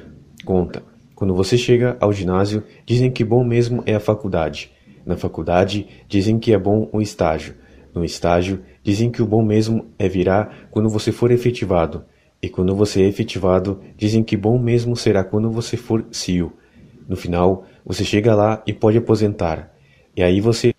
[0.44, 0.84] conta.
[1.16, 4.70] Quando você chega ao ginásio, dizem que bom mesmo é a faculdade.
[5.05, 7.56] Na faculdade, dizem que é bom o estágio.
[7.93, 12.05] No estágio, dizem que o bom mesmo é virar quando você for efetivado.
[12.40, 16.52] E quando você é efetivado, dizem que bom mesmo será quando você for CIO.
[17.08, 19.72] No final, você chega lá e pode aposentar.
[20.16, 20.74] E aí você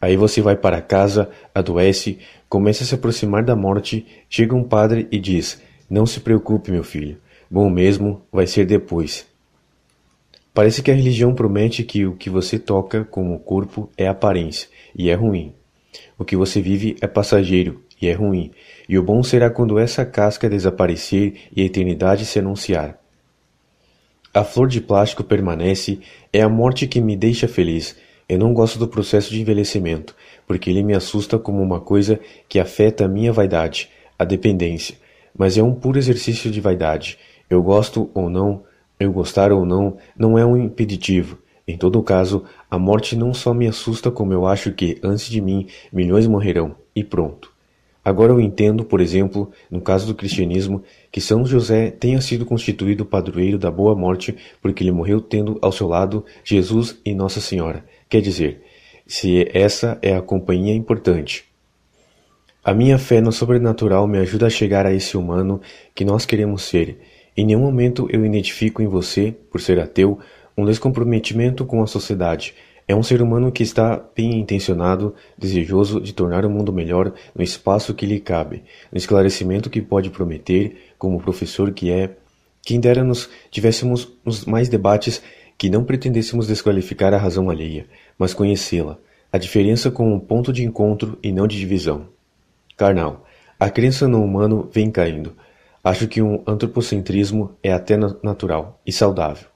[0.00, 5.06] Aí você vai para casa, adoece, começa a se aproximar da morte, chega um padre
[5.12, 7.18] e diz: Não se preocupe, meu filho,
[7.50, 9.26] bom mesmo vai ser depois.
[10.54, 14.68] Parece que a religião promete que o que você toca com o corpo é aparência,
[14.96, 15.52] e é ruim.
[16.18, 18.50] O que você vive é passageiro, e é ruim,
[18.88, 22.99] e o bom será quando essa casca desaparecer e a eternidade se anunciar.
[24.32, 25.98] A flor de plástico permanece,
[26.32, 27.96] é a morte que me deixa feliz.
[28.28, 30.14] Eu não gosto do processo de envelhecimento,
[30.46, 34.94] porque ele me assusta como uma coisa que afeta a minha vaidade, a dependência.
[35.36, 37.18] Mas é um puro exercício de vaidade.
[37.50, 38.62] Eu gosto ou não,
[39.00, 41.36] eu gostar ou não, não é um impeditivo.
[41.66, 45.40] Em todo caso, a morte não só me assusta como eu acho que, antes de
[45.40, 47.49] mim, milhões morrerão, e pronto.
[48.04, 50.82] Agora eu entendo, por exemplo, no caso do cristianismo,
[51.12, 55.72] que São José tenha sido constituído padroeiro da boa morte porque ele morreu tendo ao
[55.72, 57.84] seu lado Jesus e Nossa Senhora.
[58.08, 58.62] Quer dizer,
[59.06, 61.44] se essa é a companhia importante.
[62.64, 65.60] A minha fé no sobrenatural me ajuda a chegar a esse humano
[65.94, 66.98] que nós queremos ser
[67.36, 70.18] em nenhum momento eu identifico em você, por ser ateu,
[70.56, 72.54] um descomprometimento com a sociedade.
[72.90, 77.40] É um ser humano que está bem intencionado, desejoso de tornar o mundo melhor no
[77.40, 82.16] espaço que lhe cabe, no esclarecimento que pode prometer, como professor que é.
[82.64, 84.12] Quem dera nos tivéssemos
[84.44, 85.22] mais debates
[85.56, 87.86] que não pretendêssemos desqualificar a razão alheia,
[88.18, 88.98] mas conhecê-la,
[89.32, 92.08] a diferença como um ponto de encontro e não de divisão.
[92.76, 93.24] Carnal,
[93.60, 95.36] a crença no humano vem caindo,
[95.82, 99.48] Acho que um antropocentrismo é até natural e saudável,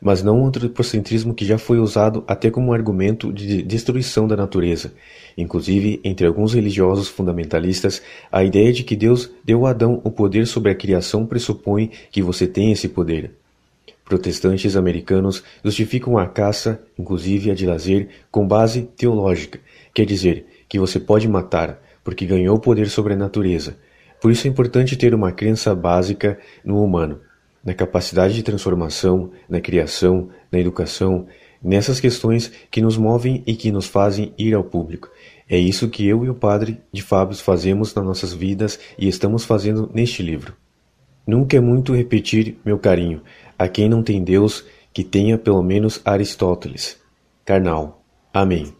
[0.00, 4.92] mas não um antropocentrismo que já foi usado até como argumento de destruição da natureza.
[5.36, 10.46] Inclusive, entre alguns religiosos fundamentalistas, a ideia de que Deus deu a Adão o poder
[10.46, 13.32] sobre a criação pressupõe que você tem esse poder.
[14.04, 19.58] Protestantes americanos justificam a caça, inclusive a de lazer, com base teológica,
[19.92, 23.76] quer dizer, que você pode matar, porque ganhou poder sobre a natureza,
[24.20, 27.20] por isso é importante ter uma crença básica no humano,
[27.66, 31.26] na capacidade de transformação, na criação, na educação,
[31.60, 35.10] nessas questões que nos movem e que nos fazem ir ao público.
[35.50, 39.44] É isso que eu e o padre de Fábio fazemos nas nossas vidas e estamos
[39.44, 40.54] fazendo neste livro.
[41.26, 43.20] Nunca é muito repetir meu carinho
[43.58, 47.00] a quem não tem Deus que tenha pelo menos Aristóteles.
[47.44, 48.00] Carnal.
[48.32, 48.72] Amém.